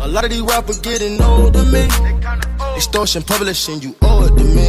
A 0.00 0.06
lot 0.06 0.24
of 0.24 0.30
these 0.30 0.42
rappers 0.42 0.78
getting 0.78 1.20
old 1.20 1.54
to 1.54 1.64
me. 1.64 1.88
Extortion, 2.76 3.22
publishing, 3.22 3.80
you 3.80 3.96
owe 4.02 4.26
it 4.26 4.36
to 4.38 4.44
me. 4.44 4.68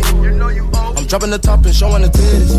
I'm 0.98 1.06
dropping 1.06 1.30
the 1.30 1.38
top 1.38 1.64
and 1.66 1.76
showing 1.76 2.02
the 2.02 2.10
titties. 2.10 2.54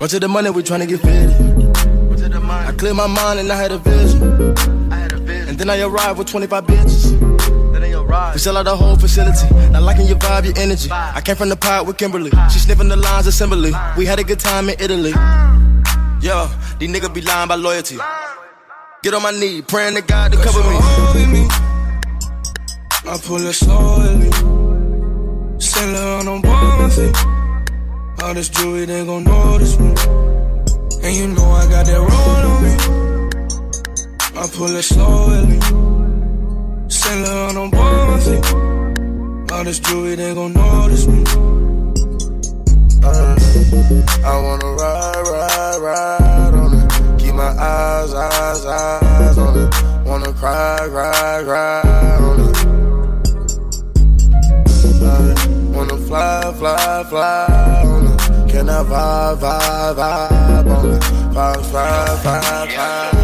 Run 0.00 0.08
to 0.08 0.18
the 0.18 0.28
money, 0.28 0.50
we 0.50 0.62
tryna 0.62 0.88
get 0.88 1.00
fitted. 1.00 2.32
I 2.50 2.72
cleared 2.72 2.96
my 2.96 3.06
mind 3.06 3.40
and 3.40 3.52
I 3.52 3.56
had 3.56 3.72
a 3.72 3.78
vision. 3.78 4.81
And 5.52 5.60
then 5.60 5.68
I 5.68 5.82
arrived 5.82 6.18
with 6.18 6.28
25 6.28 6.64
bitches. 6.64 8.32
We 8.32 8.38
sell 8.38 8.56
out 8.56 8.62
the 8.62 8.74
whole 8.74 8.96
facility. 8.96 9.54
Not 9.70 9.82
liking 9.82 10.06
your 10.06 10.16
vibe, 10.16 10.46
your 10.46 10.56
energy. 10.56 10.88
I 10.90 11.20
came 11.20 11.36
from 11.36 11.50
the 11.50 11.56
pod 11.56 11.86
with 11.86 11.98
Kimberly. 11.98 12.30
She 12.50 12.58
sniffing 12.58 12.88
the 12.88 12.96
lines 12.96 13.26
assembly. 13.26 13.70
We 13.98 14.06
had 14.06 14.18
a 14.18 14.24
good 14.24 14.40
time 14.40 14.70
in 14.70 14.76
Italy. 14.80 15.10
Yo, 16.22 16.48
these 16.78 16.88
niggas 16.88 17.12
be 17.12 17.20
lying 17.20 17.48
by 17.48 17.56
loyalty. 17.56 17.98
Get 19.02 19.12
on 19.12 19.22
my 19.22 19.30
knee, 19.32 19.60
praying 19.60 19.94
to 19.96 20.00
God 20.00 20.32
to 20.32 20.38
cover 20.38 20.60
me. 20.60 21.46
I 23.04 23.18
pull 23.22 23.46
it 23.46 23.52
slowly. 23.52 24.30
Send 25.60 25.96
her 25.96 26.30
on 26.30 26.40
board 26.40 26.80
my 26.80 26.88
feet. 26.88 28.24
All 28.24 28.32
this 28.32 28.48
jewelry, 28.48 28.86
they 28.86 29.04
gon' 29.04 29.24
notice 29.24 29.78
me. 29.78 29.88
And 31.02 31.14
you 31.14 31.28
know 31.28 31.50
I 31.50 31.68
got 31.68 31.84
that 31.84 31.98
roll 31.98 32.10
on 32.10 32.96
me. 32.96 33.01
I 34.34 34.48
pull 34.48 34.74
it 34.74 34.82
slowly. 34.82 35.60
Send 36.88 37.26
her 37.26 37.58
on 37.58 37.70
board 37.70 38.08
my 38.08 38.20
feet. 38.20 39.52
All 39.52 39.64
this 39.64 39.78
jewelry, 39.78 40.14
they 40.14 40.34
gon' 40.34 40.54
notice 40.54 41.06
me. 41.06 41.22
Uh, 43.04 43.36
I 44.24 44.40
wanna 44.42 44.66
ride, 44.72 45.26
ride, 45.28 45.78
ride 45.82 46.54
on 46.54 46.74
it. 46.80 47.20
Keep 47.20 47.34
my 47.34 47.44
eyes, 47.44 48.14
eyes, 48.14 48.64
eyes 48.64 49.38
on 49.38 49.58
it. 49.58 50.06
Wanna 50.06 50.32
cry, 50.32 50.78
cry, 50.88 51.42
cry 51.44 51.82
on 52.28 52.40
it. 52.40 52.56
I 55.04 55.76
wanna 55.76 55.98
fly, 55.98 56.52
fly, 56.58 57.04
fly 57.10 57.82
on 57.84 58.06
it. 58.06 58.50
Can 58.50 58.70
I 58.70 58.82
vibe, 58.82 59.38
vibe, 59.40 59.96
vibe 59.96 60.76
on 60.78 60.90
it? 60.90 61.02
Vibe, 61.34 61.64
vibe, 61.72 62.16
vibe, 62.22 62.68
vibe. 62.68 63.21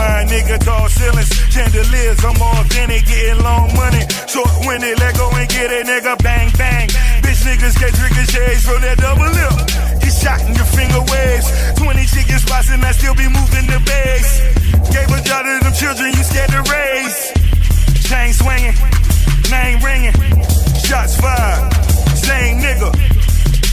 My 0.00 0.24
nigga. 0.24 0.56
Tall 0.64 0.88
ceilings, 0.88 1.30
chandeliers, 1.52 2.20
I'm 2.24 2.40
authentic, 2.40 3.04
getting 3.04 3.42
long 3.44 3.68
money. 3.76 4.02
Short 4.26 4.48
winded, 4.64 4.96
let 4.98 5.12
go 5.16 5.28
and 5.36 5.48
get 5.48 5.68
it, 5.68 5.84
nigga. 5.86 6.16
Bang, 6.24 6.48
bang. 6.56 6.88
Bitch 7.22 7.42
niggas 7.44 7.76
get 7.76 7.92
ricochets 8.00 8.64
from 8.64 8.80
that 8.80 8.96
double 8.96 9.28
lip. 9.28 9.54
Get 10.00 10.14
shot 10.16 10.40
in 10.48 10.56
your 10.56 10.70
finger 10.72 11.02
waves. 11.12 11.46
20 11.76 12.06
chicken 12.12 12.38
spots 12.40 12.70
and 12.72 12.84
I 12.84 12.92
still 12.92 13.14
be 13.14 13.28
moving 13.28 13.66
the 13.68 13.80
base. 13.84 14.32
Gave 14.94 15.10
a 15.12 15.20
job 15.20 15.44
to 15.44 15.52
them 15.64 15.74
children 15.76 16.08
you 16.16 16.24
scared 16.24 16.50
to 16.56 16.62
raise. 16.72 17.18
Chain 18.08 18.32
swinging, 18.32 18.76
name 19.52 19.78
ringing, 19.84 20.16
shots 20.80 21.14
fired. 21.20 21.62
Same 22.16 22.58
nigga. 22.64 23.29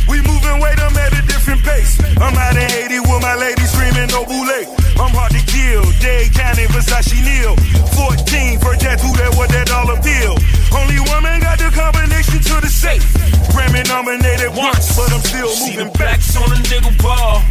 We 0.07 0.21
moving 0.23 0.57
weight, 0.59 0.79
I'm 0.79 0.95
at 0.97 1.13
a 1.13 1.21
different 1.27 1.61
pace. 1.63 1.99
I'm 2.17 2.35
out 2.35 2.55
in 2.55 2.69
Haiti 2.69 2.99
with 2.99 3.21
my 3.21 3.35
lady 3.35 3.63
screaming 3.67 4.09
no 4.09 4.25
boule. 4.25 4.59
I'm 4.97 5.13
hard 5.13 5.31
to 5.31 5.43
kill. 5.45 5.83
Dade 6.01 6.33
County, 6.33 6.65
Versace 6.73 7.19
Neal. 7.21 7.55
14, 7.93 8.59
first 8.59 8.81
tattoo 8.81 9.13
that 9.21 9.35
what 9.37 9.49
that 9.49 9.67
dollar 9.67 9.99
appeal. 9.99 10.33
Only 10.73 10.99
woman 11.05 11.39
got 11.41 11.59
the 11.59 11.69
combination 11.69 12.41
to 12.41 12.55
the 12.61 12.69
safe. 12.69 13.05
Grammy 13.53 13.85
nominated 13.87 14.53
once, 14.55 14.95
but 14.95 15.11
I'm 15.13 15.21
still 15.21 15.49
See 15.49 15.77
moving 15.77 15.91
the 15.91 15.97
blacks 15.97 16.35
on 16.37 16.49
a 16.51 16.59
nigga 16.69 16.93
ball, 17.01 17.41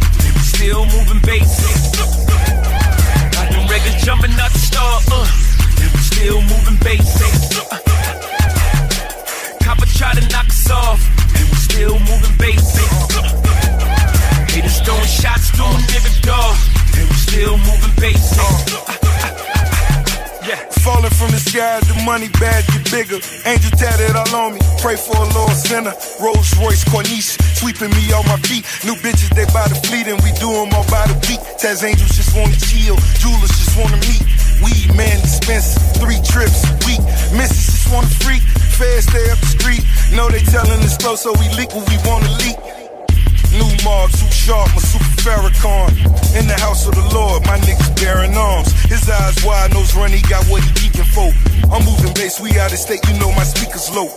still 0.43 0.85
moving 0.85 1.19
bases. 1.23 1.91
Got 3.35 3.47
them 3.51 3.67
records 3.67 4.03
jumping 4.03 4.31
out 4.39 4.51
the 4.51 4.59
star, 4.59 4.99
uh, 5.11 5.25
still 5.99 6.41
moving 6.47 6.77
bases. 6.83 7.59
Copper 9.63 9.87
try 9.95 10.13
to 10.15 10.23
knock 10.29 10.47
us 10.47 10.69
off, 10.71 10.99
they 11.77 11.83
still 11.83 11.99
moving 11.99 12.37
bases. 12.37 12.89
Haters 14.49 14.81
throwing 14.81 15.05
shots, 15.05 15.51
doing 15.51 15.83
nigga 15.93 16.21
dog, 16.25 16.55
they 16.93 17.03
we 17.05 17.13
still 17.13 17.57
moving 17.57 17.93
bases. 20.47 20.77
money 22.07 22.29
bag 22.39 22.63
get 22.71 22.87
bigger. 22.89 23.19
Angel 23.43 23.71
tatted 23.75 24.15
all 24.15 24.31
on 24.35 24.53
me. 24.55 24.59
Pray 24.79 24.95
for 24.95 25.15
a 25.19 25.27
Lord 25.35 25.51
sinner. 25.51 25.93
Rolls 26.23 26.55
Royce 26.55 26.83
Corniche 26.87 27.35
sweeping 27.59 27.91
me 27.91 28.11
on 28.15 28.23
my 28.31 28.39
feet. 28.47 28.63
New 28.87 28.95
bitches 29.03 29.29
they 29.35 29.45
buy 29.51 29.67
the 29.67 29.75
fleet 29.87 30.07
and 30.07 30.19
we 30.23 30.31
do 30.39 30.47
them 30.47 30.71
all 30.71 30.87
by 30.87 31.03
the 31.11 31.17
beat. 31.27 31.43
Taz 31.59 31.83
angels 31.83 32.15
just 32.15 32.31
wanna 32.35 32.55
chill. 32.55 32.95
Jewelers 33.19 33.53
just 33.59 33.75
wanna 33.75 33.99
meet. 34.07 34.23
Weed 34.63 34.95
man 34.95 35.19
expensive. 35.19 35.83
Three 35.99 36.19
trips 36.23 36.63
a 36.63 36.73
week. 36.87 37.03
Misses 37.35 37.67
just 37.67 37.91
wanna 37.91 38.07
freak. 38.23 38.41
Fast 38.79 39.11
stay 39.11 39.29
up 39.29 39.39
the 39.43 39.51
street. 39.51 39.83
Know 40.15 40.29
they 40.29 40.41
telling 40.47 40.79
us 40.81 40.95
slow 40.95 41.15
so 41.15 41.33
we 41.35 41.47
leak 41.59 41.75
what 41.75 41.83
we 41.91 41.97
wanna 42.07 42.31
leak. 42.39 42.86
New 43.57 43.73
mob, 43.83 44.11
too 44.11 44.29
sharp, 44.29 44.69
my 44.77 44.81
super 44.81 45.17
Farrakhan. 45.25 45.89
In 46.37 46.45
the 46.45 46.57
house 46.61 46.85
of 46.85 46.93
the 46.93 47.05
Lord, 47.09 47.41
my 47.45 47.57
niggas 47.65 47.89
bearing 47.97 48.37
arms. 48.37 48.69
His 48.85 49.09
eyes 49.09 49.43
wide, 49.43 49.73
nose 49.73 49.95
run, 49.95 50.11
he 50.11 50.21
got 50.29 50.45
what 50.45 50.61
he 50.63 50.69
geeking 50.77 51.09
for. 51.09 51.33
I'm 51.73 51.83
moving 51.83 52.13
bass, 52.13 52.39
we 52.39 52.53
out 52.59 52.71
of 52.71 52.77
state, 52.77 53.01
you 53.09 53.17
know 53.19 53.31
my 53.33 53.43
speakers 53.43 53.89
low. 53.89 54.07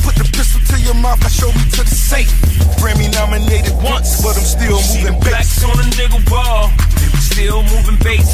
Put 0.00 0.16
the 0.16 0.24
pistol 0.32 0.60
to 0.72 0.80
your 0.80 0.94
mouth, 0.94 1.20
I 1.24 1.28
show 1.28 1.52
me 1.52 1.62
to 1.76 1.82
the 1.84 1.92
safe. 1.92 2.32
Grammy 2.80 3.12
nominated 3.12 3.76
once, 3.84 4.22
but 4.22 4.36
I'm 4.36 4.44
still 4.48 4.78
See 4.78 5.04
moving 5.04 5.20
bass. 5.20 5.28
blacks 5.28 5.64
on 5.64 5.76
a 5.76 5.86
nigga 5.92 6.20
ball, 6.30 6.72
still 7.20 7.62
moving 7.68 7.98
bass. 8.00 8.32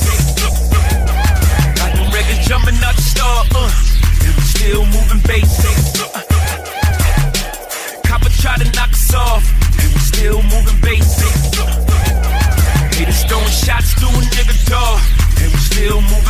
Got 1.75 1.91
them 1.97 2.07
records 2.15 2.47
jumping 2.47 2.79
out 2.87 2.95
the 2.95 3.03
star, 3.03 3.45
uh, 3.57 3.71
still 4.47 4.87
moving 4.87 5.21
bass. 5.27 5.51
Copper 8.07 8.31
tried 8.39 8.61
to 8.63 8.69
knock 8.77 8.93
us 8.93 9.15
off, 9.15 9.43
still 10.23 10.43
moving 10.55 10.79
bass. 10.87 11.19
Haters 12.95 13.27
throwing 13.27 13.51
shots 13.51 13.91
to 13.99 14.07
a 14.07 14.23
nigga 14.31 14.55
dog, 14.71 15.03
they 15.35 15.51
was 15.51 15.67
still 15.67 15.99
moving. 15.99 16.23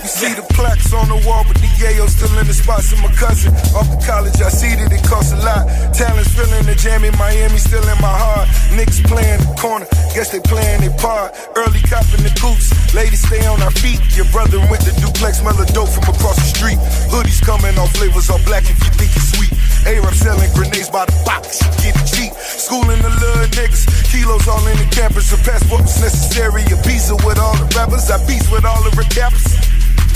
You 0.00 0.08
see 0.08 0.32
the 0.32 0.46
plaques 0.56 0.94
on 0.94 1.08
the 1.12 1.20
wall, 1.28 1.44
but 1.44 1.60
the 1.60 1.68
yayo 1.76 2.08
still 2.08 2.32
in 2.40 2.46
the 2.46 2.54
spots 2.54 2.92
of 2.92 3.04
my 3.04 3.12
cousin. 3.12 3.52
Off 3.76 3.84
the 3.92 4.00
college, 4.00 4.40
I 4.40 4.48
see 4.48 4.72
that 4.80 4.96
it 4.96 5.04
costs 5.04 5.32
a 5.32 5.40
lot. 5.44 5.68
Talents 5.92 6.32
filling 6.32 6.64
the 6.64 6.74
jam 6.74 7.04
in 7.04 7.12
Miami, 7.18 7.58
still 7.58 7.84
in 7.84 8.00
my 8.00 8.14
heart. 8.16 8.48
Niggas 8.72 9.04
playing 9.04 9.44
the 9.44 9.52
corner, 9.60 9.84
guess 10.16 10.32
they 10.32 10.40
playing 10.40 10.80
their 10.80 10.96
part. 10.96 11.36
Early 11.52 11.84
copping 11.84 12.24
the 12.24 12.32
goops, 12.40 12.72
ladies 12.94 13.20
stay 13.28 13.44
on 13.44 13.60
our 13.60 13.74
feet. 13.76 14.00
Your 14.16 14.24
brother 14.32 14.56
went 14.72 14.88
to 14.88 14.92
duplex, 15.04 15.44
smell 15.44 15.52
dope 15.76 15.92
from 15.92 16.08
across 16.08 16.40
the 16.40 16.48
street. 16.48 16.80
Hoodies 17.12 17.44
coming 17.44 17.76
off 17.76 17.92
flavors 17.92 18.30
all 18.30 18.40
black 18.48 18.64
if 18.64 18.78
you 18.80 18.92
think 18.96 19.12
it's 19.12 19.36
sweet. 19.36 19.41
A-Rap 19.86 20.14
selling 20.14 20.50
grenades 20.54 20.90
by 20.90 21.04
the 21.06 21.16
box, 21.26 21.58
get 21.82 21.94
it 21.98 22.06
cheap. 22.06 22.32
Schooling 22.38 23.02
the 23.02 23.10
little 23.10 23.50
niggas, 23.58 23.82
kilos 24.10 24.46
all 24.46 24.62
in 24.66 24.76
the 24.78 24.86
campus. 24.94 25.32
A 25.32 25.38
passport 25.42 25.82
was 25.82 26.00
necessary, 26.00 26.62
a 26.70 26.76
visa 26.86 27.16
with 27.26 27.38
all 27.38 27.56
the 27.58 27.66
rappers. 27.74 28.10
I 28.10 28.18
beats 28.26 28.50
with 28.50 28.64
all 28.64 28.82
the 28.82 28.90
recappers. 28.94 29.58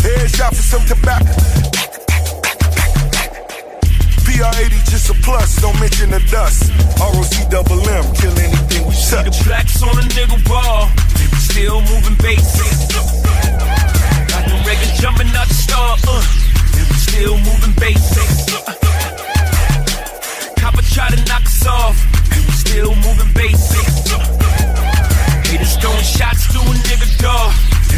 Headshot 0.06 0.54
for 0.54 0.62
some 0.62 0.84
tobacco. 0.86 1.32
PR80 4.22 4.90
just 4.90 5.10
a 5.10 5.14
plus, 5.26 5.60
don't 5.60 5.78
mention 5.80 6.10
the 6.10 6.20
dust. 6.30 6.70
ROC 7.02 7.50
double 7.50 7.82
M, 7.88 8.04
kill 8.14 8.36
anything 8.38 8.86
we 8.86 8.94
See 8.94 9.16
touch. 9.16 9.26
the 9.26 9.44
blacks 9.50 9.82
on 9.82 9.98
a 9.98 10.06
nigga 10.14 10.38
ball, 10.46 10.86
still 11.42 11.80
moving 11.90 12.14
bass. 12.22 12.54
Got 14.30 14.46
them 14.46 14.62
records 14.62 15.00
jumping 15.00 15.28
out 15.34 15.48
the 15.48 15.54
star, 15.54 15.96
uh, 16.06 16.22
still 17.02 17.34
moving 17.42 17.74
bass. 17.80 18.46
Copper 18.50 18.75
tried 20.96 21.10
to 21.10 21.22
knock 21.26 21.44
us 21.44 21.66
off, 21.66 21.94
they 22.30 22.40
was 22.46 22.58
still 22.58 22.94
moving 22.94 23.30
bass. 23.34 23.70
Haters 25.46 25.76
throwing 25.76 26.02
shots 26.02 26.50
to 26.54 26.58
a 26.58 26.74
nigga 26.88 27.20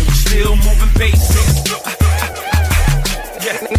was 0.05 0.19
still 0.19 0.57
moving 0.57 0.99
bass. 0.99 1.39
Yeah. 3.41 3.78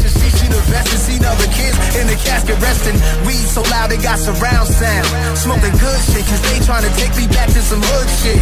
Seen 0.00 0.50
the 0.50 0.62
vest 0.72 0.88
and 0.88 1.02
seen 1.02 1.22
other 1.24 1.48
kids 1.52 1.76
in 1.96 2.06
the 2.06 2.16
casket 2.16 2.56
resting. 2.60 2.96
Weed 3.26 3.44
so 3.44 3.62
loud 3.68 3.90
they 3.90 4.00
got 4.00 4.18
surround 4.18 4.68
sound. 4.68 5.06
Smoking 5.36 5.74
good 5.76 6.00
shit, 6.08 6.24
cause 6.24 6.42
they 6.48 6.58
trying 6.64 6.84
to 6.84 6.92
take 6.96 7.12
me 7.16 7.26
back 7.28 7.48
to 7.52 7.60
some 7.60 7.82
hood 7.82 8.08
shit. 8.22 8.40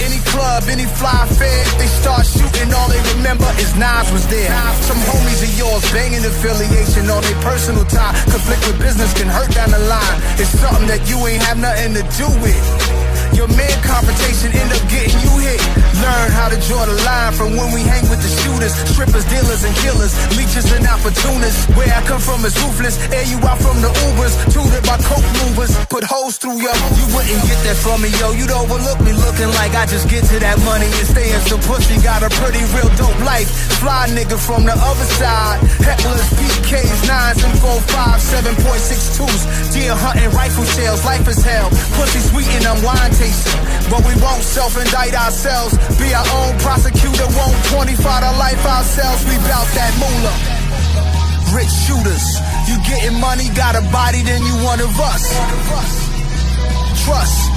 Any 0.00 0.20
club, 0.32 0.64
any 0.68 0.86
fly 0.86 1.26
fair, 1.36 1.64
they 1.78 1.88
start 1.88 2.24
shooting, 2.24 2.72
all 2.72 2.88
they 2.88 3.00
remember 3.16 3.48
is 3.60 3.74
Nas 3.76 4.08
was 4.12 4.26
there. 4.28 4.52
Some 4.88 5.00
homies 5.08 5.42
of 5.44 5.52
yours 5.58 5.84
banging 5.92 6.24
affiliation 6.24 7.08
on 7.10 7.22
their 7.22 7.40
personal 7.42 7.84
time. 7.86 8.14
Conflict 8.30 8.62
with 8.66 8.78
business 8.80 9.12
can 9.14 9.28
hurt 9.28 9.52
down 9.52 9.70
the 9.70 9.82
line. 9.84 10.16
It's 10.40 10.52
something 10.56 10.86
that 10.88 11.04
you 11.08 11.16
ain't 11.26 11.42
have 11.42 11.58
nothing 11.58 11.94
to 11.94 12.04
do 12.16 12.28
with. 12.40 12.95
Your 13.36 13.52
man 13.52 13.76
confrontation 13.84 14.48
end 14.48 14.72
up 14.72 14.80
getting 14.88 15.20
you 15.20 15.32
hit. 15.44 15.60
Learn 16.00 16.28
how 16.32 16.48
to 16.48 16.56
draw 16.64 16.88
the 16.88 16.96
line 17.04 17.32
from 17.36 17.52
when 17.52 17.68
we 17.68 17.84
hang 17.84 18.08
with 18.08 18.20
the 18.24 18.32
shooters, 18.32 18.72
strippers, 18.88 19.28
dealers, 19.28 19.60
and 19.60 19.76
killers, 19.84 20.16
leeches 20.40 20.64
and 20.72 20.88
opportunists. 20.88 21.68
Where 21.76 21.92
I 21.92 22.00
come 22.08 22.20
from 22.20 22.44
is 22.48 22.56
ruthless. 22.64 22.96
Air 23.12 23.28
you 23.28 23.36
out 23.44 23.60
from 23.60 23.84
the 23.84 23.92
Ubers, 24.08 24.32
tutored 24.48 24.84
by 24.88 24.96
coke 25.04 25.28
movers. 25.44 25.76
Put 25.92 26.04
holes 26.04 26.40
through 26.40 26.64
yo. 26.64 26.72
You 26.96 27.04
wouldn't 27.12 27.44
get 27.44 27.60
that 27.68 27.76
from 27.76 28.00
me, 28.00 28.08
yo. 28.16 28.32
You'd 28.32 28.52
overlook 28.52 29.04
me 29.04 29.12
looking 29.12 29.52
like 29.60 29.76
I 29.76 29.84
just 29.84 30.08
get 30.08 30.24
to 30.32 30.40
that 30.40 30.56
money 30.64 30.88
and 30.88 31.06
stay 31.06 31.28
in 31.28 31.40
some 31.44 31.60
pussy. 31.68 32.00
Got 32.00 32.24
a 32.24 32.32
pretty 32.40 32.64
real 32.72 32.88
dope 32.96 33.20
life. 33.28 33.52
Fly 33.84 34.08
nigga 34.16 34.40
from 34.40 34.64
the 34.64 34.72
other 34.72 35.08
side. 35.20 35.60
Hecklers, 35.84 36.24
PKs, 36.40 37.04
9s, 37.04 37.44
and 37.44 37.56
4.5, 37.60 38.56
7.62s. 38.56 39.76
Deer 39.76 39.92
hunting, 39.92 40.32
rifle 40.32 40.64
shells. 40.72 41.04
Life 41.04 41.28
is 41.28 41.44
hell. 41.44 41.68
Pussy 42.00 42.20
sweet 42.32 42.48
and 42.56 42.64
I'm 42.64 42.80
But 43.90 44.02
we 44.06 44.14
won't 44.20 44.42
self-indict 44.42 45.14
ourselves. 45.14 45.74
Be 45.98 46.12
our 46.14 46.26
own 46.42 46.58
prosecutor. 46.58 47.26
Won't 47.38 47.56
25 47.72 47.96
to 47.96 48.32
life 48.38 48.64
ourselves. 48.66 49.24
We 49.24 49.36
bout 49.46 49.68
that 49.78 49.92
moolah. 49.98 50.36
Rich 51.54 51.72
shooters. 51.86 52.26
You 52.68 52.76
getting 52.82 53.18
money, 53.20 53.48
got 53.54 53.74
a 53.76 53.82
body, 53.90 54.22
then 54.22 54.42
you 54.42 54.54
one 54.64 54.80
of 54.80 54.92
us. 55.00 55.24
Trust. 57.04 57.55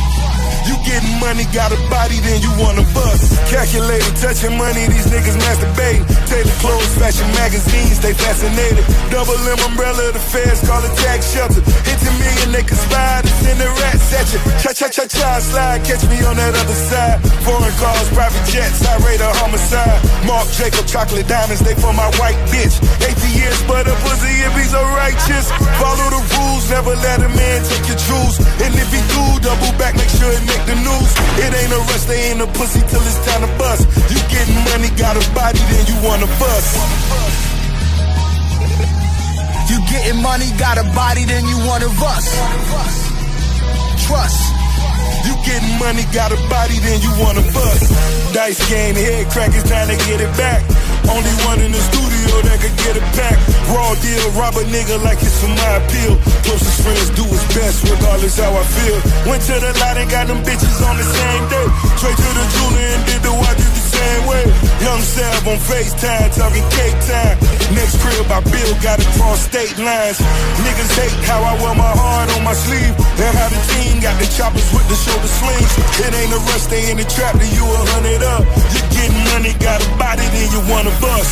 You 0.70 0.78
getting 0.86 1.18
money, 1.18 1.50
got 1.50 1.74
a 1.74 1.80
body, 1.90 2.22
then 2.22 2.46
you 2.46 2.54
wanna 2.62 2.86
bust. 2.94 3.34
Calculated, 3.50 4.14
touching 4.22 4.54
money, 4.54 4.86
these 4.86 5.10
niggas 5.10 5.34
masturbating. 5.42 6.06
Tailor 6.30 6.58
clothes, 6.62 6.94
fashion 6.94 7.26
magazines, 7.42 7.98
they 7.98 8.14
fascinated. 8.14 8.86
Double 9.10 9.34
M 9.50 9.58
umbrella, 9.66 10.14
the 10.14 10.22
feds 10.22 10.62
call 10.70 10.78
it 10.86 10.94
tax 11.02 11.34
shelter. 11.34 11.66
Hit 11.90 11.98
a 12.06 12.14
million, 12.22 12.54
they 12.54 12.62
conspire 12.62 13.26
to 13.26 13.34
send 13.42 13.58
the 13.58 13.66
rats 13.82 14.14
at 14.14 14.30
you. 14.30 14.40
Cha 14.62 14.70
cha 14.78 14.88
cha 14.94 15.10
cha, 15.10 15.42
slide, 15.42 15.82
catch 15.90 16.06
me 16.06 16.22
on 16.22 16.38
that 16.38 16.54
other 16.54 16.80
side. 16.86 17.18
Foreign 17.42 17.74
cars, 17.82 18.06
private 18.14 18.46
jets, 18.54 18.86
I 18.86 18.94
rate 19.02 19.26
a 19.26 19.32
homicide. 19.42 19.98
Mark 20.30 20.46
Jacob, 20.54 20.86
chocolate 20.86 21.26
diamonds, 21.26 21.66
they 21.66 21.74
for 21.82 21.98
my 21.98 22.14
white 22.22 22.38
bitch. 22.54 22.78
80 23.02 23.42
years, 23.42 23.58
but 23.66 23.90
a 23.90 23.96
pussy 24.06 24.38
if 24.46 24.54
he's 24.54 24.70
so 24.70 24.86
righteous. 24.94 25.50
Follow 25.82 26.14
the 26.14 26.22
rules, 26.38 26.70
never 26.70 26.94
let 27.02 27.26
a 27.26 27.30
man 27.34 27.58
take 27.66 27.90
your 27.90 27.98
jewels. 27.98 28.38
And 28.62 28.70
if 28.78 28.94
he 28.94 29.02
do, 29.18 29.26
double 29.42 29.74
back, 29.82 29.98
make 29.98 30.14
sure 30.14 30.30
it 30.30 30.46
make 30.60 30.68
the 30.68 30.76
news. 30.76 31.12
It 31.40 31.52
ain't 31.54 31.74
a 31.74 31.80
rush, 31.80 32.06
they 32.06 32.32
ain't 32.32 32.42
a 32.42 32.48
pussy 32.48 32.82
till 32.88 33.02
it's 33.02 33.20
time 33.26 33.42
to 33.42 33.52
bust. 33.58 33.88
You 34.12 34.20
getting 34.30 34.60
money, 34.72 34.90
got 34.98 35.16
a 35.16 35.24
body, 35.34 35.60
then 35.60 35.86
you 35.88 35.98
wanna 36.04 36.28
bust. 36.40 36.70
You 39.70 39.78
getting 39.86 40.22
money, 40.22 40.50
got 40.58 40.78
a 40.78 40.84
body, 40.96 41.26
then 41.26 41.46
you 41.46 41.58
of 41.60 42.04
us. 42.04 42.26
Trust. 44.08 44.42
You 45.26 45.36
getting 45.46 45.76
money, 45.80 46.04
got 46.14 46.32
a 46.32 46.40
body, 46.50 46.78
then 46.80 47.02
you 47.02 47.12
wanna 47.20 47.44
bust. 47.54 47.92
Dice 48.34 48.62
game, 48.70 48.96
head 48.96 49.28
crackers 49.32 49.64
trying 49.68 49.90
to 49.90 49.98
get 50.06 50.22
it 50.22 50.32
back. 50.38 50.62
Only 51.10 51.34
one 51.50 51.60
in 51.62 51.72
the 51.72 51.82
studio 51.90 52.34
that 52.46 52.58
could 52.62 52.78
get 52.86 52.94
it 52.94 53.08
back. 53.18 53.38
Raw 53.74 53.98
deal, 53.98 54.26
rob 54.38 54.54
a 54.62 54.64
nigga 54.70 55.02
like 55.02 55.18
it's 55.22 55.42
for 55.42 55.50
my 55.50 55.72
appeal. 55.82 56.14
Closest 56.46 56.80
friends 56.86 57.10
do 57.18 57.26
his 57.26 57.46
best, 57.58 57.82
regardless 57.90 58.38
how 58.38 58.54
I 58.54 58.64
feel. 58.78 58.98
Went 59.26 59.42
to 59.50 59.56
the 59.58 59.72
lot 59.82 59.98
and 59.98 60.10
got 60.10 60.28
them 60.28 60.42
bitches 60.46 60.78
on 60.86 60.96
the 60.98 61.08
same 61.08 61.44
day. 61.50 61.68
Straight 61.98 62.20
to 62.20 62.30
the 62.38 62.46
jeweler 62.54 62.88
and 62.94 63.04
did 63.10 63.22
the 63.26 63.34
watches 63.34 63.72
the 63.74 63.86
same 63.90 64.22
way. 64.30 64.46
Young 64.86 65.02
Sav 65.02 65.48
on 65.50 65.58
FaceTime, 65.58 66.30
talking 66.38 66.68
cake 66.78 67.00
time. 67.10 67.38
Next 67.74 67.98
crib 68.02 68.30
I 68.30 68.42
build, 68.46 68.76
got 68.82 69.02
it 69.02 69.10
cross 69.18 69.42
state 69.46 69.78
lines. 69.78 70.22
Niggas 70.62 70.92
hate 70.94 71.18
how 71.26 71.42
I 71.42 71.54
wear 71.62 71.74
my 71.74 71.94
heart 72.02 72.30
on 72.38 72.44
my 72.44 72.54
sleeve. 72.54 72.94
And 73.20 73.34
how 73.34 73.50
the 73.50 73.62
team 73.74 74.00
got 74.02 74.16
the 74.22 74.28
choppers 74.38 74.68
with 74.74 74.86
the 74.90 74.98
shoulder 74.98 75.29
slings. 75.30 75.72
It 76.02 76.12
ain't 76.14 76.34
a 76.34 76.40
rush, 76.50 76.66
they 76.68 76.90
in 76.92 76.98
the 76.98 77.06
trap, 77.06 77.36
then 77.38 77.52
you 77.54 77.64
a 77.64 77.82
hundred 77.94 78.24
up. 78.24 78.44
You 78.74 78.82
getting 78.90 79.24
money, 79.32 79.54
got 79.62 79.80
a 79.80 79.90
body, 79.98 80.26
then 80.34 80.48
you 80.54 80.62
wanna 80.72 80.94
bust. 81.00 81.32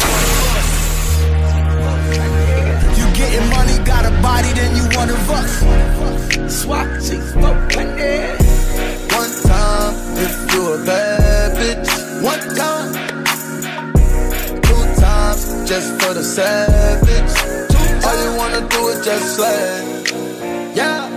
You 2.97 3.05
getting 3.17 3.47
money, 3.49 3.75
got 3.83 4.05
a 4.05 4.13
body, 4.21 4.51
then 4.53 4.71
you 4.77 4.85
one 4.97 5.09
of 5.09 5.29
us. 5.29 5.51
Swap, 6.47 6.87
six, 6.99 7.33
four, 7.33 7.55
One 9.17 9.33
time, 9.49 9.93
if 10.25 10.33
you 10.53 10.61
a 10.73 10.85
bad 10.85 11.49
bitch. 11.57 11.89
One 12.23 12.39
time. 12.55 12.93
Two 14.61 14.83
times, 15.01 15.69
just 15.69 15.89
for 16.01 16.13
the 16.13 16.23
savage. 16.23 17.33
All 18.05 18.17
you 18.23 18.37
wanna 18.37 18.61
do 18.69 18.87
is 18.87 19.05
just 19.05 19.35
slay. 19.35 20.73
Yeah. 20.73 21.16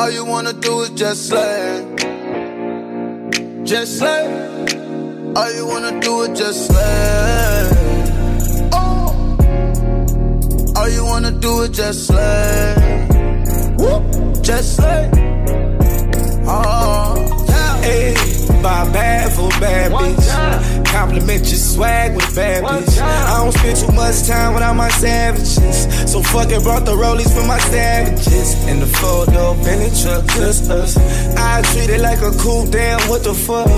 All 0.00 0.10
you 0.10 0.24
wanna 0.24 0.54
do 0.54 0.80
is 0.80 0.88
just 0.90 1.28
slay. 1.28 1.84
Just 3.64 3.98
slay. 3.98 4.24
All 5.36 5.52
you 5.52 5.66
wanna 5.66 6.00
do 6.00 6.22
is 6.22 6.38
just 6.38 6.68
slay. 6.68 7.70
Oh. 8.72 9.36
All 10.74 10.88
you 10.88 11.04
wanna 11.04 11.32
do 11.32 11.60
is 11.64 11.70
just 11.76 12.06
slay. 12.06 12.74
Whoop. 13.76 14.42
Just 14.42 14.76
slay. 14.76 15.10
Oh. 16.46 16.79
Buy 18.62 18.84
bad 18.92 19.32
for 19.32 19.46
a 19.46 19.60
bad 19.60 19.92
bitch. 19.92 20.84
Compliment 20.84 21.40
your 21.40 21.56
swag 21.56 22.14
with 22.14 22.34
bad 22.34 22.62
bitch. 22.62 23.00
I 23.00 23.38
don't 23.38 23.52
spend 23.52 23.76
too 23.78 23.92
much 23.92 24.26
time 24.26 24.52
without 24.52 24.76
my 24.76 24.90
savages. 24.90 26.10
So 26.10 26.22
fuck 26.22 26.50
it, 26.50 26.62
brought 26.62 26.84
the 26.84 26.92
rollies 26.92 27.32
for 27.34 27.46
my 27.46 27.58
savages. 27.58 28.54
In 28.68 28.80
the 28.80 28.86
photo, 28.86 29.54
Bentley 29.64 29.90
truck, 30.02 30.26
just 30.36 30.70
us. 30.70 30.96
I 31.38 31.62
treat 31.72 31.88
it 31.88 32.00
like 32.02 32.20
a 32.20 32.32
cool 32.38 32.66
damn, 32.66 33.00
what 33.08 33.24
the 33.24 33.32
fuck? 33.32 33.68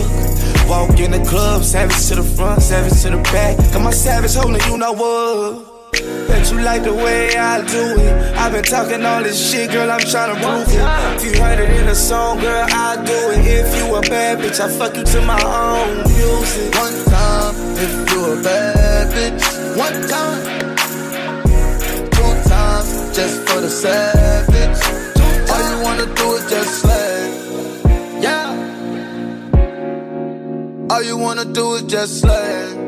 Walk 0.69 0.99
in 0.99 1.13
the 1.13 1.25
club, 1.29 1.63
savage 1.63 2.09
to 2.09 2.17
the 2.17 2.23
front, 2.23 2.61
savage 2.63 3.03
to 3.03 3.11
the 3.11 3.23
back. 3.31 3.59
Got 3.73 3.83
my 3.83 3.93
savage 3.93 4.35
holding 4.35 4.61
you 4.69 4.79
know 4.79 4.93
what? 4.93 5.72
Bet 5.93 6.51
you 6.51 6.61
like 6.61 6.83
the 6.85 6.95
way 6.95 7.37
I 7.37 7.59
do 7.67 8.01
it. 8.01 8.37
I've 8.37 8.53
been 8.53 8.65
talking 8.65 9.05
all 9.05 9.23
this 9.23 9.51
shit, 9.51 9.71
girl, 9.71 9.91
I'm 9.91 10.01
trying 10.01 10.35
to 10.35 10.41
prove 10.41 10.69
it. 10.69 10.81
If 11.17 11.25
you 11.25 11.43
heard 11.43 11.59
it 11.59 11.71
in 11.81 11.89
a 11.89 11.95
song, 11.95 12.41
girl, 12.41 12.67
I 12.71 12.97
do 13.05 13.13
it. 13.13 13.45
If 13.47 13.77
you 13.77 13.95
a 13.95 14.01
bad 14.01 14.39
bitch, 14.39 14.59
I 14.59 14.69
fuck 14.71 14.97
you 14.97 15.05
to 15.05 15.21
my 15.23 15.41
own 15.43 15.99
music. 16.09 16.75
One 16.75 17.05
time, 17.05 17.55
if 17.77 18.11
you 18.11 18.25
a 18.25 18.43
bad 18.43 19.13
bitch. 19.13 19.43
One 19.77 20.09
time. 20.09 20.43
Two 22.11 22.49
times, 22.49 23.17
just 23.17 23.49
for 23.49 23.61
the 23.61 23.69
savage. 23.69 24.81
All 25.51 25.63
you 25.71 25.83
wanna 25.85 26.07
do 26.15 26.33
is 26.37 26.51
just 26.51 26.81
slay. 26.81 27.31
Yeah. 28.23 28.49
All 30.89 31.03
you 31.03 31.17
wanna 31.19 31.45
do 31.45 31.75
is 31.75 31.83
just 31.83 32.21
slay. 32.21 32.79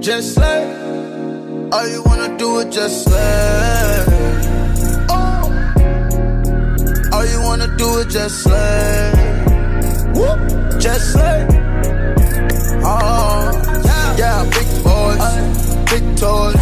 Just 0.00 0.34
slay. 0.34 0.85
All 1.72 1.88
you 1.88 2.02
wanna 2.04 2.38
do 2.38 2.58
is 2.58 2.74
just 2.74 3.04
slay. 3.04 4.04
Oh. 5.10 5.50
All 7.12 7.26
you 7.26 7.40
wanna 7.42 7.76
do 7.76 7.88
is 7.98 8.06
just 8.12 8.42
slay. 8.44 9.12
Whoop. 10.14 10.38
Just 10.80 11.12
slay. 11.12 11.46
Oh. 12.84 13.50
Yeah, 13.84 14.16
yeah 14.16 14.44
big 14.54 14.68
boys, 14.84 15.74
big 15.90 16.16
toys. 16.16 16.54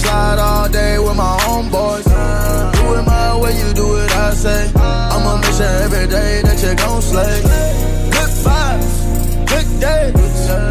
Slide 0.00 0.38
all 0.38 0.68
day 0.70 0.98
with 0.98 1.16
my 1.16 1.36
homeboys. 1.44 2.06
Uh. 2.08 2.72
Do 2.72 2.94
it 2.98 3.02
my 3.02 3.38
way, 3.40 3.52
you 3.58 3.74
do 3.74 3.96
it, 3.96 4.10
I 4.16 4.30
say. 4.32 4.72
Uh. 4.74 5.12
I'ma 5.12 5.36
make 5.42 5.52
sure 5.52 5.66
every 5.84 6.06
day 6.06 6.40
that 6.42 6.58
you 6.62 6.74
gon' 6.74 7.02
slay. 7.02 7.42
Good 8.14 8.32
vibes, 8.44 9.46
good 9.46 9.80
day. 9.80 10.12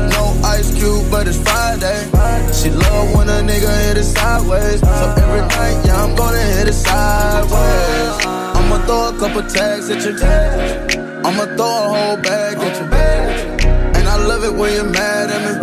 No 0.09 0.23
ice 0.43 0.73
cube, 0.73 1.11
but 1.11 1.28
it's 1.28 1.38
Friday. 1.38 2.16
She 2.58 2.72
love 2.72 3.16
when 3.16 3.30
a 3.30 3.39
nigga 3.49 3.72
hit 3.86 3.97
it 3.97 4.03
sideways. 4.03 4.80
So 4.80 5.16
every 5.22 5.41
night, 5.41 5.78
yeah, 5.86 6.03
I'm 6.03 6.16
gonna 6.16 6.41
hit 6.41 6.68
it 6.68 6.74
sideways. 6.74 8.26
I'ma 8.58 8.84
throw 8.88 9.10
a 9.10 9.20
couple 9.20 9.43
tags 9.43 9.91
at 9.91 10.03
your 10.03 10.18
tag. 10.18 10.97
I'ma 11.24 11.45
throw 11.55 11.68
a 11.68 11.89
whole 11.93 12.18
bag 12.18 12.58
at 12.58 12.80
your 12.80 12.89
bag. 12.89 13.64
And 13.95 14.08
I 14.08 14.18
love 14.18 14.43
it 14.43 14.55
when 14.55 14.74
you're 14.74 14.89
mad 14.89 15.30
at 15.30 15.41
me. 15.45 15.53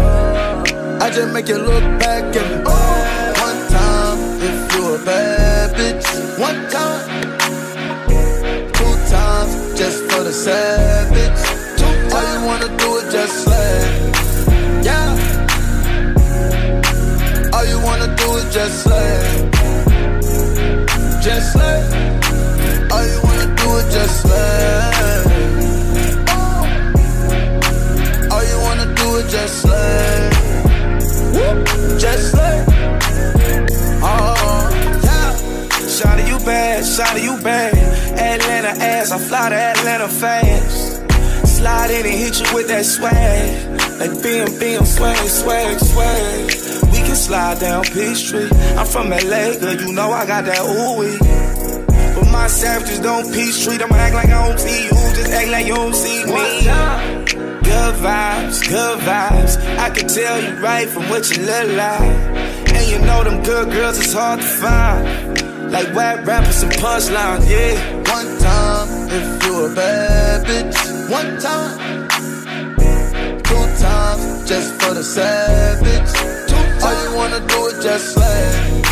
I 1.04 1.10
just 1.10 1.34
make 1.34 1.48
you 1.48 1.58
look 1.58 1.82
back 1.98 2.22
at 2.36 2.46
me. 2.50 2.62
Oh, 2.64 3.32
one 3.42 3.60
time, 3.74 4.18
if 4.48 4.74
you 4.76 4.94
a 4.94 5.04
bad 5.04 5.74
bitch. 5.74 6.06
One 6.38 6.60
time. 6.70 7.02
Two 8.72 8.94
times, 9.10 9.52
just 9.76 9.98
for 10.12 10.22
the 10.22 10.32
savage. 10.32 11.42
Two 11.76 12.16
All 12.16 12.24
you 12.32 12.46
wanna 12.46 12.70
do 12.78 12.88
is 12.98 13.12
just 13.12 13.42
slay. 13.42 14.82
Yeah. 14.84 15.43
Just 18.54 18.84
slay. 18.84 19.50
Just 21.20 21.52
slay. 21.54 21.80
All 22.92 23.04
you 23.04 23.20
wanna 23.24 23.48
do 23.56 23.68
is 23.78 23.86
just 23.92 24.20
slay. 24.22 24.94
All 28.30 28.44
you 28.50 28.58
wanna 28.66 28.94
do 28.94 29.16
is 29.16 29.32
just 29.32 29.62
slay. 29.62 30.30
Just 31.98 32.30
slay. 32.30 32.64
Oh, 34.04 34.70
yeah. 35.02 35.32
Shawty, 35.96 36.28
you 36.28 36.38
bad, 36.46 36.84
shawty, 36.84 37.24
you 37.24 37.36
bad. 37.42 37.74
Atlanta 38.16 38.80
ass, 38.84 39.10
I 39.10 39.18
fly 39.18 39.48
to 39.48 39.56
Atlanta 39.56 40.08
fast. 40.08 41.03
Slide 41.64 41.90
in 41.92 42.04
and 42.04 42.14
hit 42.14 42.38
you 42.40 42.54
with 42.54 42.68
that 42.68 42.84
swag. 42.84 43.80
Like 43.96 44.22
bim, 44.22 44.58
bim, 44.60 44.84
swag, 44.84 45.16
swag, 45.16 45.78
swag. 45.80 46.44
We 46.92 46.98
can 46.98 47.16
slide 47.16 47.58
down 47.58 47.84
Peachtree. 47.84 48.50
I'm 48.76 48.84
from 48.84 49.08
LA, 49.08 49.56
girl, 49.56 49.72
you 49.72 49.94
know 49.94 50.12
I 50.12 50.26
got 50.26 50.44
that 50.44 50.60
ooey. 50.60 51.16
But 52.14 52.30
my 52.30 52.48
savages 52.48 53.00
don't 53.00 53.32
Peachtree. 53.32 53.82
I'ma 53.82 53.96
act 53.96 54.14
like 54.14 54.28
I 54.28 54.46
don't 54.46 54.60
see 54.60 54.84
you, 54.84 54.90
just 55.16 55.32
act 55.32 55.48
like 55.48 55.64
you 55.64 55.74
don't 55.74 55.94
see 55.94 56.24
me. 56.26 56.68
Good 57.64 57.94
vibes, 58.04 58.68
good 58.68 58.98
vibes. 59.00 59.56
I 59.78 59.88
can 59.88 60.06
tell 60.06 60.42
you 60.42 60.60
right 60.60 60.86
from 60.86 61.08
what 61.08 61.34
you 61.34 61.46
look 61.46 61.68
like. 61.78 62.12
And 62.76 62.86
you 62.90 62.98
know 63.06 63.24
them 63.24 63.42
good 63.42 63.72
girls 63.72 63.96
is 63.96 64.12
hard 64.12 64.40
to 64.40 64.46
find. 64.46 65.72
Like 65.72 65.94
rap 65.94 66.26
rappers 66.26 66.62
and 66.62 66.72
punchlines, 66.72 67.48
yeah. 67.48 67.96
One 68.12 68.38
time, 68.38 69.08
if 69.08 69.46
you 69.46 69.64
a 69.64 69.74
bad 69.74 70.44
bitch. 70.44 70.83
One 71.08 71.38
time. 71.38 72.08
Two 73.42 73.64
times, 73.78 74.48
just 74.48 74.72
for 74.80 74.94
the 74.94 75.02
savage. 75.02 76.12
Two. 76.48 76.56
All 76.84 76.94
you 77.02 77.14
wanna 77.14 77.40
do 77.46 77.66
is 77.66 77.84
just 77.84 78.14
slay. 78.14 78.82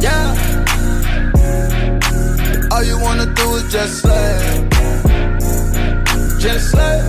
Yeah. 0.00 0.34
All 2.72 2.82
you 2.82 2.98
wanna 2.98 3.26
do 3.26 3.54
is 3.56 3.70
just 3.70 4.00
slay. 4.00 4.68
Just 6.38 6.70
slay. 6.70 7.00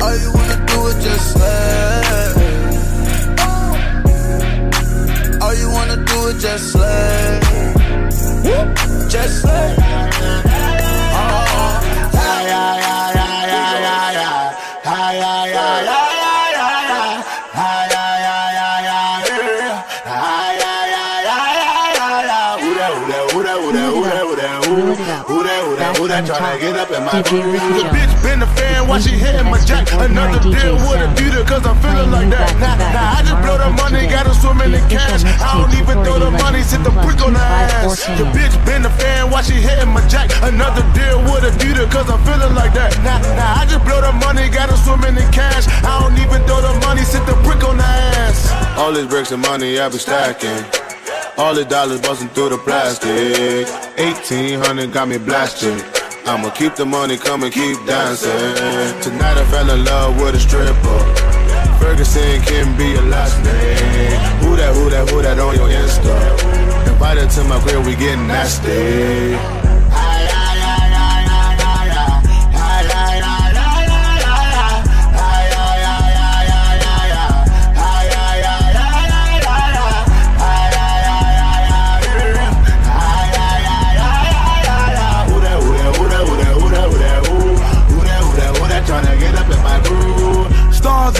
All 0.00 0.16
you 0.16 0.32
wanna 0.32 0.56
do 0.66 0.86
is 0.86 1.04
just 1.04 1.32
slay. 1.32 2.32
Oh. 3.40 3.76
All 5.42 5.54
you 5.54 5.68
wanna 5.70 5.96
do 6.04 6.26
is 6.28 6.42
just 6.42 6.72
slay. 6.72 7.40
Just 9.08 9.42
slay. 9.42 10.03
Who 26.14 26.26
that, 26.26 26.30
who 26.30 26.38
that 26.38 26.38
tryna 26.38 26.60
get 26.60 26.76
up 26.78 26.90
in 26.94 27.02
my 27.02 27.10
The 27.22 27.86
bitch 27.90 28.14
been 28.22 28.42
a 28.42 28.50
fan 28.54 28.86
while 28.86 29.00
she 29.00 29.18
hitting 29.18 29.50
my 29.50 29.58
jack. 29.64 29.90
Another 29.90 30.38
deal 30.38 30.78
with 30.86 31.02
a 31.02 31.10
beater, 31.18 31.42
cause 31.42 31.66
I'm 31.66 31.74
feeling 31.82 32.10
like 32.10 32.30
that. 32.30 32.54
Nah, 32.62 32.78
nah, 32.78 33.18
I 33.18 33.20
just 33.26 33.40
blow 33.42 33.58
the 33.58 33.70
money, 33.74 34.06
gotta 34.06 34.34
swim 34.34 34.60
in 34.62 34.70
the 34.70 34.82
cash. 34.86 35.26
I 35.42 35.58
don't 35.58 35.74
even 35.74 36.04
throw 36.06 36.18
the 36.22 36.30
money, 36.30 36.62
sit 36.62 36.82
the 36.84 36.94
brick 37.02 37.18
on 37.24 37.34
the 37.34 37.42
ass. 37.42 38.06
The 38.06 38.26
bitch 38.30 38.54
been 38.62 38.86
a 38.86 38.92
fan 38.94 39.30
while 39.30 39.42
she 39.42 39.58
hitting 39.58 39.90
my 39.90 40.06
jack. 40.06 40.30
Another 40.42 40.86
deal 40.94 41.18
with 41.26 41.42
a 41.42 41.52
beater, 41.58 41.86
cause 41.90 42.06
I'm 42.06 42.22
feeling 42.22 42.54
like 42.54 42.74
that. 42.78 42.94
Nah, 43.02 43.18
nah, 43.34 43.60
I 43.60 43.66
just 43.66 43.82
blow 43.82 43.98
the 43.98 44.12
money, 44.22 44.46
gotta 44.48 44.76
swim 44.86 45.02
in 45.04 45.18
the 45.18 45.26
cash. 45.34 45.66
I 45.82 45.98
don't 45.98 46.14
even 46.22 46.46
throw 46.46 46.62
the 46.62 46.74
money, 46.86 47.02
sit 47.02 47.26
the 47.26 47.34
brick 47.42 47.64
on 47.66 47.78
the 47.78 47.90
ass. 48.22 48.54
All 48.78 48.92
these 48.92 49.06
bricks 49.06 49.32
of 49.32 49.40
money 49.40 49.78
I 49.78 49.88
be 49.88 49.98
stacking. 49.98 50.62
All 51.36 51.52
the 51.52 51.64
dollars 51.64 52.00
busting 52.00 52.28
through 52.28 52.50
the 52.50 52.58
plastic. 52.58 53.66
1800 53.98 54.92
got 54.92 55.08
me 55.08 55.18
blasted. 55.18 55.82
I'ma 56.26 56.50
keep 56.50 56.74
the 56.74 56.86
money, 56.86 57.18
coming, 57.18 57.52
keep 57.52 57.76
dancing. 57.84 58.30
Tonight 59.02 59.36
I 59.36 59.44
fell 59.50 59.68
in 59.68 59.84
love 59.84 60.18
with 60.18 60.34
a 60.34 60.40
stripper. 60.40 61.00
Ferguson 61.78 62.40
can 62.42 62.76
be 62.78 62.88
your 62.92 63.02
last 63.02 63.36
name. 63.44 64.20
Who 64.40 64.56
that, 64.56 64.74
who 64.74 64.88
that, 64.88 65.10
who 65.10 65.20
that 65.20 65.38
on 65.38 65.54
your 65.54 65.68
Insta? 65.68 66.88
Invited 66.90 67.28
to 67.30 67.44
my 67.44 67.60
crib, 67.60 67.84
we 67.84 67.94
getting 67.94 68.26
nasty. 68.26 69.63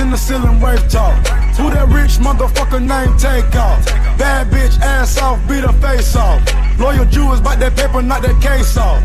In 0.01 0.11
the 0.11 0.17
ceiling, 0.17 0.61
wave 0.61 0.89
talk. 0.89 1.15
Who 1.57 1.71
that 1.71 1.89
rich 1.89 2.19
motherfucker 2.19 2.83
name 2.83 3.17
take 3.17 3.55
off? 3.55 3.85
Bad 4.19 4.51
bitch, 4.51 4.81
ass 4.81 5.19
off, 5.19 5.39
beat 5.49 5.65
her 5.65 5.73
face 5.81 6.17
off. 6.17 6.43
Loyal 6.79 7.05
Jew 7.07 7.33
is 7.33 7.41
about 7.41 7.59
that 7.61 7.77
paper, 7.77 8.03
not 8.03 8.23
that 8.23 8.41
case 8.43 8.77
off. 8.77 9.03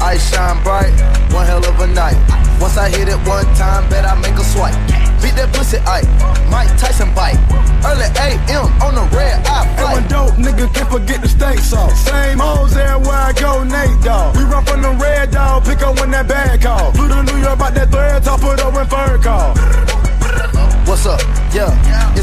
I 0.00 0.16
shine 0.18 0.62
bright, 0.62 0.92
one 1.32 1.46
hell 1.46 1.64
of 1.64 1.80
a 1.80 1.86
night. 1.88 2.16
Once 2.60 2.76
I 2.76 2.88
hit 2.88 3.08
it 3.08 3.18
one 3.26 3.46
time, 3.54 3.88
bet 3.88 4.04
I 4.04 4.14
make 4.20 4.38
a 4.38 4.44
swipe. 4.44 4.76
Beat 5.22 5.34
that 5.34 5.50
pussy, 5.52 5.78
I 5.82 6.06
Mike 6.50 6.70
Tyson 6.78 7.10
bite. 7.14 7.38
Early 7.82 8.06
AM 8.22 8.70
on 8.82 8.94
the 8.94 9.06
red 9.16 9.42
eye 9.46 9.66
flight. 9.76 9.98
And 9.98 10.08
dope 10.08 10.34
nigga 10.38 10.72
can't 10.74 10.90
forget 10.90 11.22
the 11.22 11.28
steak 11.28 11.58
sauce. 11.58 11.98
Same 12.04 12.38
hoes 12.38 12.76
everywhere 12.76 13.17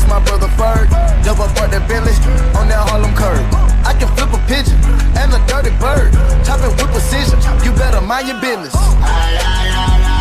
it's 0.05 0.13
my 0.13 0.23
brother 0.23 0.47
Ferg. 0.53 0.89
Double 1.23 1.49
part 1.57 1.71
that 1.71 1.87
Bentley 1.89 2.13
on 2.57 2.67
that 2.69 2.89
Harlem 2.89 3.13
curb. 3.15 3.41
I 3.85 3.93
can 3.97 4.07
flip 4.15 4.29
a 4.33 4.39
pigeon 4.47 4.77
and 5.17 5.33
a 5.33 5.39
dirty 5.49 5.73
bird. 5.81 6.13
Chopping 6.45 6.71
with 6.77 6.91
precision. 6.93 7.39
You 7.65 7.71
better 7.73 8.01
mind 8.01 8.27
your 8.27 8.39
business. 8.41 8.73
Aye, 8.75 9.39
aye, 9.41 9.71
aye, 9.73 10.15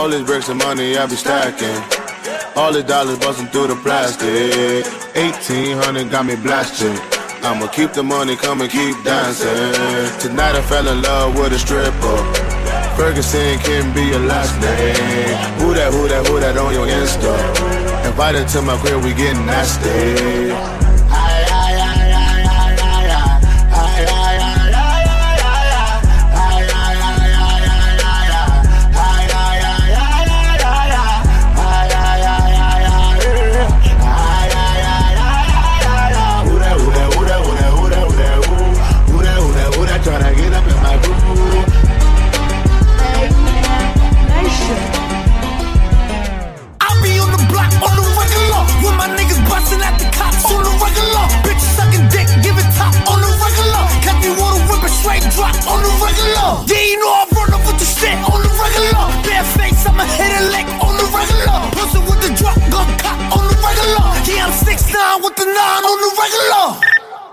All 0.00 0.08
these 0.08 0.24
bricks 0.24 0.48
of 0.48 0.56
money 0.56 0.96
I 0.96 1.04
be 1.04 1.14
stacking. 1.14 1.76
All 2.56 2.72
the 2.72 2.82
dollars 2.82 3.18
busting 3.18 3.48
through 3.48 3.66
the 3.66 3.76
plastic. 3.84 4.86
1800 5.14 6.10
got 6.10 6.24
me 6.24 6.36
blasted. 6.36 6.98
I'ma 7.44 7.66
keep 7.66 7.92
the 7.92 8.02
money, 8.02 8.34
come 8.34 8.62
and 8.62 8.70
keep 8.70 8.96
dancing. 9.04 9.76
Tonight 10.18 10.56
I 10.56 10.62
fell 10.62 10.88
in 10.88 11.02
love 11.02 11.38
with 11.38 11.52
a 11.52 11.58
stripper. 11.58 12.16
Ferguson 12.96 13.58
can 13.58 13.92
be 13.94 14.04
your 14.08 14.20
last 14.20 14.56
name. 14.62 15.36
Who 15.60 15.74
that, 15.74 15.92
who 15.92 16.08
that, 16.08 16.26
who 16.26 16.40
that 16.40 16.56
on 16.56 16.72
your 16.72 16.86
Insta? 16.86 17.36
Invited 18.06 18.48
to 18.56 18.62
my 18.62 18.78
crib, 18.78 19.04
we 19.04 19.12
getting 19.12 19.44
nasty. 19.44 20.89
on 65.60 65.82
on 65.84 65.98
the 66.00 66.10
regular. 66.16 66.66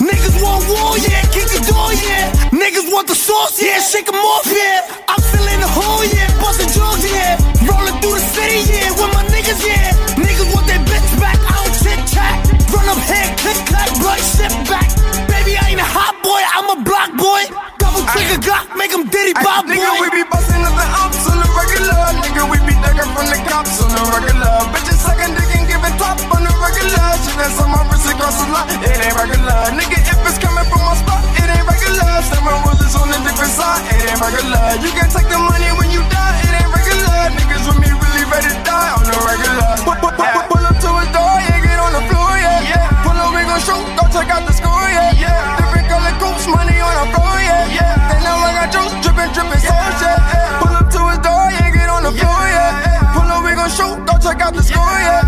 Niggas 0.04 0.36
want 0.44 0.62
war, 0.70 0.94
yeah, 1.00 1.24
kick 1.34 1.48
the 1.50 1.62
door, 1.72 1.90
yeah. 2.06 2.32
Niggas 2.54 2.88
want 2.94 3.08
the 3.08 3.16
sauce, 3.16 3.60
yeah, 3.62 3.80
shake 3.80 4.08
'em 4.08 4.20
off, 4.20 4.46
yeah. 4.46 4.86
I'm 5.10 5.22
still 5.30 5.48
in 5.54 5.60
the 5.60 5.72
hole, 5.78 6.04
yeah, 6.06 6.28
bustin' 6.42 6.70
drugs, 6.76 7.06
yeah. 7.08 7.40
Rollin' 7.68 7.98
through 8.02 8.16
the 8.20 8.26
city, 8.36 8.60
yeah, 8.72 8.92
with 9.00 9.12
my 9.16 9.24
niggas, 9.34 9.62
yeah. 9.66 9.96
Niggas 10.22 10.50
want 10.54 10.68
their 10.68 10.84
bitch 10.90 11.10
back, 11.20 11.40
I 11.50 11.56
don't 11.58 11.76
chit 11.82 12.00
chat. 12.14 12.36
Run 12.72 12.88
up 12.94 13.02
here, 13.10 13.30
click 13.42 13.60
clack, 13.70 13.90
blood 14.02 14.22
shit 14.36 14.54
back. 14.70 14.88
Baby, 15.32 15.58
I 15.58 15.74
ain't 15.74 15.82
a 15.82 15.90
hot 15.98 16.16
boy, 16.22 16.42
I'm 16.56 16.68
a 16.76 16.78
block 16.88 17.12
boy. 17.18 17.42
Double 17.82 18.04
trigger 18.14 18.40
Glock, 18.46 18.66
make 18.78 18.94
'em 18.94 19.04
diddy 19.10 19.34
bob 19.34 19.66
boy. 19.66 19.74
Nigga, 19.74 19.92
we 20.04 20.08
be 20.14 20.24
bustin' 20.30 20.68
up 20.68 20.76
the 20.78 20.88
ops 21.04 21.26
on 21.32 21.38
the 21.42 21.50
regular. 21.60 22.02
Nigga, 22.22 22.44
we 22.52 22.58
be 22.68 22.74
duckin' 22.84 23.10
from 23.16 23.28
the 23.34 23.40
cops 23.50 23.82
on 23.82 23.90
the 23.98 24.04
regular. 24.14 24.56
Bitches 24.74 25.02
a 25.10 25.14
dick 25.38 25.52
and 25.58 25.66
giving 25.72 25.96
top 25.98 26.18
on 26.36 26.42
the 26.46 26.54
regular. 26.66 27.06
Shit, 27.24 27.36
that's 27.42 27.60
on 27.64 27.72
my 27.72 27.87
cost 28.28 28.44
a 28.44 28.52
lot, 28.52 28.68
it 28.68 28.84
ain't 28.84 29.16
regular. 29.16 29.56
Nigga, 29.72 30.04
if 30.04 30.20
it's 30.28 30.40
coming 30.44 30.68
from 30.68 30.84
my 30.84 30.96
spot, 31.00 31.24
it 31.40 31.48
ain't 31.48 31.64
regular. 31.64 32.12
Seven 32.28 32.56
rulers 32.60 32.96
on 33.00 33.08
a 33.08 33.20
different 33.24 33.54
side, 33.56 33.80
it 33.88 34.04
ain't 34.04 34.20
regular. 34.20 34.64
You 34.84 34.92
can 34.92 35.08
take 35.08 35.32
the 35.32 35.40
money 35.40 35.72
when 35.80 35.88
you 35.96 36.04
die, 36.12 36.36
it 36.44 36.54
ain't 36.60 36.68
regular. 36.68 37.16
Niggas 37.40 37.64
with 37.64 37.80
me 37.80 37.88
really 37.88 38.26
ready 38.28 38.52
to 38.52 38.60
die 38.68 38.92
on 39.00 39.08
the 39.08 39.16
regular. 39.16 39.72
Pull, 39.88 39.96
pull, 40.04 40.12
pull, 40.12 40.44
pull 40.52 40.66
up 40.68 40.76
to 40.76 40.90
his 41.00 41.10
door, 41.16 41.36
yeah, 41.48 41.64
get 41.64 41.80
on 41.80 41.92
the 41.96 42.04
floor, 42.12 42.32
yeah. 42.36 42.68
yeah. 42.68 43.04
Pull 43.08 43.16
up, 43.16 43.32
we 43.32 43.48
gon' 43.48 43.64
shoot, 43.64 43.88
go 43.96 44.04
check 44.12 44.28
out 44.28 44.44
the 44.44 44.52
score, 44.52 44.88
yeah. 44.92 45.24
yeah. 45.24 45.64
Different 45.64 45.88
color 45.88 46.16
coats, 46.20 46.44
money 46.52 46.76
on 46.84 46.94
the 47.00 47.08
floor, 47.16 47.36
yeah. 47.40 47.80
yeah. 47.80 48.12
And 48.12 48.20
now 48.28 48.44
I 48.44 48.52
got 48.60 48.68
juice, 48.76 48.96
dripping, 49.08 49.32
dripping 49.32 49.64
yeah. 49.64 49.72
sauce, 49.72 50.04
yeah. 50.04 50.60
Pull 50.60 50.76
up 50.76 50.88
to 50.92 51.00
his 51.16 51.20
door, 51.24 51.48
yeah, 51.56 51.72
get 51.72 51.88
on 51.88 52.04
the 52.04 52.12
yeah. 52.12 52.20
floor, 52.20 52.44
yeah. 52.44 52.76
yeah. 52.92 53.16
Pull 53.16 53.30
up, 53.32 53.40
we 53.48 53.56
gon' 53.56 53.72
shoot, 53.72 53.98
go 54.04 54.20
check 54.20 54.44
out 54.44 54.52
the 54.52 54.64
score, 54.68 55.00
yeah. 55.00 55.27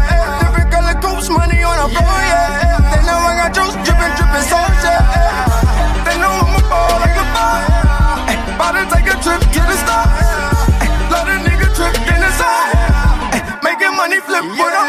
flip, 14.22 14.44
yeah. 14.44 14.60
put 14.60 14.72
them. 14.76 14.88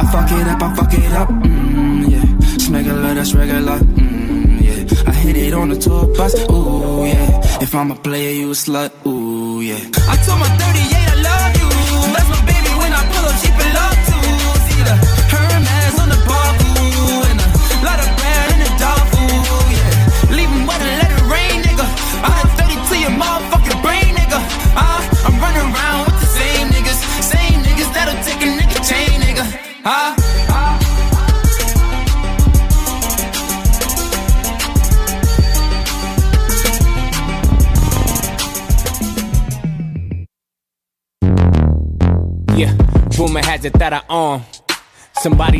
I 0.00 0.04
fuck 0.12 0.30
it 0.32 0.48
up, 0.48 0.62
I 0.62 0.74
fuck 0.74 0.94
it 0.94 1.12
up, 1.12 1.28
mmm, 1.28 2.10
yeah. 2.10 2.54
It's 2.54 2.68
regular, 2.68 3.14
that's 3.14 3.34
regular, 3.34 3.78
mmm, 3.78 4.60
yeah. 4.62 5.10
I 5.10 5.12
hit 5.12 5.36
it 5.36 5.54
on 5.54 5.68
the 5.70 5.78
tour 5.78 6.06
bus, 6.16 6.34
ooh, 6.50 7.04
yeah. 7.06 7.60
If 7.60 7.74
I'm 7.74 7.90
a 7.90 7.96
player, 7.96 8.32
you 8.32 8.50
a 8.50 8.54
slut, 8.54 8.90
ooh, 9.06 9.60
yeah. 9.60 9.76
I 10.08 10.16
told 10.24 10.40
my 10.40 10.48
38 10.56 10.94
I 10.94 11.22
love 11.22 11.57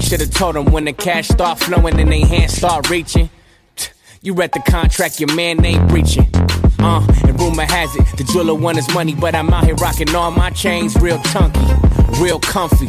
Should 0.08 0.20
have 0.20 0.30
told 0.30 0.54
them 0.54 0.72
when 0.72 0.86
the 0.86 0.94
cash 0.94 1.28
start 1.28 1.58
flowing 1.58 2.00
and 2.00 2.10
they 2.10 2.20
hands 2.20 2.54
start 2.54 2.88
reaching. 2.88 3.28
You 4.22 4.32
read 4.32 4.52
the 4.52 4.60
contract, 4.60 5.20
your 5.20 5.34
man 5.34 5.62
ain't 5.62 5.86
breaching. 5.90 6.26
Uh, 6.78 7.06
and 7.26 7.38
rumor 7.38 7.64
has 7.64 7.94
it, 7.94 8.06
the 8.16 8.24
jeweler 8.32 8.54
want 8.54 8.78
his 8.78 8.88
money, 8.94 9.14
but 9.14 9.34
I'm 9.34 9.52
out 9.52 9.64
here 9.64 9.74
rocking 9.74 10.14
all 10.14 10.30
my 10.30 10.48
chains 10.48 10.96
real 10.96 11.20
chunky, 11.24 11.60
real 12.18 12.40
comfy. 12.40 12.88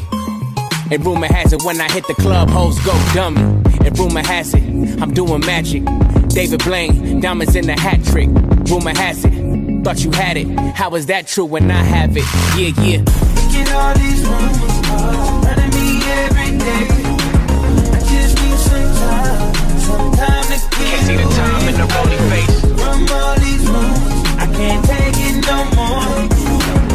And 0.92 1.06
rumor 1.06 1.28
has 1.28 1.52
it, 1.52 1.62
when 1.64 1.82
I 1.82 1.92
hit 1.92 2.08
the 2.08 2.14
club, 2.14 2.50
hoes 2.50 2.80
go 2.86 2.94
dummy. 3.14 3.42
And 3.86 4.00
rumor 4.00 4.26
has 4.26 4.54
it, 4.54 4.64
I'm 5.02 5.14
doing 5.14 5.42
magic. 5.42 5.84
David 6.30 6.64
Blaine, 6.64 7.20
diamonds 7.20 7.54
in 7.54 7.66
the 7.66 7.78
hat 7.78 8.02
trick. 8.06 8.30
Rumor 8.72 8.96
has 8.96 9.26
it, 9.26 9.84
thought 9.84 10.06
you 10.06 10.12
had 10.12 10.38
it. 10.38 10.48
How 10.74 10.96
is 10.96 11.08
that 11.08 11.28
true 11.28 11.46
when 11.46 11.70
I 11.70 11.84
have 11.84 12.16
it? 12.16 12.24
Yeah, 12.58 12.82
yeah. 12.82 13.29
Look 13.50 13.66
at 13.66 13.74
all 13.74 13.94
these 13.96 14.22
rumors, 14.28 14.78
running 15.44 15.74
me 15.74 15.88
every 16.22 16.52
day. 16.60 16.86
Can't 20.70 21.02
see 21.08 21.16
the 21.16 21.24
time 21.34 21.68
in 21.68 21.74
the 21.74 21.86
rolling 21.90 22.24
face. 22.30 22.62
From 22.62 23.10
all 23.10 23.36
these 23.40 23.66
moves, 23.66 24.22
I 24.38 24.46
can't 24.54 24.86
take 24.86 25.18
it 25.18 25.42
no 25.48 25.58
more. 25.74 26.30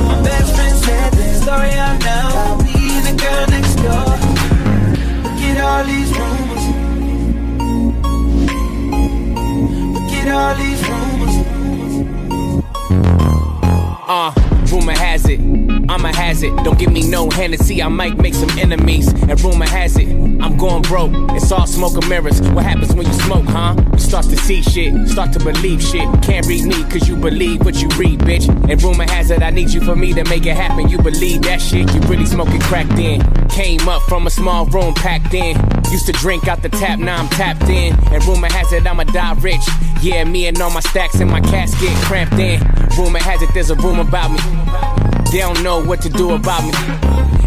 My 0.07 0.15
best 0.23 0.55
friend 0.55 0.77
said 0.79 1.13
the 1.15 1.27
story 1.43 1.73
I 1.75 1.99
know. 1.99 2.29
About 2.31 2.63
me 2.63 2.75
and 2.99 3.07
the 3.11 3.15
girl 3.21 3.47
next 3.51 3.75
door. 3.83 4.15
Look 5.25 5.41
at 5.43 5.59
all 5.59 5.83
these 5.91 6.11
rumors. 6.19 6.65
Look 9.99 10.13
at 10.21 10.29
all 10.39 10.55
these 10.55 10.81
rumors. 10.89 11.35
Uh, 14.07 14.31
rumor 14.71 14.93
has 14.93 15.15
has 15.15 15.29
it, 15.29 15.39
I'm 15.89 16.05
a 16.05 16.15
hazard. 16.15 16.57
Don't 16.65 16.79
give 16.79 16.93
me 16.93 17.09
no 17.09 17.29
Hennessy, 17.31 17.83
I 17.83 17.89
might 17.89 18.17
make 18.19 18.35
some 18.35 18.51
enemies. 18.59 19.09
And 19.09 19.41
rumor 19.43 19.67
has 19.67 19.97
it, 19.97 20.09
I'm 20.41 20.57
going 20.57 20.83
broke. 20.83 21.13
It's 21.33 21.51
all 21.53 21.67
smoke 21.67 21.95
and 21.95 22.09
mirrors. 22.09 22.41
What 22.41 22.65
happens 22.65 22.95
when 22.95 23.07
you 23.07 23.13
smoke, 23.13 23.45
huh? 23.45 23.75
You 23.93 23.99
start 23.99 24.25
to 24.27 24.37
see 24.37 24.63
shit, 24.63 25.09
start 25.09 25.33
to 25.33 25.39
believe 25.39 25.83
shit. 25.83 26.09
Can't 26.23 26.47
read 26.47 26.65
me, 26.65 26.83
cause 26.85 27.09
you 27.09 27.17
believe 27.17 27.65
what 27.65 27.77
you 27.83 27.89
read, 27.97 28.21
bitch. 28.21 28.49
And 28.71 28.83
rumor 28.83 29.05
has 29.05 29.31
it, 29.31 29.43
I 29.43 29.51
need 29.51 29.71
you 29.71 29.81
for 29.81 29.97
me 29.97 30.13
to 30.15 30.25
make 30.25 30.47
it 30.47 30.57
happen. 30.57 30.89
You 30.89 30.99
believe 30.99 31.43
that 31.43 31.61
shit, 31.61 31.93
you 31.93 32.01
really 32.03 32.27
smoking 32.27 32.61
cracked 32.61 32.99
in. 32.99 33.21
Came 33.49 33.89
up 33.89 34.03
from 34.03 34.27
a 34.27 34.31
small 34.31 34.67
room 34.67 34.95
packed 34.95 35.35
in. 35.35 35.57
Used 35.91 36.07
to 36.07 36.13
drink 36.13 36.49
out 36.49 36.63
the 36.63 36.69
tap, 36.71 36.99
now 36.99 37.17
I'm 37.17 37.29
tapped 37.29 37.69
in. 37.69 37.95
And 38.13 38.25
rumor 38.25 38.51
has 38.51 38.73
it, 38.73 38.87
I'ma 38.87 39.05
die 39.05 39.35
rich. 39.35 39.65
Yeah, 40.01 40.25
me 40.25 40.47
and 40.47 40.61
all 40.61 40.71
my 40.71 40.81
stacks 40.81 41.21
in 41.21 41.29
my 41.29 41.41
casket 41.41 41.91
cramped 42.05 42.35
in. 42.35 42.61
Rumor 42.99 43.21
has 43.21 43.43
it, 43.43 43.51
there's 43.55 43.71
a 43.71 43.77
room 43.77 44.01
about 44.01 44.31
me. 44.33 45.14
They 45.31 45.41
don't 45.41 45.63
know 45.63 45.85
what 45.85 46.01
to 46.03 46.09
do 46.09 46.33
about 46.33 46.63
me. 46.65 46.73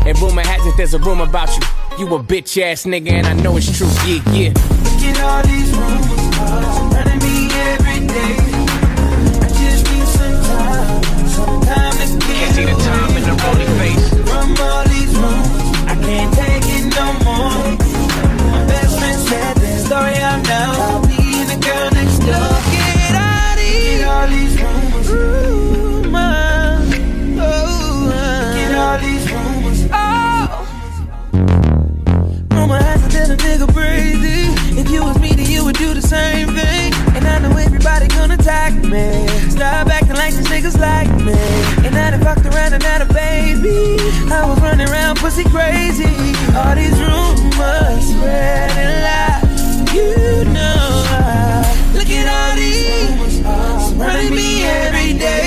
And 0.08 0.18
rumor 0.20 0.42
has 0.42 0.66
it, 0.66 0.76
there's 0.78 0.94
a 0.94 1.00
rumor 1.00 1.26
about 1.26 1.50
you. 1.56 1.62
You 2.00 2.16
a 2.16 2.24
bitch 2.24 2.62
ass 2.62 2.84
nigga, 2.86 3.12
and 3.12 3.28
I 3.28 3.34
know 3.34 3.58
it's 3.58 3.76
true. 3.78 3.88
Yeah, 4.06 4.22
yeah. 4.32 4.50
Look 4.50 5.04
at 5.04 5.20
all 5.20 5.42
these 5.44 5.72
rumors 5.76 6.08
surrounding 6.78 7.20
me 7.26 7.50
every 7.74 8.08
day. 8.08 8.36
I 9.42 9.48
just 9.50 9.84
need 9.90 10.08
some 10.16 10.40
time, 10.48 11.04
some 11.28 11.62
time 11.62 11.92
to 11.98 12.06
get 12.22 12.38
Can't 12.38 12.56
see 12.56 12.66
the 12.66 12.78
time 12.88 13.18
in 13.18 13.24
the 13.24 13.36
rolling 13.44 13.74
face. 13.80 14.08
From 14.30 14.56
all 14.62 14.84
these 14.88 15.14
rumors, 15.16 15.68
I 15.92 15.96
can't 16.00 16.32
take 16.36 16.68
it 16.78 16.86
no 16.96 17.08
more. 17.26 17.76
My 18.52 18.64
best 18.68 19.00
friend 19.00 19.20
said 19.28 19.56
the 19.58 19.80
story 19.86 20.16
I'm 20.16 20.42
now. 20.44 20.72
I'll 20.88 21.02
be 21.08 21.18
in 21.18 21.48
the 21.52 21.60
girl 21.66 21.90
next 21.92 22.20
door. 22.20 22.52
Get 22.72 23.16
all 23.16 23.56
these, 23.60 24.00
get 24.00 24.08
all 24.08 24.28
these 24.28 24.56
rumors. 24.62 25.08
Rumors. 25.10 25.47
Do 35.78 35.94
the 35.94 36.02
same 36.02 36.48
thing. 36.56 36.94
And 37.16 37.26
I 37.28 37.40
know 37.40 37.56
everybody 37.58 38.08
gonna 38.08 38.34
attack 38.34 38.74
me. 38.74 39.28
Stop 39.50 39.88
acting 39.88 40.16
like 40.16 40.34
these 40.34 40.48
niggas 40.48 40.80
like 40.80 41.10
me. 41.22 41.38
And 41.86 41.96
I 41.96 42.12
done 42.12 42.22
fucked 42.22 42.46
around 42.46 42.74
and 42.74 42.84
had 42.84 43.02
a 43.02 43.10
baby. 43.14 43.98
I 44.32 44.46
was 44.50 44.60
running 44.60 44.90
around 44.90 45.18
pussy 45.20 45.44
crazy. 45.44 46.10
All 46.58 46.74
these 46.76 46.98
rumors 47.00 48.04
spreading 48.10 48.94
loud. 49.06 49.44
You 49.94 50.46
know 50.56 50.88
I 51.14 51.94
look 51.94 52.10
at 52.10 52.28
all 52.38 52.56
these 52.58 53.38
surrounding 53.90 54.36
me 54.36 54.64
every 54.64 55.14
day. 55.18 55.47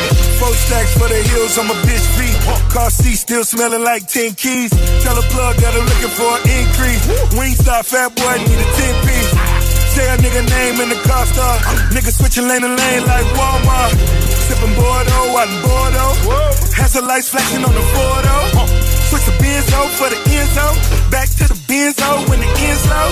Four 0.41 0.57
stacks 0.57 0.97
for 0.97 1.05
the 1.05 1.21
hills 1.21 1.53
on 1.61 1.67
my 1.69 1.77
bitch 1.85 2.01
feet. 2.17 2.33
Car 2.73 2.89
seat 2.89 3.13
still 3.13 3.45
smelling 3.45 3.83
like 3.85 4.07
10 4.09 4.33
keys. 4.33 4.73
Tell 5.05 5.13
a 5.13 5.21
plug 5.29 5.53
that 5.61 5.69
I'm 5.69 5.85
looking 5.85 6.13
for 6.17 6.33
an 6.33 6.41
increase. 6.49 7.03
Wingstop, 7.37 7.85
fat 7.85 8.09
boy, 8.17 8.41
need 8.41 8.57
a 8.57 8.67
10 8.73 9.05
piece. 9.05 9.31
Say 9.93 10.01
a 10.09 10.17
nigga 10.17 10.41
name 10.41 10.81
in 10.81 10.89
the 10.89 10.97
car 11.05 11.29
star. 11.29 11.61
Nigga 11.93 12.09
switching 12.09 12.49
lane 12.49 12.65
to 12.65 12.73
lane 12.73 13.05
like 13.05 13.27
Walmart. 13.37 13.93
Sipping 14.49 14.73
Bordeaux 14.73 15.37
out 15.37 15.45
in 15.45 15.61
Bordeaux. 15.61 16.13
Has 16.73 16.97
the 16.97 17.05
lights 17.05 17.29
flashing 17.29 17.61
on 17.61 17.73
the 17.77 17.85
Fordo. 17.93 18.35
Switch 19.13 19.25
the 19.29 19.37
Benzo 19.37 19.79
for 19.93 20.09
the 20.09 20.17
Enzo. 20.25 20.67
Back 21.13 21.29
to 21.37 21.53
the 21.53 21.59
Benzo 21.69 22.09
when 22.25 22.41
the 22.41 22.49
low. 22.89 23.09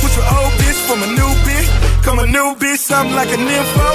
Switch 0.00 0.16
your 0.16 0.24
old 0.24 0.52
bitch 0.56 0.80
from 0.88 1.04
a 1.04 1.08
new 1.20 1.32
bitch. 1.44 1.68
Come 2.00 2.18
a 2.18 2.26
new 2.26 2.56
bitch, 2.56 2.78
something 2.78 3.14
like 3.14 3.28
an 3.28 3.44
info. 3.44 3.88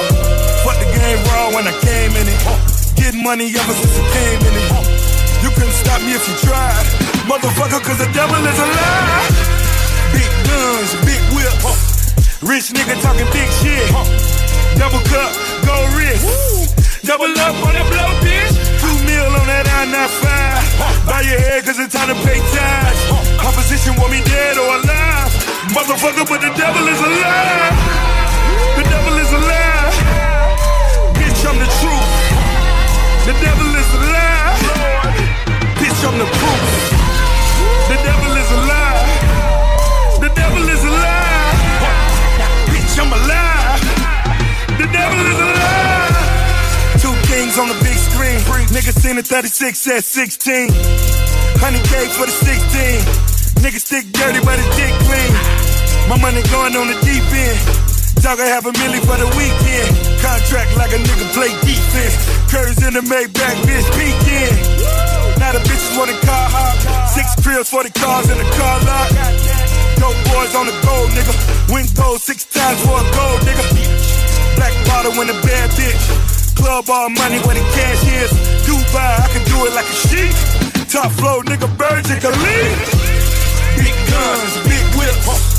Fuck 0.63 0.77
the 0.79 0.89
game 0.93 1.19
raw 1.31 1.55
when 1.55 1.65
I 1.65 1.73
came 1.79 2.11
in 2.11 2.27
it. 2.27 2.36
Getting 2.95 3.23
money 3.23 3.47
ever 3.53 3.73
since 3.73 3.95
I 3.97 4.05
came 4.15 4.41
in 4.47 4.53
it. 4.55 4.71
You 5.43 5.49
couldn't 5.53 5.77
stop 5.77 6.01
me 6.01 6.13
if 6.17 6.25
you 6.27 6.35
tried. 6.43 6.85
Motherfucker, 7.29 7.79
cause 7.83 7.99
the 7.99 8.09
devil 8.11 8.39
is 8.39 8.59
alive. 8.59 9.31
Big 10.15 10.29
guns, 10.47 10.91
big 11.05 11.21
whips. 11.35 12.07
Rich 12.41 12.73
nigga 12.73 12.95
talking 13.01 13.27
big 13.33 13.49
shit. 13.59 13.87
Double 14.79 15.01
cup, 15.09 15.31
gold 15.65 15.89
wrist. 15.97 16.23
Double 17.05 17.31
up 17.39 17.55
on 17.63 17.73
that 17.73 17.87
blow, 17.87 18.11
bitch. 18.23 18.53
Two 18.83 18.95
mil 19.07 19.31
on 19.31 19.47
that 19.47 19.67
I-95. 19.67 21.07
Bow 21.07 21.21
your 21.23 21.39
head 21.39 21.63
cause 21.65 21.79
it's 21.79 21.95
time 21.95 22.11
to 22.11 22.17
pay 22.27 22.39
tax. 22.51 22.95
Opposition 23.39 23.95
want 23.95 24.11
me 24.11 24.21
dead 24.23 24.57
or 24.57 24.67
alive. 24.79 25.31
Motherfucker, 25.71 26.27
but 26.27 26.39
the 26.41 26.51
devil 26.55 26.83
is 26.87 26.99
alive. 26.99 27.75
The 28.75 28.83
devil 28.83 29.15
is 29.19 29.31
alive. 29.31 29.95
Bitch, 31.15 31.41
I'm 31.47 31.57
the 31.59 31.69
truth. 31.79 32.06
The 33.27 33.33
devil 33.43 33.75
is 33.75 33.89
alive. 33.99 34.55
Bitch, 35.83 36.01
I'm 36.07 36.15
the 36.17 36.29
proof. 36.39 36.63
The 37.91 37.97
devil 38.07 38.31
is 38.39 38.49
alive. 38.55 39.03
The 40.23 40.31
devil 40.31 40.63
is 40.63 40.83
alive. 40.87 41.59
Bitch, 42.71 42.95
I'm 42.95 43.11
alive. 43.11 43.83
The 44.79 44.87
devil 44.95 45.19
is 45.27 45.39
alive. 45.43 46.15
Two 47.03 47.15
kings 47.27 47.59
on 47.59 47.67
the 47.67 47.75
big 47.83 47.97
screen. 47.99 48.39
Niggas 48.71 48.95
seen 48.95 49.17
the 49.17 49.23
36 49.23 49.87
at 49.87 50.05
16. 50.05 50.69
100K 50.69 52.07
for 52.15 52.27
the 52.27 52.31
16. 52.31 53.59
Niggas 53.59 53.83
stick 53.83 54.05
dirty, 54.13 54.39
but 54.45 54.57
his 54.57 54.71
dick 54.79 54.93
clean. 55.03 55.31
My 56.07 56.17
money 56.21 56.41
going 56.47 56.77
on 56.77 56.87
the 56.87 56.97
deep 57.03 57.27
end. 57.35 57.86
Dog, 58.21 58.39
I 58.41 58.49
have 58.49 58.65
a 58.65 58.73
milli 58.73 58.99
for 59.05 59.17
the 59.17 59.29
weekend. 59.37 59.93
Contract 60.19 60.73
like 60.75 60.91
a 60.91 60.99
nigga 60.99 61.25
play 61.37 61.53
defense. 61.61 62.17
Curves 62.49 62.81
in 62.81 62.93
the 62.97 63.03
Maybach, 63.05 63.57
bitch, 63.63 63.87
peeking. 63.93 64.57
Now 65.37 65.53
the 65.53 65.61
bitches 65.63 65.93
want 65.97 66.09
a 66.09 66.17
car 66.25 66.47
hop. 66.49 66.75
Six 67.13 67.27
cribs, 67.45 67.69
40 67.69 67.89
cars 67.93 68.29
in 68.29 68.37
the 68.37 68.49
car 68.57 68.77
lot. 68.89 69.09
Dope 70.01 70.17
boys 70.33 70.53
on 70.57 70.65
the 70.65 70.75
gold, 70.81 71.09
nigga. 71.13 71.33
Win 71.69 71.85
gold 71.93 72.19
six 72.19 72.45
times 72.49 72.81
for 72.81 72.97
a 72.97 73.05
gold, 73.13 73.39
nigga. 73.45 73.63
Black 74.57 74.73
bottle 74.89 75.13
in 75.21 75.29
a 75.29 75.37
bad 75.45 75.69
bitch. 75.77 76.01
Club 76.57 76.89
all 76.89 77.09
money 77.09 77.37
where 77.45 77.53
the 77.53 77.65
cash 77.77 78.01
is. 78.17 78.31
Dubai, 78.65 79.13
I 79.23 79.27
can 79.29 79.45
do 79.45 79.57
it 79.69 79.73
like 79.77 79.85
a 79.85 79.97
sheep. 80.09 80.33
Top 80.89 81.11
flow, 81.13 81.43
nigga, 81.43 81.69
birds 81.77 82.09
and 82.09 82.23
leave. 82.23 82.77
Big 83.77 83.95
guns, 84.09 84.53
big 84.65 84.85
whips. 84.97 85.57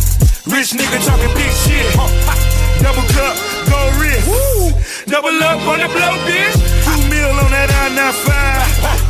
Rich 0.49 0.73
nigga 0.73 0.99
talking 1.07 1.33
big 1.35 1.53
shit. 1.63 2.48
Double 2.83 3.07
cup, 3.15 3.35
gold 3.71 3.95
wrist. 4.01 4.27
Double 5.09 5.35
up 5.43 5.61
on 5.67 5.79
the 5.81 5.89
blow, 5.89 6.15
bitch. 6.29 6.57
Two 6.85 7.01
mil 7.09 7.33
on 7.43 7.51
that 7.51 7.71
I-95. 7.71 8.31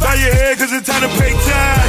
Bow 0.00 0.14
your 0.14 0.32
head 0.34 0.58
cause 0.58 0.72
it's 0.72 0.86
time 0.86 1.02
to 1.02 1.10
pay 1.18 1.34
tax. 1.46 1.88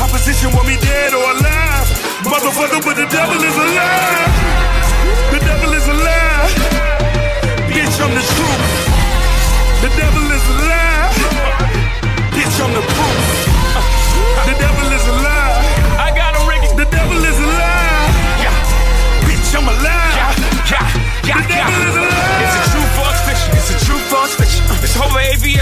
Opposition 0.00 0.50
want 0.56 0.66
me 0.66 0.76
dead 0.80 1.12
or 1.12 1.22
alive. 1.22 1.86
Motherfucker, 2.24 2.80
but 2.84 2.96
the 2.96 3.06
devil 3.08 3.36
is 3.36 3.56
alive. 3.56 4.32
The 5.32 5.40
devil 5.40 5.70
is 5.72 5.86
alive. 5.86 6.52
Bitch, 7.68 7.96
I'm 8.00 8.12
the 8.16 8.24
truth. 8.24 8.64
The 9.84 9.90
devil 9.96 10.24
is 10.24 10.44
alive. 10.56 11.14
Bitch, 12.34 12.56
I'm 12.64 12.72
the 12.74 12.84
proof. 12.84 13.24
The 14.50 14.56
devil 14.58 14.88
is 14.92 14.99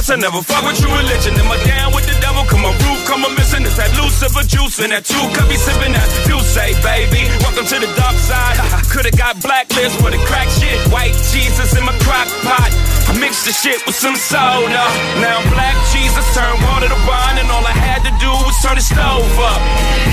I 0.09 0.17
never 0.17 0.41
fuck 0.41 0.65
with 0.65 0.81
true 0.81 0.89
religion. 0.89 1.37
Am 1.37 1.53
I 1.53 1.61
down 1.69 1.93
with 1.93 2.09
the 2.09 2.17
devil? 2.25 2.41
Come 2.49 2.65
on, 2.65 2.73
roof, 2.81 2.97
come 3.05 3.29
on, 3.29 3.37
missing. 3.37 3.61
It's 3.69 3.77
that 3.77 3.93
Lucifer 3.93 4.41
juice 4.41 4.81
and 4.81 4.89
that 4.89 5.05
two 5.05 5.21
cup 5.37 5.45
be 5.53 5.61
sipping 5.61 5.93
that. 5.93 6.09
You 6.25 6.41
say, 6.41 6.73
baby, 6.81 7.29
welcome 7.45 7.69
to 7.69 7.77
the 7.77 7.93
dark 7.93 8.17
side. 8.17 8.57
Could've 8.93 9.13
got 9.21 9.37
blacklist 9.45 10.01
for 10.01 10.09
the 10.09 10.17
crack 10.25 10.49
shit. 10.49 10.81
White 10.89 11.13
Jesus 11.29 11.77
in 11.77 11.85
my 11.85 11.93
crock 12.01 12.25
pot. 12.41 12.73
I'm 13.13 13.21
mixed 13.21 13.45
the 13.45 13.53
shit 13.53 13.85
with 13.85 14.01
some 14.01 14.17
soda. 14.17 14.81
Now 15.21 15.45
black 15.53 15.77
Jesus 15.93 16.25
turned 16.33 16.57
water 16.65 16.89
to 16.89 17.01
wine, 17.05 17.37
and 17.37 17.49
all 17.53 17.69
I 17.69 17.77
had 17.77 18.01
to 18.09 18.13
do 18.17 18.33
was 18.49 18.57
turn 18.65 18.81
the 18.81 18.85
stove 18.85 19.29
up. 19.45 19.61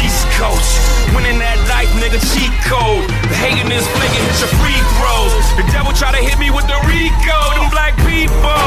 East 0.03 0.27
Coast, 0.35 0.75
winning 1.15 1.39
that 1.39 1.55
life, 1.71 1.87
nigga, 2.03 2.19
cheat 2.35 2.51
code. 2.67 3.07
The 3.31 3.35
hating 3.39 3.71
is 3.71 3.87
flicking, 3.95 4.23
hit 4.27 4.43
your 4.43 4.51
free 4.59 4.81
throws. 4.99 5.45
The 5.55 5.63
devil 5.71 5.95
try 5.95 6.11
to 6.11 6.19
hit 6.19 6.35
me 6.35 6.51
with 6.51 6.67
the 6.67 6.75
Rico, 6.83 7.39
them 7.55 7.71
black 7.71 7.95
people. 8.03 8.64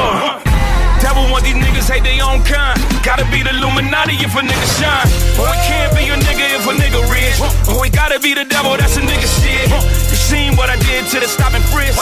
Devil 1.19 1.35
want 1.35 1.43
these 1.43 1.59
niggas 1.59 1.91
hate 1.91 2.07
their 2.07 2.23
own 2.23 2.47
kind. 2.47 2.79
Gotta 3.03 3.27
be 3.35 3.43
the 3.43 3.51
Illuminati 3.51 4.15
if 4.23 4.39
a 4.39 4.43
nigga 4.43 4.69
shine. 4.79 5.09
Or 5.35 5.51
it 5.51 5.63
can't 5.67 5.91
be 5.99 6.07
a 6.07 6.15
nigga 6.15 6.47
if 6.55 6.63
a 6.63 6.73
nigga 6.79 7.03
rich. 7.11 7.43
Or 7.67 7.83
it 7.83 7.91
gotta 7.91 8.23
be 8.23 8.39
the 8.39 8.47
devil, 8.47 8.79
that's 8.79 8.95
a 8.97 9.03
nigga 9.03 9.27
shit. 9.27 9.67
You 9.67 10.15
seen 10.15 10.55
what 10.55 10.71
I 10.71 10.79
did 10.79 11.11
to 11.11 11.19
the 11.19 11.27
stopping 11.27 11.63
frisk. 11.75 11.99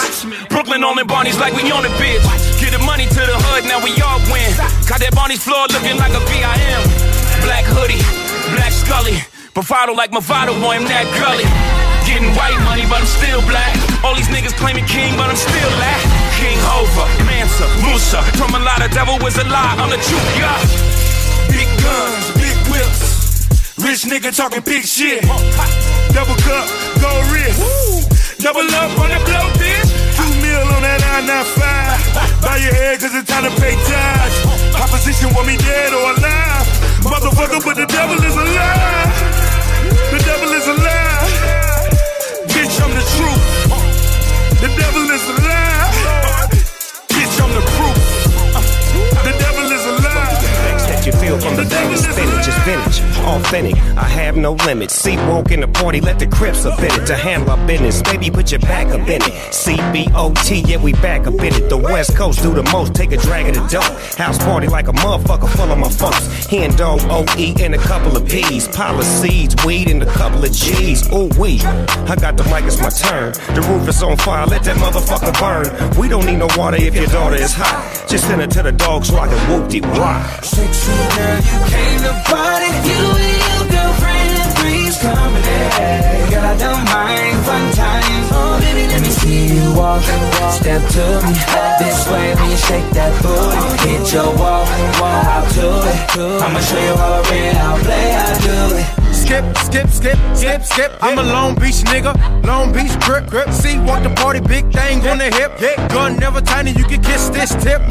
Brooklyn 0.53 0.85
on 0.85 1.01
the 1.01 1.05
Barney's 1.09 1.41
like 1.41 1.57
we 1.57 1.65
on 1.73 1.83
the 1.83 1.93
bitch. 1.97 2.21
Get 2.61 2.77
the 2.77 2.83
money 2.85 3.09
to 3.09 3.23
the 3.25 3.37
hood, 3.49 3.65
now 3.65 3.81
we 3.81 3.97
all 4.05 4.21
win. 4.29 4.53
Got 4.85 5.01
that 5.01 5.17
Barney's 5.17 5.41
floor 5.41 5.65
looking 5.73 5.97
like 5.97 6.13
a 6.13 6.21
VIM. 6.29 6.83
Black 7.41 7.65
hoodie, 7.65 8.05
black 8.53 8.73
scully. 8.73 9.17
Bravado 9.57 9.97
like 9.97 10.13
Movado, 10.13 10.53
boy, 10.61 10.77
I'm 10.77 10.85
that 10.93 11.09
gully. 11.17 11.49
Getting 12.05 12.37
white 12.37 12.61
money, 12.69 12.85
but 12.85 13.01
I'm 13.01 13.09
still 13.09 13.41
black. 13.49 13.73
All 14.05 14.13
these 14.13 14.29
niggas 14.29 14.53
claiming 14.61 14.85
king, 14.85 15.17
but 15.17 15.33
I'm 15.33 15.41
still 15.41 15.71
black. 15.81 16.26
King 16.37 16.59
Hova, 16.61 17.05
Mansa, 17.25 17.67
Musa. 17.81 18.21
From 18.37 18.55
a 18.55 18.61
lot 18.61 18.85
of 18.85 18.91
devil 18.93 19.17
was 19.25 19.37
a 19.39 19.45
lie, 19.49 19.75
I'm 19.81 19.89
the 19.89 19.97
truth, 19.97 20.31
yeah. 20.37 20.61
Big 21.49 21.69
guns, 21.81 22.27
big 22.37 22.57
whips. 22.69 23.01
Rich 23.81 24.05
nigga 24.05 24.37
talking 24.37 24.61
big 24.61 24.85
shit. 24.85 25.25
Double 26.13 26.37
cup, 26.45 26.67
gold 27.01 27.25
wrist. 27.33 27.61
Double 28.41 28.69
up 28.69 28.93
on 29.01 29.09
the 29.09 29.21
blow, 29.25 29.49
bitch. 29.57 29.89
Two 30.17 30.31
mil 30.45 30.65
on 30.77 30.83
that 30.85 31.01
I-95. 31.01 32.45
Bow 32.45 32.57
your 32.61 32.75
head, 32.75 33.01
cause 33.01 33.15
it's 33.17 33.29
time 33.29 33.49
to 33.49 33.53
pay 33.61 33.73
tax. 33.89 34.29
Opposition 34.77 35.33
want 35.33 35.49
me 35.49 35.57
dead 35.57 35.93
or 35.97 36.13
alive. 36.13 36.67
Motherfucker, 37.01 37.65
but 37.65 37.77
the 37.81 37.87
devil 37.89 38.21
is 38.21 38.37
alive. 38.37 39.13
The 40.13 40.21
devil 40.21 40.51
is 40.53 40.67
alive. 40.69 41.33
Bitch, 42.53 42.77
I'm 42.85 42.93
the 42.93 43.05
truth. 43.17 43.45
The 44.61 44.69
devil 44.77 45.05
is 45.11 45.25
alive. 45.33 46.26
I'm 47.39 47.51
the 47.53 47.61
proof. 47.61 48.57
Uh, 48.57 48.63
the 49.25 49.33
is 49.33 49.41
alive. 49.41 49.46
From 51.41 51.57
the 51.57 51.65
vein 51.65 51.97
spinach 51.97 52.49
is 52.49 52.59
vintage, 52.65 53.01
authentic. 53.25 53.77
I 53.97 54.05
have 54.05 54.37
no 54.37 54.53
limits. 54.53 54.95
See, 54.95 55.17
walk 55.29 55.51
in 55.51 55.61
the 55.61 55.69
party, 55.69 56.01
let 56.01 56.19
the 56.19 56.27
crips 56.27 56.65
up 56.65 56.79
in 56.79 56.87
it 56.87 57.07
to 57.07 57.17
handle 57.17 57.51
our 57.51 57.67
business. 57.67 58.03
Baby, 58.03 58.31
put 58.31 58.51
your 58.51 58.61
back 58.61 58.89
up 58.89 59.09
in 59.09 59.23
it. 59.23 59.33
CBOT, 59.53 60.69
yeah, 60.69 60.77
we 60.77 60.93
back 60.95 61.27
up 61.27 61.35
in 61.35 61.55
it. 61.55 61.69
The 61.69 61.77
West 61.77 62.17
Coast 62.17 62.43
do 62.43 62.55
the 62.55 62.63
most, 62.65 62.95
take 62.95 63.13
a 63.13 63.17
drag 63.17 63.49
of 63.49 63.55
the 63.55 63.67
dope. 63.69 64.17
House 64.17 64.39
party 64.39 64.69
like 64.69 64.89
a 64.89 64.93
motherfucker 64.93 65.49
full 65.57 65.71
of 65.71 65.79
my 65.79 65.89
folks. 65.89 66.47
Hen 66.47 66.75
dog, 66.77 67.01
OE, 67.11 67.55
and 67.61 67.75
a 67.75 67.79
couple 67.79 68.17
of 68.17 68.29
P's. 68.29 68.69
Pile 68.69 68.99
of 68.99 69.05
seeds, 69.05 69.55
weed, 69.65 69.91
and 69.91 70.03
a 70.03 70.13
couple 70.13 70.45
of 70.45 70.53
G's. 70.53 71.07
Ooh, 71.13 71.29
we. 71.39 71.61
I 71.61 72.17
got 72.17 72.37
the 72.37 72.45
mic, 72.45 72.65
it's 72.65 72.81
my 72.81 72.91
turn. 72.91 73.33
The 73.55 73.63
roof 73.63 73.89
is 73.89 74.03
on 74.03 74.17
fire, 74.17 74.47
let 74.47 74.63
that 74.65 74.77
motherfucker 74.77 75.35
burn. 75.41 75.99
We 75.99 76.09
don't 76.09 76.27
need 76.27 76.39
no 76.39 76.49
water 76.57 76.77
if 76.77 76.95
your 76.95 77.07
daughter 77.07 77.37
is 77.37 77.53
hot. 77.53 78.07
Just 78.09 78.27
send 78.27 78.41
her 78.41 78.47
to 78.47 78.63
the 78.63 78.73
dogs 78.73 79.09
so 79.09 79.17
I 79.19 79.29
can 79.29 79.51
whoop 79.51 79.69
de 79.69 79.81
why. 79.81 80.23
Sexy 80.43 80.93
girl, 81.27 81.39
you 81.51 81.59
came 81.71 82.01
to 82.07 82.15
party. 82.31 82.71
You 82.87 83.03
and 83.27 83.39
your 83.47 83.63
girlfriend, 83.75 84.35
three's. 84.59 84.97
Girl, 85.03 86.47
I 86.53 86.57
don't 86.59 86.85
mind 86.87 87.37
fun 87.47 87.65
times. 87.75 88.29
Oh, 88.33 88.59
baby, 88.61 88.87
let 88.93 89.01
me 89.03 89.11
see 89.11 89.47
you 89.55 89.75
walk. 89.75 90.03
Step 90.59 90.83
to 90.97 91.05
me 91.27 91.35
this 91.81 92.01
way 92.11 92.35
when 92.35 92.51
you 92.51 92.57
shake 92.69 92.89
that 92.99 93.13
booty. 93.23 93.89
Hit 93.89 94.13
your 94.13 94.31
walk, 94.37 94.67
walk 95.01 95.25
out 95.35 95.47
to 95.57 95.67
it. 95.91 96.43
I'ma 96.45 96.61
show 96.61 96.79
you 96.79 96.97
how 96.97 97.21
I 97.21 97.83
play, 97.83 98.11
I 98.15 98.39
do 98.47 98.77
it. 98.77 99.06
Skip, 99.17 99.57
skip, 99.57 99.89
skip, 99.89 100.19
skip, 100.35 100.63
skip. 100.63 100.93
I'm 101.01 101.19
a 101.19 101.23
Long 101.23 101.55
Beach 101.55 101.83
nigga. 101.91 102.13
Long 102.45 102.73
Beach 102.73 102.99
grip, 103.01 103.27
grip. 103.27 103.51
See, 103.51 103.79
walk 103.81 104.03
the 104.03 104.11
party, 104.11 104.41
big 104.41 104.71
thing 104.73 105.07
on 105.09 105.19
the 105.19 105.31
hip. 105.31 105.59
Gun 105.91 106.17
never 106.17 106.41
tiny, 106.41 106.71
you 106.73 106.85
can 106.85 107.03
kiss 107.03 107.29
this 107.31 107.51
tip. 107.65 107.83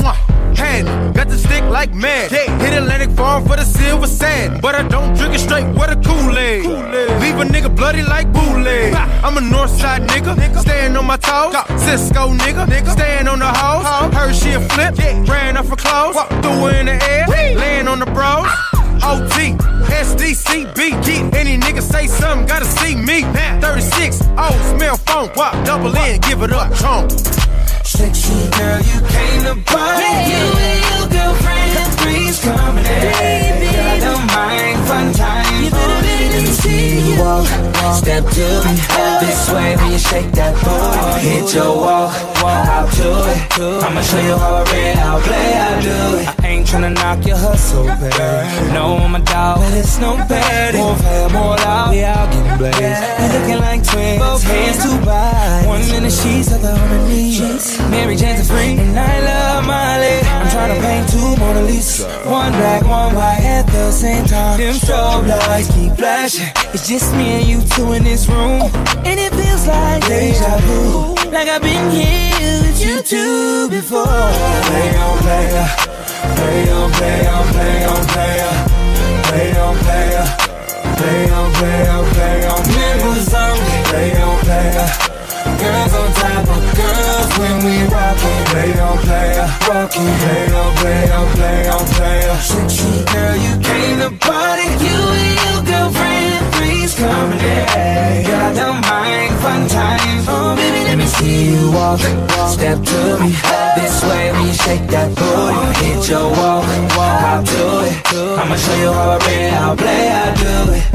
Hand, 0.55 1.13
got 1.13 1.28
the 1.28 1.38
stick 1.38 1.63
like 1.63 1.93
mad. 1.93 2.32
Hit 2.32 2.73
Atlantic 2.73 3.09
Farm 3.17 3.43
for 3.45 3.57
the 3.57 3.65
silver 3.65 4.07
sand. 4.07 4.61
But 4.61 4.76
I 4.76 4.88
don't 4.88 5.13
drink 5.17 5.36
it 5.36 5.39
straight 5.39 5.67
with 5.67 5.89
a 5.89 5.97
Kool-Aid. 6.05 6.63
Leave 7.19 7.38
a 7.39 7.43
nigga 7.43 7.76
bloody 7.76 8.03
like 8.03 8.32
bootleg. 8.32 8.93
I'm 8.93 9.38
a 9.38 9.41
Northside 9.41 10.07
nigga, 10.07 10.34
staying 10.61 10.95
on 10.95 11.05
my 11.05 11.17
toes. 11.17 11.53
Cisco 11.84 12.30
nigga, 12.34 12.89
staying 12.91 13.28
on 13.28 13.39
the 13.39 13.51
hoes. 13.51 14.13
Heard 14.13 14.34
she 14.34 14.53
a 14.53 14.61
flip, 14.61 14.97
ran 15.28 15.57
off 15.57 15.67
her 15.67 15.76
clothes. 15.76 16.15
Threw 16.41 16.65
her 16.65 16.76
in 16.80 16.86
the 16.86 17.03
air, 17.03 17.28
laying 17.28 17.88
on 17.89 17.99
the 17.99 18.05
bros. 18.05 18.47
OT, 20.36 20.63
get 20.65 21.33
any 21.36 21.57
nigga 21.57 21.81
say 21.81 22.07
something, 22.07 22.45
gotta 22.45 22.65
see 22.65 22.95
me. 22.95 23.21
36, 23.61 24.21
oh, 24.38 24.75
smell 24.75 24.97
phone, 24.97 25.29
wop, 25.36 25.53
double 25.65 25.95
in, 25.95 26.19
give 26.21 26.41
it 26.41 26.51
up, 26.51 26.71
chomp. 26.73 27.09
Sexy 27.86 28.49
girl, 28.57 28.79
you 28.81 28.99
came 29.07 29.43
to 29.43 29.55
party. 29.71 30.03
You 30.31 30.45
and 30.59 31.05
Step 37.93 38.23
to 38.23 38.47
me 38.65 38.73
this 39.21 39.51
way 39.51 39.75
when 39.77 39.91
you 39.91 39.99
shake 39.99 40.31
that 40.33 40.53
booty. 40.63 41.27
Hit 41.27 41.53
your 41.53 41.75
walk, 41.77 42.13
walk 42.41 42.67
out 42.67 42.91
to 42.97 43.07
it. 43.29 43.83
I'ma 43.83 44.01
show 44.01 44.19
you 44.19 44.38
how 44.38 44.55
I 44.55 44.93
how 44.95 45.17
I 45.17 45.21
play, 45.21 45.51
how 45.53 45.77
I 45.77 45.81
do 45.81 46.17
it. 46.17 46.43
I 46.43 46.47
ain't 46.47 46.67
tryna 46.67 46.93
knock 46.95 47.25
your 47.25 47.38
hustle, 47.38 47.86
babe. 47.86 48.73
No, 48.73 48.97
I'm 48.97 49.15
a 49.15 49.19
dog, 49.19 49.59
but 49.59 49.73
it's 49.73 49.99
no 49.99 50.17
better. 50.27 50.77
More 50.77 50.95
fair, 50.97 51.29
more 51.29 51.55
loud, 51.57 51.91
we 51.91 52.03
all 52.03 52.27
getting 52.27 52.57
blazed. 52.57 53.03
We 53.19 53.25
looking 53.38 53.59
like 53.61 53.81
twins, 53.83 54.19
both 54.19 54.43
hands 54.43 54.77
to 54.83 55.05
buy. 55.05 55.63
One 55.67 55.81
minute 55.91 56.11
she's 56.11 56.51
other 56.51 56.69
on 56.69 56.89
her 56.89 57.07
knees. 57.07 57.79
Mary 57.89 58.15
Jane's 58.15 58.41
a 58.41 58.53
freak, 58.53 58.79
and 58.79 58.97
I 58.97 59.19
love 59.21 59.65
Molly. 59.65 60.17
I'm 60.25 60.47
tryna 60.47 60.81
paint 60.81 61.09
two 61.09 61.36
Mona 61.39 61.61
Lisa. 61.61 62.07
One 62.25 62.51
black, 62.51 62.83
one 62.83 63.15
white 63.15 63.41
at 63.41 63.67
the 63.67 63.91
same 63.91 64.25
time. 64.25 64.59
Them 64.59 64.73
strobe 64.75 65.27
lights 65.27 65.69
keep 65.73 65.93
flashing. 65.93 66.49
It's 66.73 66.88
just 66.88 67.13
me 67.15 67.39
and 67.39 67.47
you 67.47 67.61
two 67.76 67.91
in 67.91 68.03
this 68.03 68.28
room, 68.28 68.61
and 69.03 69.19
it 69.19 69.32
feels 69.36 69.67
like 69.67 70.01
deja 70.07 70.57
vu. 70.63 71.13
Like 71.32 71.49
I've 71.49 71.61
been 71.61 71.91
here 71.91 72.61
with 72.63 72.80
you 72.80 73.01
two 73.03 73.69
before. 73.69 74.05
Play 74.05 74.95
on, 74.95 75.17
play 75.19 75.59
on. 75.59 75.69
Play 76.36 76.71
on, 76.71 76.91
play 76.91 77.28
on, 77.28 77.45
play 77.51 77.86
on, 77.86 78.01
play 78.07 78.36
on. 78.47 78.55
Play 79.28 79.57
on, 79.59 79.76
play 79.84 80.07
on. 80.15 80.28
Play 80.95 81.32
on, 81.32 81.51
play 81.59 81.88
on, 81.89 82.05
play 82.15 82.47
on. 82.47 82.61
Members 82.80 83.34
only. 83.34 83.78
Play 83.91 84.21
on, 84.23 84.38
play 84.45 84.69
on. 84.80 84.89
Girls 85.59 85.93
on 85.99 86.09
top 86.21 86.47
of 86.55 86.63
girls 86.80 87.32
when 87.39 87.55
we 87.65 87.76
rockin'. 87.91 88.45
Play 88.51 88.71
on, 88.80 88.97
play 89.03 89.39
on, 89.43 89.49
rockin'. 89.67 90.13
Play 90.23 90.43
on, 90.53 90.71
play 90.80 91.11
on, 91.11 91.28
play 91.36 91.67
on, 91.67 91.86
play 91.95 92.30
on. 92.30 92.39
Sexy 92.39 93.03
girl, 93.11 93.36
you 93.36 93.53
came 93.59 93.99
to 93.99 94.11
party. 94.26 94.67
You 94.86 94.97
and 95.19 95.36
your 95.43 95.59
girlfriend, 95.69 96.45
three's 96.56 96.93
coming 96.95 97.39
in. 97.39 98.26
I 98.45 98.53
don't 98.53 98.82
mind 98.88 99.34
fun 99.43 99.68
times. 99.68 100.26
Oh, 100.28 100.56
baby, 100.56 100.82
let 100.88 100.97
me 100.97 101.06
see 101.06 101.51
you 101.51 101.72
walk. 101.72 101.99
Step 102.56 102.80
to 102.91 102.99
me 103.22 103.32
this 103.76 104.03
way 104.03 104.26
you 104.41 104.53
shake 104.53 104.88
that 104.95 105.10
booty. 105.16 105.86
Hit 105.86 106.10
your 106.10 106.30
walk, 106.32 106.64
walk 106.97 107.22
out 107.32 107.45
to 107.45 107.64
it. 107.88 107.95
I'ma 108.39 108.56
show 108.56 108.76
you 108.84 108.91
how 108.91 109.18
I 109.18 109.49
how 109.49 109.72
I 109.72 109.76
play, 109.76 110.03
I 110.10 110.26
do 110.43 110.53
it. 110.78 110.86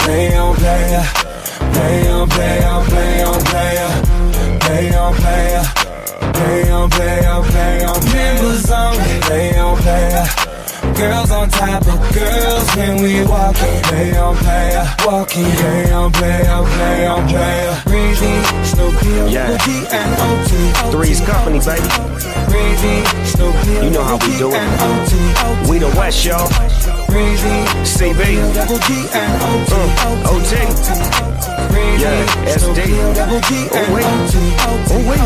Play 0.00 0.36
on, 0.36 0.54
play 0.56 0.96
on. 0.96 1.06
Play 1.74 2.08
on, 2.08 2.28
play 2.28 2.64
on, 2.64 2.84
play 2.86 3.24
on, 3.24 3.40
play 3.50 3.78
on. 3.84 4.60
Play 4.60 4.94
on, 4.94 5.14
play 5.14 5.56
on. 5.56 5.64
Play 6.34 6.70
on, 6.70 6.90
play 6.90 7.26
on, 7.26 7.44
play 7.44 7.84
on. 7.84 8.04
Members 8.12 8.70
only. 8.70 9.20
Play 9.22 9.58
on, 9.58 9.76
play 9.78 10.16
on. 10.18 10.53
Girls 10.92 11.30
on 11.30 11.48
top 11.50 11.82
of 11.86 11.98
girls 12.14 12.74
when 12.76 13.02
we 13.02 13.24
walking. 13.24 13.82
Play 13.88 14.16
on, 14.16 14.36
play 14.36 14.76
on, 14.76 14.86
walking. 15.06 15.44
Play 15.44 15.92
on, 15.92 16.12
play 16.12 16.46
on, 16.46 16.64
play 16.66 17.06
on, 17.06 17.26
play 17.28 17.68
on. 17.68 17.82
Breezy, 17.84 18.42
Snoopy, 18.64 19.08
Yeah. 19.32 19.58
And 19.90 20.14
OT. 20.26 20.50
Three's 20.92 21.20
company, 21.20 21.58
baby. 21.60 21.88
Breezy, 22.50 23.04
Snoopy, 23.24 23.72
You 23.84 23.90
know 23.90 24.04
how 24.04 24.16
we 24.18 24.36
do 24.38 24.50
it. 24.52 24.60
We 25.68 25.78
the 25.78 25.88
West, 25.96 26.24
y'all. 26.24 26.48
Breezy, 27.08 27.64
CB. 27.82 28.36
double 28.54 28.78
G 28.86 29.06
and 29.12 29.42
OT. 29.42 29.72
Uh, 29.72 30.30
OT. 30.30 30.52
Yeah, 32.00 32.26
SD. 32.46 32.78
Oh, 33.72 33.94
wait. 33.94 34.06
Oh, 34.90 35.00
wait. 35.08 35.20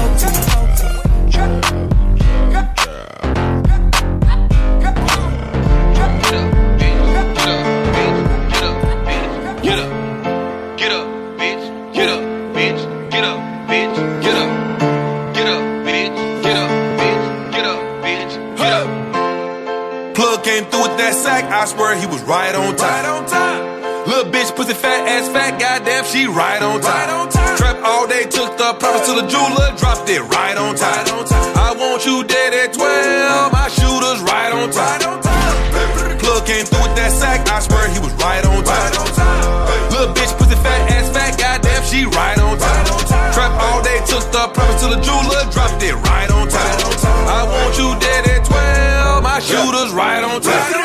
Sack, 21.41 21.53
I 21.53 21.64
swear 21.66 21.97
he 21.97 22.07
was 22.07 22.22
right 22.22 22.55
on 22.55 22.76
time. 22.76 22.89
Right 22.89 23.07
on 23.07 23.26
time. 23.26 24.07
Little 24.07 24.32
bitch, 24.32 24.55
pussy 24.57 24.74
fat 24.74 25.07
ass 25.07 25.28
fat, 25.28 25.61
goddamn, 25.61 26.05
she 26.05 26.26
right 26.26 26.62
on 26.62 26.80
time. 26.80 26.91
Right 26.91 27.11
on 27.11 27.28
time. 27.28 27.57
Trap 27.59 27.76
all 27.84 28.07
day, 28.07 28.24
took 28.24 28.57
the 28.57 28.72
promise 28.80 29.07
to 29.07 29.12
the 29.20 29.26
jeweler, 29.28 29.76
dropped 29.76 30.09
it 30.09 30.22
right 30.22 30.57
on 30.57 30.74
time. 30.76 31.05
Right 31.05 31.12
on 31.12 31.24
time. 31.26 31.57
I 31.57 31.74
want 31.76 32.07
you 32.07 32.24
dead 32.24 32.55
at 32.55 32.72
12, 32.72 33.53
my 33.53 33.68
shooters 33.68 34.20
right 34.24 34.53
on 34.53 34.70
time. 34.70 35.01
Right 35.01 35.07
on 35.07 35.20
time. 35.22 36.18
Plug 36.18 36.47
came 36.47 36.64
through 36.64 36.82
with 36.82 36.97
that 36.97 37.12
sack, 37.12 37.47
I 37.49 37.61
swear 37.61 37.89
he 37.93 38.01
was 38.01 38.14
right 38.16 38.45
on 38.45 38.64
time. 38.64 38.74
Right 38.74 38.97
on 38.99 39.11
time. 39.12 39.91
Little 39.93 40.14
bitch, 40.14 40.32
pussy 40.39 40.57
fat 40.57 40.80
ass 40.91 41.12
fat, 41.12 41.36
goddamn, 41.36 41.82
she 41.84 42.09
right 42.09 42.39
on 42.39 42.57
time. 42.57 42.64
Right 42.64 42.91
on 42.97 43.05
time. 43.05 43.32
Trap 43.36 43.53
all 43.61 43.80
day, 43.84 43.99
took 44.09 44.24
the 44.32 44.45
promise 44.57 44.80
to 44.82 44.89
the 44.97 45.01
jeweler, 45.05 45.45
dropped 45.53 45.82
it 45.84 45.95
right 46.09 46.30
on 46.32 46.49
time. 46.49 46.64
Right 46.64 46.86
on 46.89 46.97
time. 46.97 47.24
I 47.28 47.41
want 47.45 47.72
you 47.76 47.89
dead 48.01 48.24
at 48.24 48.43
12, 48.49 49.22
my 49.22 49.39
shooters 49.45 49.93
right 49.93 50.24
on 50.24 50.41
time. 50.41 50.72
Came 50.72 50.78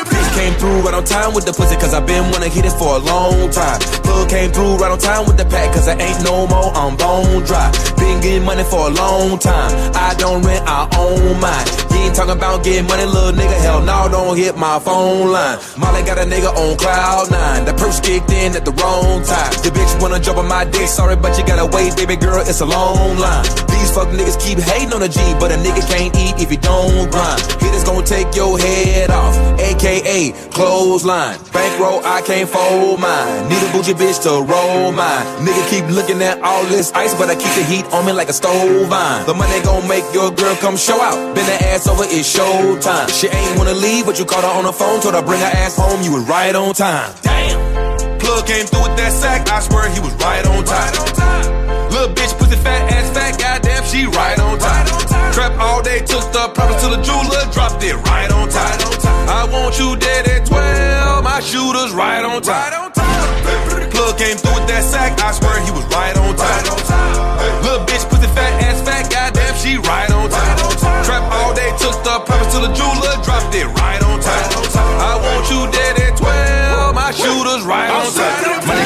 through 0.64 0.80
right 0.80 0.94
on 0.94 1.04
time 1.04 1.34
with 1.34 1.44
the 1.44 1.52
pussy, 1.52 1.76
cause 1.76 1.92
I've 1.92 2.06
been 2.06 2.24
wanna 2.30 2.48
hit 2.48 2.64
it 2.64 2.72
for 2.72 2.96
a 2.96 2.98
long 2.98 3.50
time. 3.50 3.78
Plug 4.00 4.28
came 4.28 4.50
through 4.50 4.76
right 4.80 4.90
on 4.90 4.98
time 4.98 5.26
with 5.26 5.36
the 5.36 5.44
pack, 5.44 5.74
cause 5.74 5.88
I 5.88 5.94
ain't 6.00 6.24
no 6.24 6.46
more, 6.46 6.72
I'm 6.72 6.96
bone 6.96 7.44
dry. 7.44 7.68
Been 8.00 8.20
getting 8.24 8.44
money 8.44 8.64
for 8.64 8.88
a 8.88 8.92
long 8.92 9.38
time. 9.38 9.70
I 9.94 10.14
don't 10.16 10.40
rent, 10.42 10.64
I 10.66 10.88
own 10.96 11.40
mine. 11.40 11.83
You 11.94 12.10
ain't 12.10 12.14
talking 12.14 12.36
about 12.36 12.64
getting 12.64 12.86
money, 12.86 13.04
little 13.04 13.32
nigga. 13.32 13.56
Hell 13.62 13.80
no, 13.80 14.08
don't 14.10 14.36
hit 14.36 14.56
my 14.56 14.78
phone 14.80 15.30
line. 15.30 15.58
Molly 15.78 16.02
got 16.02 16.18
a 16.18 16.26
nigga 16.26 16.50
on 16.50 16.76
cloud 16.76 17.30
nine. 17.30 17.64
The 17.64 17.74
purse 17.74 18.00
kicked 18.00 18.30
in 18.30 18.56
at 18.56 18.64
the 18.64 18.72
wrong 18.72 19.22
time. 19.22 19.52
The 19.62 19.70
bitch 19.70 20.02
wanna 20.02 20.18
jump 20.18 20.38
on 20.38 20.48
my 20.48 20.64
dick, 20.64 20.88
sorry, 20.88 21.16
but 21.16 21.38
you 21.38 21.46
gotta 21.46 21.66
wait, 21.66 21.96
baby 21.96 22.16
girl, 22.16 22.40
it's 22.40 22.60
a 22.60 22.66
long 22.66 23.16
line. 23.18 23.44
These 23.70 23.90
fuck 23.94 24.08
niggas 24.08 24.40
keep 24.42 24.58
hating 24.58 24.92
on 24.92 25.00
the 25.00 25.08
G, 25.08 25.20
but 25.38 25.52
a 25.52 25.56
nigga 25.56 25.86
can't 25.86 26.14
eat 26.16 26.34
if 26.42 26.50
you 26.50 26.58
don't 26.58 27.10
grind. 27.10 27.40
Hitters 27.62 27.84
gon' 27.84 28.04
take 28.04 28.34
your 28.34 28.58
head 28.58 29.10
off, 29.10 29.36
aka 29.60 30.32
clothesline. 30.50 31.38
Bankroll, 31.52 32.00
I 32.04 32.22
can't 32.22 32.48
fold 32.48 32.98
mine. 33.00 33.48
Need 33.48 33.62
a 33.62 33.70
bougie 33.72 33.94
bitch 33.94 34.22
to 34.24 34.42
roll 34.42 34.90
mine. 34.92 35.24
Nigga 35.46 35.62
keep 35.70 35.86
looking 35.94 36.22
at 36.22 36.40
all 36.42 36.64
this 36.64 36.92
ice, 36.92 37.14
but 37.14 37.30
I 37.30 37.34
keep 37.34 37.52
the 37.54 37.64
heat 37.64 37.84
on 37.92 38.06
me 38.06 38.12
like 38.12 38.28
a 38.28 38.32
stove 38.32 38.88
vine. 38.88 39.26
The 39.26 39.34
money 39.34 39.60
gon' 39.62 39.86
make 39.86 40.04
your 40.12 40.30
girl 40.32 40.56
come 40.56 40.76
show 40.76 41.00
out. 41.00 41.34
Bend 41.34 41.46
the 41.46 41.58
ass 41.72 41.83
over, 41.88 42.04
it's 42.04 42.28
showtime. 42.28 43.08
She 43.08 43.28
ain't 43.28 43.58
wanna 43.58 43.74
leave, 43.74 44.06
but 44.06 44.18
you 44.18 44.24
called 44.24 44.44
her 44.44 44.50
on 44.50 44.64
the 44.64 44.72
phone, 44.72 45.00
told 45.00 45.14
her 45.14 45.22
bring 45.22 45.40
her 45.40 45.52
ass 45.64 45.76
home. 45.76 46.02
You 46.02 46.12
was 46.12 46.24
right 46.28 46.54
on 46.54 46.74
time. 46.74 47.14
Damn. 47.22 48.18
Plug 48.18 48.46
came 48.46 48.66
through 48.66 48.82
with 48.88 48.96
that 48.96 49.12
sack, 49.12 49.48
I 49.50 49.60
swear 49.60 49.90
he 49.90 50.00
was 50.00 50.14
right 50.16 50.44
on 50.46 50.64
time. 50.64 50.92
Right 50.92 50.98
on 50.98 51.12
time. 51.14 51.90
Little 51.90 52.14
bitch, 52.14 52.32
pussy 52.38 52.56
fat 52.56 52.90
ass 52.90 53.10
fat, 53.12 53.38
goddamn, 53.38 53.84
she 53.84 54.06
right 54.06 54.38
on 54.38 54.58
time. 54.58 54.86
Right 54.86 54.92
on 54.92 55.06
time. 55.06 55.32
Trap 55.34 55.52
all 55.60 55.82
day, 55.82 55.98
took 56.00 56.24
the 56.32 56.48
promise 56.54 56.82
to 56.82 56.88
the 56.90 57.00
jeweler, 57.02 57.44
dropped 57.52 57.82
it 57.84 57.96
right 58.08 58.30
on 58.32 58.48
time. 58.48 58.64
Right 58.64 58.86
on 58.86 58.98
time. 58.98 59.28
I 59.28 59.42
want 59.52 59.78
you 59.78 59.96
dead 59.96 60.26
at 60.26 60.46
12, 60.46 61.24
my 61.24 61.40
shooters 61.40 61.92
right 61.92 62.24
on 62.24 62.42
time. 62.42 62.72
Right 62.72 62.74
on 62.74 62.92
time. 62.92 63.90
Plug 63.90 64.18
came 64.18 64.36
through 64.36 64.54
with 64.58 64.68
that 64.68 64.82
sack, 64.82 65.20
I 65.20 65.30
swear 65.32 65.60
he 65.62 65.70
was 65.70 65.84
right 65.94 66.13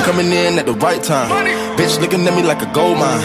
coming 0.09 0.33
in 0.33 0.59
at 0.59 0.65
the 0.65 0.73
right 0.73 1.03
time. 1.03 1.29
Bitch 1.77 2.01
looking 2.01 2.27
at 2.27 2.35
me 2.35 2.43
like 2.43 2.63
a 2.63 2.71
gold 2.73 2.97
mine. 2.97 3.21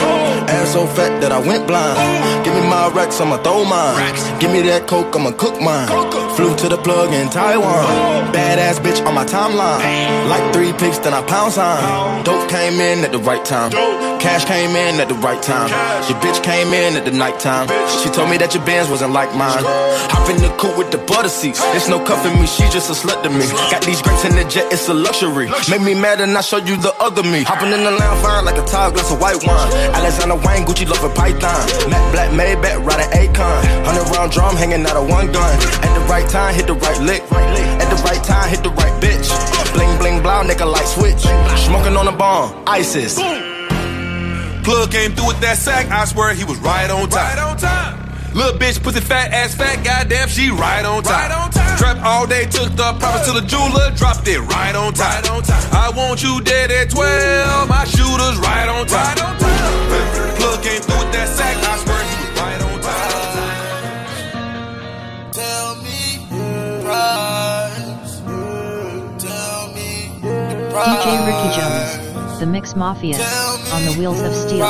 Ass 0.52 0.74
so 0.74 0.86
fat 0.86 1.22
that 1.22 1.32
I 1.32 1.40
went 1.40 1.66
blind. 1.66 1.96
Give 2.44 2.54
me 2.54 2.60
my 2.68 2.92
racks, 2.92 3.22
I'ma 3.22 3.38
throw 3.38 3.64
mine. 3.64 3.96
Give 4.42 4.52
me 4.52 4.62
that 4.68 4.86
coke, 4.86 5.16
I'ma 5.16 5.32
cook 5.32 5.62
mine. 5.62 5.88
Flew 6.36 6.54
to 6.58 6.68
the 6.68 6.78
plug 6.78 7.14
in 7.14 7.30
Taiwan. 7.30 8.34
Badass 8.36 8.84
bitch 8.84 9.00
on 9.08 9.16
my 9.16 9.24
timeline. 9.24 9.80
Like 10.28 10.54
three 10.54 10.74
pics, 10.74 11.00
then 11.00 11.14
I 11.14 11.22
pound 11.24 11.54
sign. 11.54 12.24
Dope 12.26 12.50
came 12.50 12.76
in 12.82 13.06
at 13.06 13.14
the 13.14 13.20
right 13.20 13.46
time. 13.46 13.72
Cash 14.20 14.46
came 14.46 14.76
in 14.76 15.00
at 15.00 15.08
the 15.08 15.16
right 15.16 15.42
time. 15.42 15.70
Your 16.10 16.20
bitch 16.20 16.44
came 16.44 16.74
in 16.74 16.96
at 16.96 17.06
the 17.06 17.12
night 17.12 17.40
time. 17.40 17.68
She 18.04 18.10
told 18.10 18.30
me 18.30 18.38
that 18.38 18.54
your 18.54 18.64
bands 18.66 18.90
wasn't 18.90 19.12
like 19.12 19.32
mine. 19.36 19.64
Hop 20.12 20.30
in 20.30 20.38
the 20.42 20.48
coupe 20.56 20.78
with 20.78 20.92
the 20.92 20.98
butter 20.98 21.28
seats. 21.28 21.60
It's 21.76 21.90
no 21.90 22.00
cuffing 22.00 22.40
me, 22.40 22.48
she 22.48 22.64
just 22.72 22.90
a 22.90 22.96
slut 22.96 23.22
to 23.24 23.30
me. 23.30 23.44
Got 23.72 23.84
these 23.84 24.02
grapes 24.02 24.24
in 24.24 24.36
the 24.36 24.46
jet, 24.48 24.72
it's 24.72 24.88
a 24.88 24.94
luxury. 24.94 25.52
Make 25.70 25.82
me 25.82 25.94
mad 25.94 26.22
and 26.22 26.38
I 26.38 26.42
show 26.42 26.58
you 26.58 26.73
the 26.82 26.94
other 27.00 27.24
me. 27.24 27.44
Hopping 27.44 27.72
in 27.72 27.84
the 27.84 27.92
lounge 27.92 28.22
fine 28.22 28.46
like 28.46 28.58
a 28.58 28.66
tall 28.66 28.92
glass 28.92 29.12
of 29.12 29.20
white 29.20 29.42
wine. 29.46 29.70
Alexander 29.94 30.36
Wang, 30.36 30.66
Gucci 30.66 30.88
love 30.88 31.04
a 31.04 31.10
python. 31.14 31.62
Matt 31.90 32.04
Black 32.14 32.30
Maybach, 32.32 32.80
riding 32.86 33.12
Akon. 33.12 33.60
Hundred 33.86 34.08
round 34.16 34.32
drum 34.32 34.56
hanging 34.56 34.86
out 34.86 34.96
of 34.96 35.10
one 35.10 35.32
gun. 35.32 35.54
At 35.84 35.94
the 35.94 36.04
right 36.08 36.28
time, 36.30 36.56
hit 36.56 36.68
the 36.68 36.76
right 36.76 37.00
lick. 37.02 37.22
At 37.84 37.90
the 37.90 38.00
right 38.04 38.24
time, 38.24 38.50
hit 38.50 38.64
the 38.64 38.72
right 38.72 38.94
bitch. 39.02 39.28
Bling 39.74 39.98
bling 40.00 40.22
blow, 40.22 40.44
nigga 40.44 40.66
light 40.70 40.88
switch. 40.88 41.22
Smoking 41.66 41.96
on 41.98 42.06
the 42.06 42.12
bomb, 42.12 42.64
ISIS. 42.68 43.16
Plug 44.64 44.90
came 44.92 45.12
through 45.12 45.28
with 45.28 45.42
that 45.42 45.58
sack, 45.58 45.92
I 45.92 46.06
swear 46.06 46.34
he 46.34 46.46
was 46.46 46.58
right 46.60 46.90
on 46.90 47.10
time. 47.10 47.38
Right 47.38 47.40
on 47.40 47.58
time. 47.58 48.03
Little 48.34 48.58
bitch, 48.58 48.82
pussy 48.82 49.00
fat 49.00 49.32
ass 49.32 49.54
fat, 49.54 49.84
goddamn, 49.86 50.28
she 50.28 50.50
right 50.50 50.84
on 50.84 51.04
time. 51.04 51.30
Right 51.30 51.32
on 51.32 51.52
time. 51.52 51.78
Trap 51.78 51.98
all 52.04 52.26
day, 52.26 52.46
took 52.46 52.72
the 52.76 52.94
promise 52.98 53.28
to 53.28 53.34
the 53.34 53.46
jeweler, 53.46 53.92
dropped 53.96 54.28
it 54.28 54.40
right 54.40 54.76
on 54.76 54.94
time. 54.94 55.22
Right 55.22 55.30
on 55.30 55.44
time. 55.44 55.72
I 55.72 55.92
want 55.96 56.24
you 56.24 56.42
dead 56.42 56.72
at 56.72 56.90
12, 56.90 57.70
my 57.70 57.86
shooters 57.86 58.38
right 58.40 58.68
on 58.68 58.88
time. 58.88 59.06
Right 59.06 59.24
on 59.24 59.38
time. 59.38 60.36
Plug 60.38 60.64
came 60.64 60.82
through 60.82 60.98
with 60.98 61.14
that 61.14 61.30
sack, 61.30 61.58
I 61.62 61.78
swear 61.78 62.04
he 62.10 62.16
was 62.26 62.34
right 62.42 62.62
on 62.66 62.82
time. 62.82 63.14
Tell 65.32 65.76
me 65.86 66.26
price. 66.82 68.18
Tell 69.22 69.68
me 69.78 70.18
DJ 70.74 71.06
Ricky 71.30 71.50
Jones, 71.54 72.40
The 72.40 72.48
Mix 72.48 72.76
Mafia, 72.76 73.22
on 73.74 73.86
the 73.86 73.94
Wheels 74.00 74.22
of 74.22 74.34
Steel. 74.34 74.66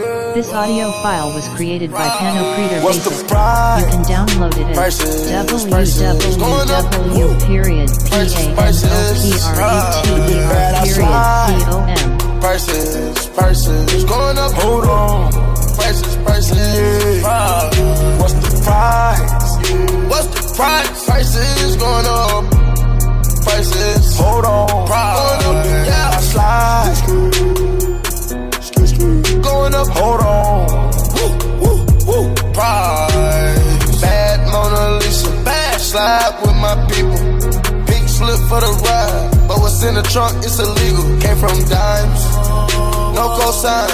This 0.00 0.50
audio 0.54 0.90
file 1.02 1.34
was 1.34 1.46
created 1.48 1.90
by 1.90 2.08
Pano 2.08 2.54
Creator 2.54 2.80
What's 2.82 3.04
the 3.04 3.10
You 3.10 3.86
can 3.90 4.02
download 4.04 4.56
it 4.56 4.68
at 4.68 4.74
Prices, 4.74 5.30
prices. 5.68 6.36
period. 7.46 7.90
Prices, 12.40 13.28
prices 13.28 14.04
going 14.04 14.38
up. 14.38 14.52
Hold 14.52 14.86
on. 14.86 15.32
Prices, 15.76 16.16
prices. 16.24 17.22
What's 18.20 18.32
the 18.32 18.60
price? 18.64 19.20
What's 20.08 20.28
the 20.28 20.54
price? 20.56 21.04
Prices 21.04 21.76
going 21.76 22.06
up. 22.06 22.44
Prices. 23.44 24.16
Hold 24.18 24.46
on. 24.46 24.86
Price. 24.86 25.44
Going 25.44 25.58
up. 25.58 25.66
Yeah. 25.86 26.10
I 26.14 26.20
slide. 26.20 27.49
Going 29.60 29.74
up. 29.74 29.88
Hold 29.88 30.20
on. 30.24 30.64
Woo, 31.16 31.32
woo, 31.60 31.78
woo. 32.08 32.34
Price. 32.56 34.00
Bad 34.00 34.40
Mona 34.48 34.96
Lisa. 34.96 35.28
Bad 35.44 35.76
slide 35.80 36.32
with 36.40 36.56
my 36.64 36.74
people. 36.88 37.20
Pink 37.84 38.08
slip 38.08 38.40
for 38.48 38.60
the 38.64 38.72
ride. 38.80 39.28
But 39.48 39.60
what's 39.60 39.84
in 39.84 40.00
the 40.00 40.02
trunk 40.08 40.40
is 40.48 40.56
illegal. 40.58 41.04
Came 41.20 41.36
from 41.36 41.52
dimes. 41.68 42.22
No 43.12 43.36
cosign. 43.36 43.92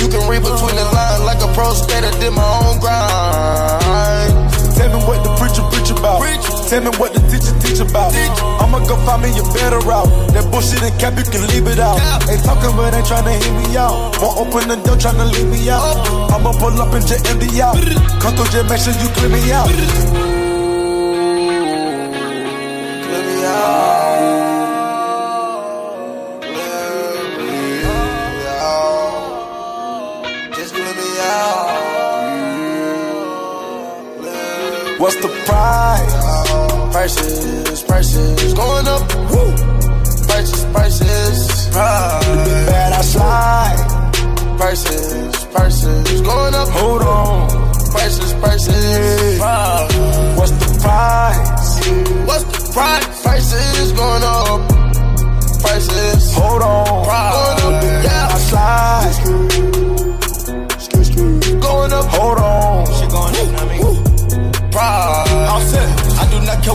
You 0.00 0.08
can 0.08 0.24
read 0.32 0.40
between 0.40 0.76
the 0.80 0.88
lines 0.96 1.22
like 1.28 1.44
a 1.44 1.50
pro 1.52 1.74
skater. 1.76 2.12
Did 2.16 2.32
my 2.32 2.48
own 2.64 2.80
grind. 2.80 4.32
Tell 4.80 4.88
me 4.96 5.00
what 5.04 5.20
the 5.20 5.32
preacher 5.36 5.64
preach 5.76 5.90
about. 5.92 6.24
Tell 6.72 6.80
me 6.80 6.90
what 6.96 7.12
the 7.12 7.20
teacher 7.28 7.52
teach 7.66 7.80
about. 7.80 8.14
I'ma 8.62 8.78
go 8.86 8.96
find 9.04 9.22
me 9.22 9.30
a 9.38 9.42
better 9.54 9.78
route. 9.82 10.08
That 10.32 10.50
bullshit 10.50 10.82
and 10.82 10.94
cap, 11.00 11.18
you 11.18 11.24
can 11.24 11.46
leave 11.48 11.66
it 11.66 11.78
out. 11.78 11.98
Ain't 12.30 12.44
talking, 12.44 12.74
but 12.76 12.94
ain't 12.94 13.06
trying 13.06 13.24
to 13.24 13.32
hear 13.32 13.54
me 13.58 13.76
out. 13.76 14.16
Won't 14.20 14.38
open 14.38 14.68
the 14.68 14.76
door, 14.86 14.96
trying 14.96 15.18
to 15.18 15.24
leave 15.24 15.48
me 15.48 15.68
out. 15.70 15.82
Oh. 15.82 16.34
I'ma 16.34 16.52
pull 16.52 16.80
up 16.80 16.92
and 16.94 17.06
just 17.06 17.26
empty 17.26 17.60
out. 17.60 17.76
Come 18.22 18.34
through, 18.36 18.50
just 18.54 18.68
make 18.70 18.80
sure 18.80 18.94
you 18.94 19.08
clear 19.14 19.30
me 19.30 19.52
out. 19.52 19.68
Clear 23.04 23.22
me 23.26 23.44
out. 23.44 24.14
Just 30.54 30.74
clear 30.74 30.94
me 30.94 31.18
out. 31.20 31.74
What's 34.98 35.16
the 35.16 35.28
price? 35.44 36.25
Prices, 36.96 37.82
prices 37.82 38.54
going 38.54 38.88
up. 38.88 39.02
Woo. 39.30 39.52
Prices, 40.24 40.64
prices. 40.72 41.68
Bad, 41.74 42.92
I 42.94 43.02
slide. 43.02 44.56
Prices, 44.56 45.44
prices 45.52 46.22
going 46.22 46.54
up. 46.54 46.68
Hold 46.70 47.02
on. 47.02 47.65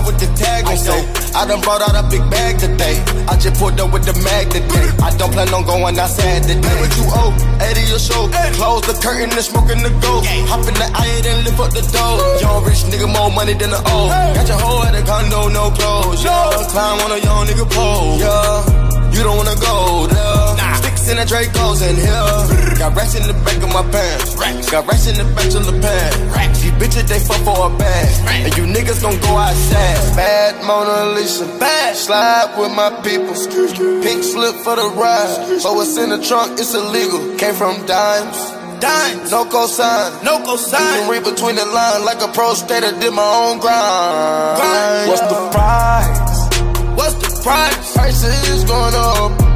I 0.02 0.03
do 0.03 0.26
not 0.26 0.38
care 0.38 0.64
what 0.65 0.82
the 0.82 1.32
I 1.38 1.45
done 1.45 1.61
brought 1.61 1.82
out 1.82 1.94
a 1.94 2.03
big 2.10 2.26
bag 2.30 2.57
today. 2.57 2.98
I 3.30 3.38
just 3.38 3.61
pulled 3.61 3.80
up 3.80 3.94
with 3.94 4.03
the 4.03 4.18
mag 4.26 4.49
today. 4.49 4.88
I 4.98 5.14
don't 5.15 5.32
plan 5.32 5.53
on 5.53 5.64
going 5.64 5.98
outside 5.98 6.44
today. 6.44 6.57
Oh, 6.57 6.69
hey, 6.69 6.82
what 6.82 6.91
you 6.98 7.06
owe? 7.07 7.34
80 7.61 7.95
or 7.95 8.02
so. 8.02 8.18
Close 8.57 8.82
the 8.90 8.95
curtain 8.98 9.30
and 9.30 9.45
smoking 9.45 9.82
the 9.86 9.94
gold. 10.02 10.26
Hop 10.49 10.65
in 10.65 10.73
the 10.73 10.88
I 10.90 11.06
and 11.06 11.45
lift 11.45 11.60
up 11.60 11.72
the 11.72 11.86
door. 11.94 12.18
Young 12.41 12.65
rich 12.65 12.82
nigga, 12.90 13.07
more 13.14 13.30
money 13.30 13.53
than 13.53 13.69
the 13.69 13.82
old. 13.94 14.10
Got 14.10 14.48
your 14.49 14.57
hoe 14.57 14.84
at 14.90 14.98
a 14.98 15.03
condo, 15.06 15.48
no 15.49 15.69
clothes. 15.72 16.23
Yeah, 16.23 16.65
climb 16.73 16.99
on 17.06 17.11
a 17.14 17.19
young 17.22 17.45
nigga 17.45 17.65
pole. 17.69 18.18
Yeah, 18.18 19.14
you 19.14 19.22
don't 19.22 19.38
wanna 19.38 19.56
go 19.61 20.07
there. 20.07 20.81
Sticks 21.02 21.11
in 21.11 21.18
the 21.18 21.26
Dracos 21.26 21.82
in 21.82 21.95
here. 21.95 22.78
Got 22.78 22.95
racks 22.95 23.15
in 23.15 23.26
the 23.26 23.34
back 23.34 23.57
of 23.64 23.73
my 23.73 23.82
pants. 23.91 24.69
Got 24.69 24.86
racks 24.88 25.07
in 25.07 25.18
the 25.18 25.26
back 25.34 25.49
of 25.53 25.65
the 25.65 25.73
pants. 25.82 26.61
These 26.61 26.72
bitches, 26.78 27.07
they 27.07 27.19
fuck 27.19 27.41
for 27.41 27.73
a 27.73 27.78
bag. 27.78 28.45
And 28.45 28.57
you 28.57 28.65
niggas 28.65 29.02
gon' 29.02 29.19
go 29.22 29.38
outside. 29.38 30.15
Bad 30.15 30.64
Mona 30.65 31.14
Lisa. 31.14 31.45
Bad. 31.60 31.95
Slide 31.95 32.56
with 32.57 32.73
my 32.76 32.90
people. 33.02 33.34
Pink 34.03 34.23
slip 34.23 34.56
for 34.61 34.76
the 34.76 34.90
ride. 34.94 35.61
But 35.64 35.73
what's 35.73 35.98
in 35.98 36.10
the 36.10 36.22
trunk, 36.22 36.60
it's 36.60 36.73
illegal. 36.73 37.38
Came 37.38 37.56
from 37.56 37.86
dimes. 37.86 38.38
Dimes. 38.80 39.32
No 39.32 39.45
cosign. 39.45 40.23
No 40.23 40.38
cosign. 40.45 40.82
You 40.82 41.02
can 41.02 41.10
read 41.10 41.23
between 41.23 41.56
the 41.56 41.65
lines 41.65 42.06
like 42.06 42.22
a 42.22 42.30
pro 42.30 42.53
skater. 42.53 42.94
Did 42.99 43.14
my 43.14 43.26
own 43.26 43.60
grind. 43.60 44.57
grind. 44.57 45.10
What's 45.10 45.26
the 45.26 45.41
price? 45.49 46.30
What's 46.98 47.18
the 47.22 47.41
price? 47.41 47.94
Prices 47.94 48.64
going 48.65 48.94
up. 48.94 49.51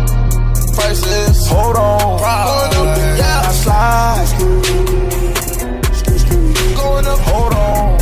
Prices. 0.76 1.48
Hold 1.48 1.78
on. 1.78 2.20
Going 2.20 2.74
up. 2.80 2.98
Yeah. 3.18 3.42
I 3.48 3.52
slide. 3.64 4.28
Going 6.76 7.06
up. 7.06 7.20
Hold 7.20 7.54
on. 7.54 7.98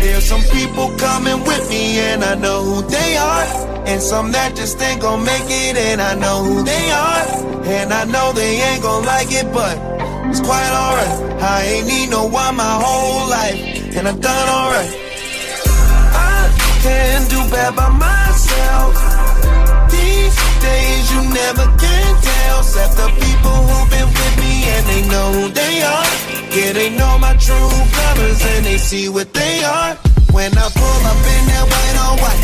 There's 0.00 0.24
some 0.24 0.42
people 0.52 0.88
coming 0.96 1.40
with 1.44 1.68
me 1.68 1.98
and 1.98 2.22
I 2.24 2.34
know 2.36 2.62
who 2.62 2.82
they 2.88 3.16
are. 3.16 3.44
And 3.86 4.00
some 4.00 4.32
that 4.32 4.56
just 4.56 4.80
ain't 4.80 5.00
gon' 5.00 5.24
make 5.24 5.48
it 5.48 5.76
and 5.76 6.00
I 6.00 6.14
know 6.14 6.42
who 6.42 6.62
they 6.62 6.90
are. 6.90 7.46
And 7.66 7.92
I 7.92 8.04
know 8.04 8.32
they 8.32 8.60
ain't 8.62 8.82
gon' 8.82 9.04
like 9.04 9.30
it, 9.30 9.52
but 9.52 9.76
it's 10.30 10.40
quite 10.40 10.70
alright. 10.70 11.42
I 11.42 11.62
ain't 11.64 11.86
need 11.86 12.10
no 12.10 12.26
one 12.26 12.56
my 12.56 12.80
whole 12.82 13.28
life, 13.28 13.96
and 13.96 14.08
I've 14.08 14.20
done 14.20 14.48
alright. 14.48 15.05
Can 16.86 17.26
do 17.26 17.40
bad 17.50 17.74
by 17.74 17.88
myself. 17.90 18.94
These 19.90 20.36
days 20.62 21.04
you 21.12 21.20
never 21.34 21.66
can 21.82 22.10
tell, 22.22 22.58
except 22.62 22.94
the 23.02 23.08
people 23.26 23.56
who've 23.66 23.90
been 23.90 24.06
with 24.06 24.34
me 24.38 24.54
and 24.70 24.84
they 24.86 25.02
know 25.10 25.26
who 25.34 25.44
they 25.50 25.82
are. 25.82 26.06
Yeah, 26.54 26.72
they 26.78 26.90
know 26.94 27.18
my 27.18 27.34
true 27.42 27.74
colors 27.98 28.40
and 28.54 28.64
they 28.64 28.78
see 28.78 29.08
what 29.08 29.34
they 29.34 29.64
are. 29.64 29.98
When 30.30 30.52
I 30.56 30.66
pull 30.78 31.00
up 31.10 31.20
in 31.34 31.42
that 31.50 31.64
white 31.72 31.96
on 32.06 32.14
white, 32.22 32.42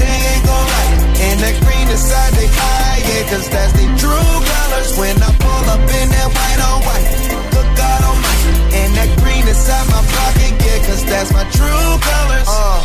they 0.00 0.16
ain't 0.30 0.42
gon' 0.42 0.66
like 0.74 0.90
it. 0.98 1.02
And 1.30 1.36
that 1.44 1.56
green 1.62 1.86
inside 1.86 2.32
they 2.34 2.50
eye, 2.50 2.98
yeah, 2.98 3.22
cause 3.30 3.46
that's 3.48 3.72
the 3.78 3.86
true 4.02 4.30
colors. 4.50 4.90
When 4.98 5.16
I 5.22 5.30
pull 5.38 5.64
up 5.70 5.86
in 5.86 6.06
that 6.18 6.28
white 6.34 6.60
on 6.66 6.78
white, 6.82 7.06
good 7.54 7.70
God 7.78 8.00
almighty. 8.10 8.52
And 8.74 8.90
that 8.98 9.10
green 9.22 9.46
inside 9.46 9.86
my 9.86 10.02
pocket, 10.02 10.52
yeah, 10.66 10.78
cause 10.82 11.04
that's 11.06 11.30
my 11.32 11.46
true 11.54 11.90
colors. 12.02 12.48
Uh, 12.50 12.83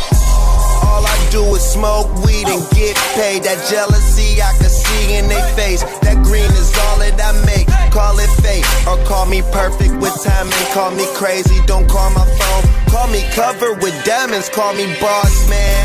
all 0.86 1.04
I 1.04 1.16
do 1.30 1.42
is 1.54 1.62
smoke 1.62 2.08
weed 2.24 2.48
and 2.48 2.62
get 2.70 2.96
paid. 3.14 3.44
That 3.44 3.60
jealousy 3.68 4.40
I 4.42 4.52
can 4.58 4.70
see 4.70 5.16
in 5.16 5.28
their 5.28 5.46
face. 5.54 5.82
That 6.02 6.22
green 6.24 6.50
is 6.56 6.72
all 6.88 6.98
that 6.98 7.16
I 7.20 7.32
make. 7.46 7.68
Call 7.92 8.18
it 8.18 8.30
fate 8.42 8.66
or 8.86 8.96
call 9.04 9.26
me 9.26 9.42
perfect 9.52 9.94
with 10.00 10.14
timing. 10.22 10.66
Call 10.72 10.90
me 10.92 11.06
crazy, 11.14 11.60
don't 11.66 11.88
call 11.88 12.10
my 12.10 12.24
phone. 12.24 12.64
Call 12.90 13.08
me 13.08 13.22
covered 13.34 13.82
with 13.82 13.94
diamonds. 14.04 14.48
Call 14.48 14.74
me 14.74 14.86
boss 15.00 15.48
man, 15.48 15.84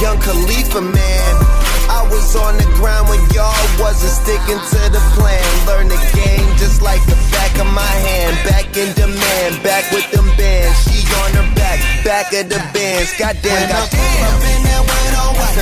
young 0.00 0.18
Khalifa 0.20 0.80
man. 0.80 1.57
I 2.08 2.10
was 2.10 2.32
on 2.40 2.56
the 2.56 2.64
ground 2.80 3.04
when 3.12 3.20
y'all 3.36 3.52
wasn't 3.76 4.08
sticking 4.08 4.56
to 4.56 4.80
the 4.88 5.02
plan. 5.12 5.44
Learn 5.68 5.92
the 5.92 6.00
game 6.16 6.48
just 6.56 6.80
like 6.80 7.04
the 7.04 7.12
back 7.28 7.52
of 7.60 7.68
my 7.68 7.84
hand. 7.84 8.32
Back 8.48 8.64
in 8.80 8.88
demand, 8.96 9.60
back 9.60 9.84
with 9.92 10.08
them 10.08 10.24
bands. 10.40 10.72
She 10.88 11.04
on 11.04 11.36
her 11.36 11.44
back, 11.52 11.76
back 12.08 12.32
of 12.32 12.48
the 12.48 12.64
bands. 12.72 13.12
Goddamn, 13.12 13.68
goddamn. 13.68 14.00
I 14.00 14.24
up 14.24 14.40
in 14.40 14.60
that 14.64 14.82
white 14.88 15.16
on 15.20 15.36
white, 15.36 15.60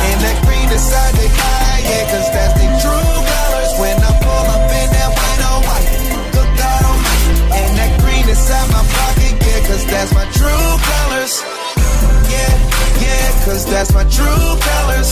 and 0.00 0.16
that 0.24 0.36
green 0.48 0.64
inside 0.72 1.12
they 1.12 1.28
eye, 1.28 1.84
yeah, 1.84 2.04
cause 2.08 2.28
that's 2.32 2.56
the 2.56 2.64
true 2.80 3.04
colors. 3.20 3.72
When 3.84 3.96
I 4.00 4.12
pull 4.16 4.46
up 4.48 4.64
in 4.64 4.88
that 4.96 5.10
white 5.12 5.42
on 5.44 5.60
white, 5.60 5.92
good 6.32 6.50
God 6.56 6.80
almighty. 6.88 7.36
And 7.52 7.70
that 7.76 7.92
green 8.00 8.24
inside 8.24 8.64
my 8.72 8.80
pocket, 8.80 9.44
yeah, 9.44 9.60
cause 9.68 9.84
that's 9.92 10.12
my 10.16 10.24
true 10.32 10.48
colors. 10.48 11.09
Cause 13.44 13.64
that's 13.66 13.92
my 13.94 14.04
true 14.04 14.52
colors. 14.60 15.10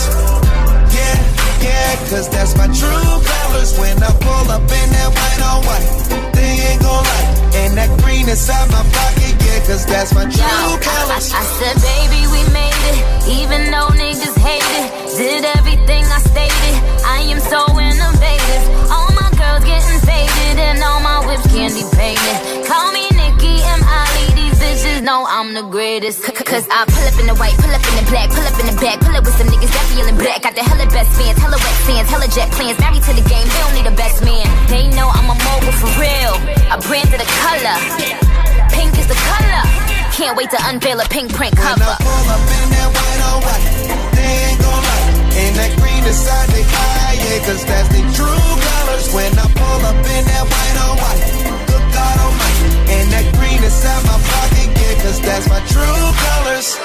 Yeah, 0.95 1.17
yeah, 1.65 1.97
cause 2.13 2.29
that's 2.29 2.57
my 2.57 2.69
true 2.69 3.13
colors. 3.25 3.73
When 3.79 3.97
I 4.03 4.13
pull 4.21 4.47
up 4.53 4.63
in 4.63 4.89
that 4.95 5.11
white 5.17 5.43
on 5.49 5.59
white, 5.65 5.89
they 6.37 6.53
ain't 6.71 6.83
gon' 6.83 7.03
like. 7.03 7.29
And 7.57 7.73
that 7.81 7.91
green 8.05 8.29
inside 8.29 8.69
my 8.71 8.85
pocket, 8.93 9.33
yeah, 9.43 9.59
cause 9.67 9.85
that's 9.87 10.15
my 10.15 10.29
true 10.29 10.45
Yo, 10.45 10.79
colors. 10.79 11.33
I, 11.33 11.41
I 11.41 11.45
said, 11.59 11.77
baby, 11.81 12.21
we 12.31 12.41
made 12.53 12.83
it. 12.93 13.01
Even 13.43 13.73
though 13.73 13.91
niggas 13.97 14.37
hate 14.39 14.71
it, 14.77 14.87
did 15.17 15.45
everything 15.59 16.05
I 16.05 16.21
stated. 16.21 16.75
I 17.09 17.25
am 17.33 17.41
so 17.41 17.65
innovative. 17.81 18.63
All 18.93 19.09
my 19.19 19.31
girls 19.41 19.65
getting 19.65 20.01
faded, 20.05 20.57
and 20.63 20.79
all 20.85 21.01
my 21.01 21.25
whips 21.27 21.49
candy 21.49 21.83
painted. 21.97 22.69
Call 22.69 22.93
me 22.93 23.09
bitches 24.79 25.03
know 25.03 25.27
I'm 25.27 25.55
the 25.55 25.63
greatest. 25.63 26.23
C- 26.23 26.33
Cause 26.33 26.67
I 26.71 26.87
pull 26.87 27.07
up 27.07 27.19
in 27.19 27.27
the 27.27 27.35
white, 27.35 27.57
pull 27.59 27.71
up 27.71 27.83
in 27.83 27.95
the 27.99 28.07
black, 28.11 28.31
pull 28.31 28.47
up 28.47 28.59
in 28.63 28.67
the 28.71 28.79
back, 28.81 29.01
pull 29.01 29.15
up 29.15 29.25
with 29.25 29.35
some 29.35 29.49
niggas 29.49 29.73
that 29.75 29.87
feeling 29.95 30.17
black. 30.17 30.43
Got 30.43 30.55
the 30.55 30.63
hella 30.63 30.87
best 30.91 31.11
fans, 31.19 31.39
hella 31.39 31.59
wet 31.59 31.77
fans, 31.87 32.07
hella 32.09 32.29
jet 32.31 32.49
plans. 32.55 32.79
Married 32.79 33.03
to 33.03 33.13
the 33.13 33.27
game, 33.27 33.47
they 33.47 33.61
don't 33.61 33.75
need 33.75 33.89
a 33.91 33.97
best 33.97 34.23
man. 34.23 34.47
They 34.71 34.87
know 34.95 35.11
I'm 35.11 35.29
a 35.29 35.37
mogul 35.37 35.75
for 35.83 35.91
real. 35.99 36.35
A 36.71 36.79
brand 36.87 37.11
of 37.11 37.19
the 37.19 37.31
color. 37.43 37.77
Pink 38.71 38.95
is 38.99 39.09
the 39.11 39.19
color. 39.19 39.63
Can't 40.15 40.37
wait 40.39 40.51
to 40.55 40.59
unveil 40.71 40.99
a 41.01 41.07
pink 41.11 41.35
print 41.35 41.55
cover. 41.59 41.83
When 41.83 41.91
I 41.91 41.99
pull 41.99 42.27
up 42.31 42.43
in 42.47 42.67
that 42.75 42.89
white 42.95 43.23
on 43.29 43.39
white, 43.43 43.67
they 44.15 44.31
ain't 44.51 44.59
gon' 44.63 44.83
like 44.83 45.07
it. 45.11 45.19
And 45.39 45.53
that 45.59 45.73
green 45.79 46.03
inside 46.07 46.49
they 46.55 46.65
eye, 46.67 47.15
yeah, 47.19 47.39
cause 47.47 47.63
that's 47.67 47.89
the 47.95 48.03
true 48.15 48.47
colors. 48.63 49.07
When 49.15 49.31
I 49.39 49.47
pull 49.55 49.81
up 49.91 49.99
in 50.07 50.23
that 50.27 50.45
white 50.47 50.79
on 50.87 50.95
white, 50.99 51.19
good 51.19 51.29
God 51.29 51.29
almighty. 51.29 51.38
And 52.89 53.12
that 53.12 53.27
green 53.36 53.60
inside 53.62 54.02
my 54.09 54.16
pocket, 54.16 54.69
yeah, 54.73 54.94
cause 55.05 55.20
that's 55.20 55.47
my 55.48 55.60
true 55.69 56.05
colors. 56.24 56.77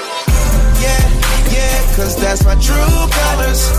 Yeah, 0.80 1.00
yeah, 1.48 1.96
cause 1.96 2.14
that's 2.20 2.44
my 2.44 2.56
true 2.60 3.00
colors. 3.08 3.72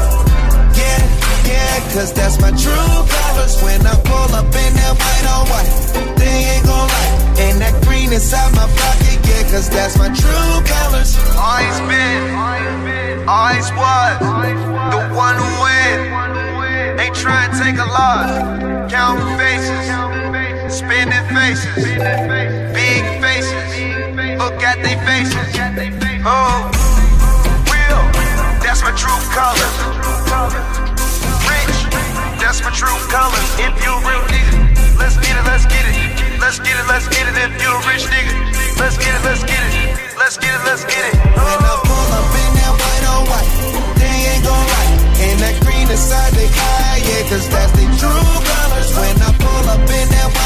Yeah, 0.73 0.99
yeah, 1.45 1.79
cause 1.93 2.11
that's 2.13 2.41
my 2.41 2.49
true 2.51 2.97
colors. 3.05 3.61
When 3.61 3.85
I 3.85 3.95
pull 4.09 4.29
up 4.33 4.49
in 4.49 4.71
that 4.73 4.93
white 4.97 5.27
on 5.29 5.45
white, 5.53 5.71
they 6.17 6.57
ain't 6.57 6.65
gon' 6.65 6.89
like. 6.89 7.13
And 7.45 7.61
that 7.61 7.75
green 7.85 8.11
inside 8.11 8.51
my 8.55 8.65
pocket, 8.65 9.19
yeah, 9.27 9.43
cause 9.51 9.69
that's 9.69 9.97
my 9.97 10.09
true 10.09 10.55
colors. 10.65 11.13
Always 11.37 11.77
been, 11.85 13.27
always 13.27 13.69
was, 13.77 14.17
the 14.91 15.01
one 15.13 15.35
who 15.37 15.49
win. 15.61 16.99
Ain't 16.99 17.15
trying 17.15 17.51
to 17.51 17.57
take 17.61 17.77
a 17.77 17.85
loss. 17.85 18.91
Count 18.91 19.19
faces, 19.37 19.85
spinning 20.69 21.25
faces, 21.33 21.75
big 22.73 23.03
faces. 23.21 23.69
Look 24.39 24.61
at 24.63 24.77
they 24.83 24.97
faces. 25.05 25.35
Oh, 26.25 26.71
real, 27.71 28.01
that's 28.61 28.81
my 28.81 28.93
true 28.97 29.21
colors. 29.33 29.75
Rich, 31.47 31.79
that's 32.41 32.61
my 32.63 32.71
true 32.71 32.99
colors. 33.09 33.49
If 33.61 33.73
you 33.83 33.91
a 33.93 33.99
real 34.05 34.23
nigga, 34.29 34.97
let's 34.99 35.17
get 35.17 35.37
it, 35.37 35.45
let's 35.45 35.65
get 35.65 35.85
it. 35.85 35.95
Let's 36.39 36.59
get 36.59 36.77
it, 36.77 36.85
let's 36.87 37.07
get 37.07 37.25
it. 37.25 37.35
If 37.37 37.61
you 37.61 37.69
a 37.69 37.79
rich 37.87 38.05
nigga, 38.05 38.33
let's 38.79 38.97
get 38.97 39.13
it, 39.15 39.23
let's 39.23 39.43
get 39.43 39.57
it. 39.57 39.97
Let's 40.17 40.37
get 40.37 40.53
it, 40.53 40.63
let's 40.65 40.83
get 40.85 41.13
it. 41.13 41.15
I 41.15 41.81
pull 41.83 42.09
up 42.13 42.33
in 42.33 42.51
that 42.55 42.73
white 42.79 43.05
on 43.13 43.23
white, 43.29 43.49
they 43.99 44.15
ain't 44.31 44.43
gon' 44.45 44.67
like 44.73 44.91
it. 44.95 45.01
And 45.25 45.39
that 45.43 45.55
green 45.61 45.89
inside 45.89 46.33
they 46.33 46.47
eye, 46.47 47.01
yeah, 47.03 47.29
cause 47.29 47.47
that's 47.49 47.71
the 47.73 47.85
true 47.99 48.25
colors. 48.47 48.89
When 48.95 49.15
I 49.21 49.29
pull 49.37 49.65
up 49.69 49.89
in 49.89 50.07
that 50.09 50.29
white, 50.33 50.44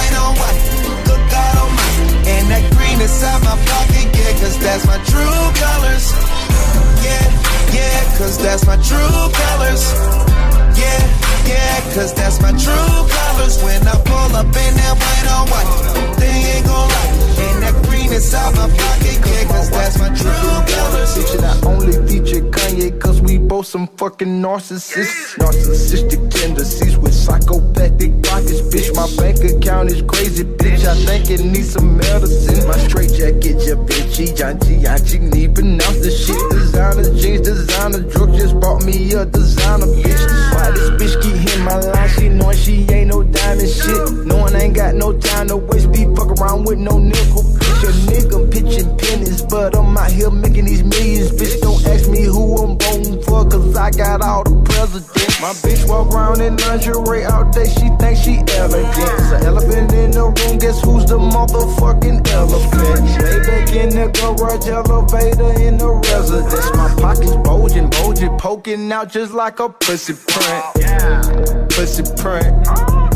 some 23.69 23.87
fucking 23.97 24.41
narcissists. 24.41 25.37
Narcissistic 25.37 26.31
tendencies 26.31 26.97
with 26.97 27.13
psychopathic 27.13 28.11
pockets. 28.23 28.61
Bitch, 28.61 28.89
my 28.95 29.05
bank 29.21 29.45
account 29.45 29.91
is 29.91 30.01
crazy, 30.01 30.43
bitch. 30.43 30.85
I 30.85 30.95
think 31.05 31.29
it 31.29 31.45
needs 31.45 31.73
some 31.73 31.95
medicine. 31.95 32.67
My 32.67 32.77
straight 32.87 33.13
jacket, 33.13 33.61
ja 33.61 33.75
bitchy, 33.75 34.33
Yanchi, 34.33 34.81
Yanchi, 34.81 35.19
need 35.21 35.53
pronounce 35.53 35.99
the 36.01 36.09
shit. 36.09 36.41
Designer 36.49 37.13
jeans, 37.13 37.41
designer 37.41 37.99
drugs, 38.09 38.37
just 38.39 38.59
bought 38.59 38.83
me 38.83 39.13
a 39.13 39.25
designer 39.25 39.85
bitch. 39.85 40.23
Why 40.55 40.71
this 40.71 40.89
bitch 40.97 41.21
keep 41.21 41.35
hitting 41.35 41.63
my 41.63 41.77
line? 41.77 42.09
She 42.09 42.29
knowin' 42.29 42.57
she 42.57 42.87
ain't 42.89 43.09
no 43.09 43.21
diamond 43.21 43.69
shit. 43.69 44.25
Knowin' 44.25 44.55
I 44.55 44.63
ain't 44.63 44.75
got 44.75 44.95
no 44.95 45.13
time 45.13 45.47
to 45.49 45.57
waste, 45.57 45.91
be 45.91 46.05
fuck 46.15 46.31
around 46.41 46.65
with 46.65 46.79
no 46.79 46.97
nickel. 46.97 47.58
Bitch, 47.79 47.87
a 47.87 48.11
nigga 48.11 48.51
pitching 48.51 48.97
pennies, 48.97 49.41
but 49.41 49.75
I'm 49.75 49.97
out 49.97 50.11
here 50.11 50.29
making 50.29 50.65
these 50.65 50.83
millions. 50.83 51.31
Bitch, 51.31 51.61
don't 51.61 51.85
ask 51.87 52.09
me 52.09 52.23
who 52.23 52.57
I'm 52.57 52.77
voting 52.77 53.21
for, 53.23 53.47
cause 53.47 53.75
I 53.75 53.89
got 53.91 54.21
all 54.21 54.43
the 54.43 54.61
presidents. 54.63 55.39
My 55.39 55.53
bitch 55.53 55.87
walk 55.87 56.13
around 56.13 56.41
in 56.41 56.57
lingerie 56.57 57.23
all 57.23 57.49
day, 57.51 57.65
she 57.65 57.87
thinks 57.97 58.19
she 58.21 58.43
elegant. 58.57 58.97
It's 58.97 59.31
an 59.31 59.45
elephant 59.45 59.93
in 59.93 60.11
the 60.11 60.23
room, 60.23 60.57
guess 60.57 60.83
who's 60.83 61.05
the 61.05 61.17
motherfucking 61.17 62.27
elephant? 62.27 63.23
Lay 63.23 63.39
back 63.47 63.71
in 63.73 63.89
the 63.91 64.11
garage 64.11 64.67
elevator 64.67 65.61
in 65.61 65.77
the 65.77 65.89
residence. 66.11 66.71
My 66.75 66.93
pockets 66.99 67.35
bulging, 67.47 67.89
bulging, 67.89 68.37
poking 68.37 68.91
out 68.91 69.09
just 69.09 69.33
like 69.33 69.59
a 69.61 69.69
pussy 69.69 70.15
print. 70.27 71.69
Pussy 71.69 72.03
print. 72.17 73.08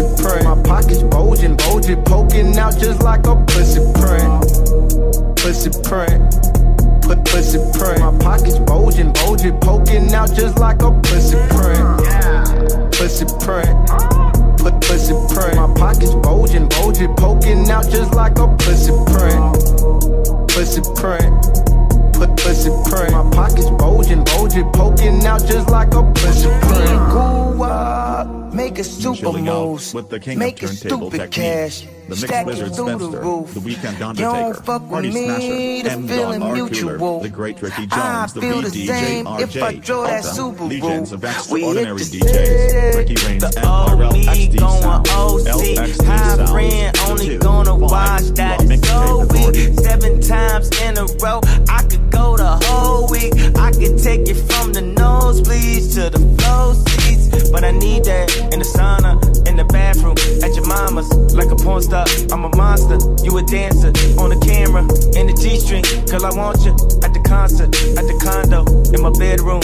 Pussy 0.00 0.22
print. 0.22 0.44
My 0.44 0.62
pockets 0.62 1.02
bulging, 1.02 1.56
bulging, 1.56 2.02
poking 2.04 2.56
out 2.56 2.78
just 2.78 3.02
like 3.02 3.26
a 3.26 3.36
pussy 3.46 3.80
print. 4.00 4.40
Pussy 5.36 5.70
print. 5.84 6.32
Put 7.02 7.24
pussy 7.26 7.58
print. 7.76 8.00
My 8.00 8.16
pockets 8.18 8.58
bulging, 8.60 9.12
bulging, 9.12 9.58
poking 9.60 10.12
out 10.14 10.34
just 10.34 10.58
like 10.58 10.80
a 10.82 10.90
pussy 11.02 11.36
print. 11.50 12.00
Pussy 12.92 13.26
print. 13.44 13.76
Put 14.58 14.80
pussy 14.80 15.14
print. 15.34 15.56
My 15.56 15.72
pockets 15.76 16.14
bulging, 16.14 16.68
bulging, 16.68 17.14
poking 17.16 17.70
out 17.70 17.84
just 17.90 18.14
like 18.14 18.38
a 18.38 18.48
pussy 18.56 18.92
print. 19.12 19.52
Pussy 20.48 20.80
print. 20.96 21.30
Put 22.14 22.36
pussy 22.38 22.70
print. 22.88 23.12
My 23.12 23.28
pockets 23.32 23.70
bulging, 23.70 24.24
bulging, 24.24 24.70
poking 24.72 25.26
out 25.26 25.44
just 25.46 25.68
like 25.68 25.92
a 25.92 26.02
pussy 26.12 26.48
print. 26.48 27.12
Go 27.12 27.62
up, 27.62 28.39
make 28.54 28.78
a 28.78 28.84
super 28.84 29.16
Chilling 29.16 29.44
moves, 29.44 29.94
with 29.94 30.08
the 30.10 30.20
king 30.20 30.38
make 30.38 30.62
of 30.62 30.70
a 30.70 30.74
turntable 30.74 31.10
stupid 31.10 31.32
technique, 31.32 31.32
cash, 31.32 31.82
the 31.82 31.88
mixed 32.08 32.26
stack 32.26 32.46
it 32.46 32.46
wizard 32.46 32.74
through 32.74 32.98
the 32.98 33.18
roof. 33.20 33.54
the 33.54 33.60
weekend 33.60 33.98
You 33.98 34.06
Undertaker, 34.06 34.52
don't 34.54 34.64
fuck 34.66 34.82
with 34.82 34.90
Party 34.90 35.10
me, 35.10 35.80
Snatcher, 35.80 35.88
the 35.88 35.90
M. 35.90 36.08
feeling 36.08 36.40
Don 36.40 36.48
R. 36.50 36.54
mutual. 36.56 37.20
The 37.20 37.28
great 37.28 37.62
Ricky 37.62 37.86
I 37.90 38.20
Jones, 38.20 38.32
the 38.34 38.40
feel 38.40 38.62
the 38.62 38.68
VDJ 38.68 38.86
same 38.86 39.26
if 39.26 39.62
I 39.62 39.74
RJ, 39.74 39.84
drove 39.84 40.06
that 40.06 40.24
Alton, 40.24 40.54
Subaru. 40.54 40.68
Legions 40.68 41.12
of 41.12 41.22
We 41.22 41.28
hit 41.28 41.36
Extraordinary 41.36 41.98
the 41.98 42.18
DJs, 42.18 42.96
Ricky 42.96 43.26
Reigns, 43.26 43.44
and 43.44 43.54
RL 43.56 44.12
XD 44.12 44.58
going 44.58 44.84
OC, 45.10 46.06
high 46.06 46.46
friend, 46.46 46.98
only 47.08 47.38
gonna 47.38 47.76
watch 47.76 48.22
that 48.34 48.58
Raw 48.60 48.64
is 48.70 48.80
so 48.88 49.26
Mixtape 49.26 49.54
weak. 49.54 49.78
Seven 49.80 50.20
times 50.20 50.68
in 50.80 50.98
a 50.98 51.06
row, 51.22 51.40
I 51.68 51.82
could 51.84 52.10
go 52.10 52.36
the 52.36 52.58
whole 52.66 53.08
week. 53.08 53.32
I 53.56 53.70
could 53.72 53.98
take 53.98 54.28
it 54.28 54.36
from 54.50 54.72
the 54.72 54.80
nosebleeds 54.80 55.94
to 55.94 56.10
the 56.10 56.18
flow 56.36 56.72
seats, 56.74 56.99
but 57.52 57.64
I 57.64 57.70
need 57.70 58.04
that 58.04 58.30
in 58.52 58.58
the 58.58 58.66
sauna, 58.66 59.18
in 59.48 59.56
the 59.56 59.64
bathroom, 59.64 60.16
at 60.42 60.54
your 60.54 60.66
mama's, 60.66 61.08
like 61.34 61.50
a 61.50 61.56
porn 61.56 61.82
star. 61.82 62.06
I'm 62.32 62.44
a 62.44 62.52
monster, 62.56 62.98
you 63.24 63.36
a 63.38 63.42
dancer 63.42 63.92
on 64.20 64.30
the 64.30 64.38
camera, 64.40 64.82
in 65.18 65.26
the 65.26 65.34
G-string. 65.34 65.82
Girl, 66.06 66.26
I 66.26 66.32
want 66.36 66.64
you 66.64 66.72
at 67.02 67.12
the 67.14 67.22
concert, 67.26 67.70
at 67.98 68.06
the 68.06 68.16
condo, 68.20 68.64
in 68.94 69.02
my 69.02 69.10
bedroom. 69.18 69.62